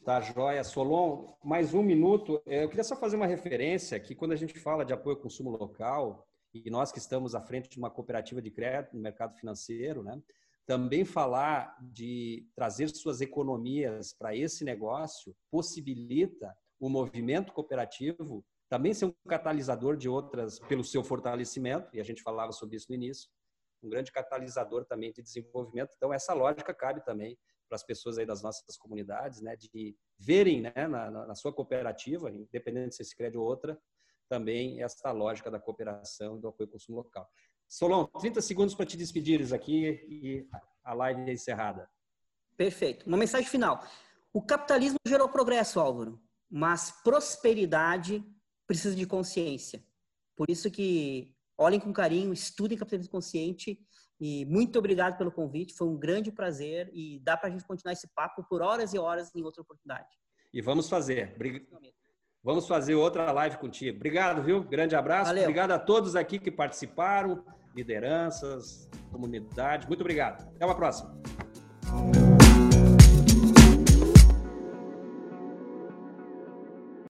Tá, 0.04 0.20
joia. 0.20 0.62
Solon, 0.62 1.34
mais 1.42 1.74
um 1.74 1.82
minuto. 1.82 2.40
É, 2.46 2.62
eu 2.62 2.68
queria 2.68 2.84
só 2.84 2.94
fazer 2.94 3.16
uma 3.16 3.26
referência 3.26 3.98
que 3.98 4.14
quando 4.14 4.32
a 4.32 4.36
gente 4.36 4.58
fala 4.58 4.84
de 4.84 4.92
apoio 4.92 5.16
ao 5.16 5.22
consumo 5.22 5.50
local, 5.50 6.26
e 6.54 6.70
nós 6.70 6.92
que 6.92 6.98
estamos 6.98 7.34
à 7.34 7.40
frente 7.40 7.68
de 7.68 7.78
uma 7.78 7.90
cooperativa 7.90 8.40
de 8.40 8.50
crédito 8.50 8.94
no 8.94 9.02
mercado 9.02 9.36
financeiro, 9.36 10.02
né, 10.02 10.20
também 10.64 11.04
falar 11.04 11.76
de 11.80 12.48
trazer 12.54 12.88
suas 12.88 13.20
economias 13.20 14.12
para 14.12 14.34
esse 14.34 14.64
negócio 14.64 15.34
possibilita 15.50 16.54
o 16.78 16.88
movimento 16.88 17.52
cooperativo 17.52 18.44
também 18.68 18.92
ser 18.92 19.06
um 19.06 19.14
catalisador 19.28 19.96
de 19.96 20.08
outras 20.08 20.58
pelo 20.58 20.82
seu 20.82 21.02
fortalecimento, 21.04 21.94
e 21.94 22.00
a 22.00 22.04
gente 22.04 22.22
falava 22.22 22.52
sobre 22.52 22.76
isso 22.76 22.86
no 22.88 22.94
início, 22.94 23.30
um 23.82 23.88
grande 23.88 24.10
catalisador 24.10 24.84
também 24.84 25.12
de 25.12 25.22
desenvolvimento. 25.22 25.92
Então, 25.96 26.12
essa 26.12 26.34
lógica 26.34 26.74
cabe 26.74 27.04
também 27.04 27.38
para 27.68 27.76
as 27.76 27.84
pessoas 27.84 28.18
aí 28.18 28.26
das 28.26 28.42
nossas 28.42 28.76
comunidades, 28.76 29.40
né, 29.40 29.56
de 29.56 29.96
verem 30.18 30.62
né, 30.62 30.72
na, 30.88 31.10
na 31.10 31.34
sua 31.34 31.52
cooperativa, 31.52 32.30
independente 32.30 32.96
se 32.96 33.02
esse 33.02 33.16
crédito 33.16 33.40
ou 33.40 33.46
outra, 33.46 33.78
também 34.28 34.82
essa 34.82 35.12
lógica 35.12 35.50
da 35.50 35.60
cooperação 35.60 36.36
e 36.36 36.40
do 36.40 36.48
apoio 36.48 36.68
ao 36.68 36.72
consumo 36.72 36.98
local. 36.98 37.28
Solon, 37.68 38.06
30 38.20 38.40
segundos 38.40 38.74
para 38.74 38.86
te 38.86 38.96
despedires 38.96 39.52
aqui 39.52 39.86
e 40.08 40.48
a 40.84 40.94
live 40.94 41.28
é 41.28 41.32
encerrada. 41.32 41.88
Perfeito. 42.56 43.06
Uma 43.06 43.16
mensagem 43.16 43.48
final. 43.48 43.84
O 44.32 44.42
capitalismo 44.42 44.98
gerou 45.06 45.28
progresso, 45.28 45.80
Álvaro, 45.80 46.20
mas 46.50 46.90
prosperidade 47.02 48.24
precisa 48.66 48.94
de 48.94 49.06
consciência. 49.06 49.82
Por 50.36 50.50
isso 50.50 50.70
que 50.70 51.34
olhem 51.58 51.80
com 51.80 51.92
carinho, 51.92 52.32
estudem 52.32 52.76
capitalismo 52.76 53.10
consciente 53.10 53.80
E 54.18 54.46
muito 54.46 54.78
obrigado 54.78 55.18
pelo 55.18 55.30
convite, 55.30 55.74
foi 55.74 55.86
um 55.86 55.96
grande 55.96 56.32
prazer 56.32 56.90
e 56.92 57.20
dá 57.20 57.36
para 57.36 57.48
a 57.48 57.52
gente 57.52 57.64
continuar 57.64 57.92
esse 57.92 58.08
papo 58.14 58.42
por 58.44 58.62
horas 58.62 58.94
e 58.94 58.98
horas 58.98 59.30
em 59.34 59.42
outra 59.42 59.62
oportunidade. 59.62 60.08
E 60.52 60.62
vamos 60.62 60.88
fazer. 60.88 61.36
Vamos 62.42 62.66
fazer 62.66 62.94
outra 62.94 63.30
live 63.32 63.58
contigo. 63.58 63.96
Obrigado, 63.96 64.42
viu? 64.42 64.62
Grande 64.62 64.96
abraço. 64.96 65.26
Valeu. 65.26 65.42
Obrigado 65.42 65.72
a 65.72 65.78
todos 65.78 66.16
aqui 66.16 66.38
que 66.38 66.50
participaram, 66.50 67.44
lideranças, 67.74 68.88
comunidade. 69.10 69.86
Muito 69.86 70.00
obrigado. 70.00 70.48
Até 70.54 70.64
uma 70.64 70.76
próxima. 70.76 71.20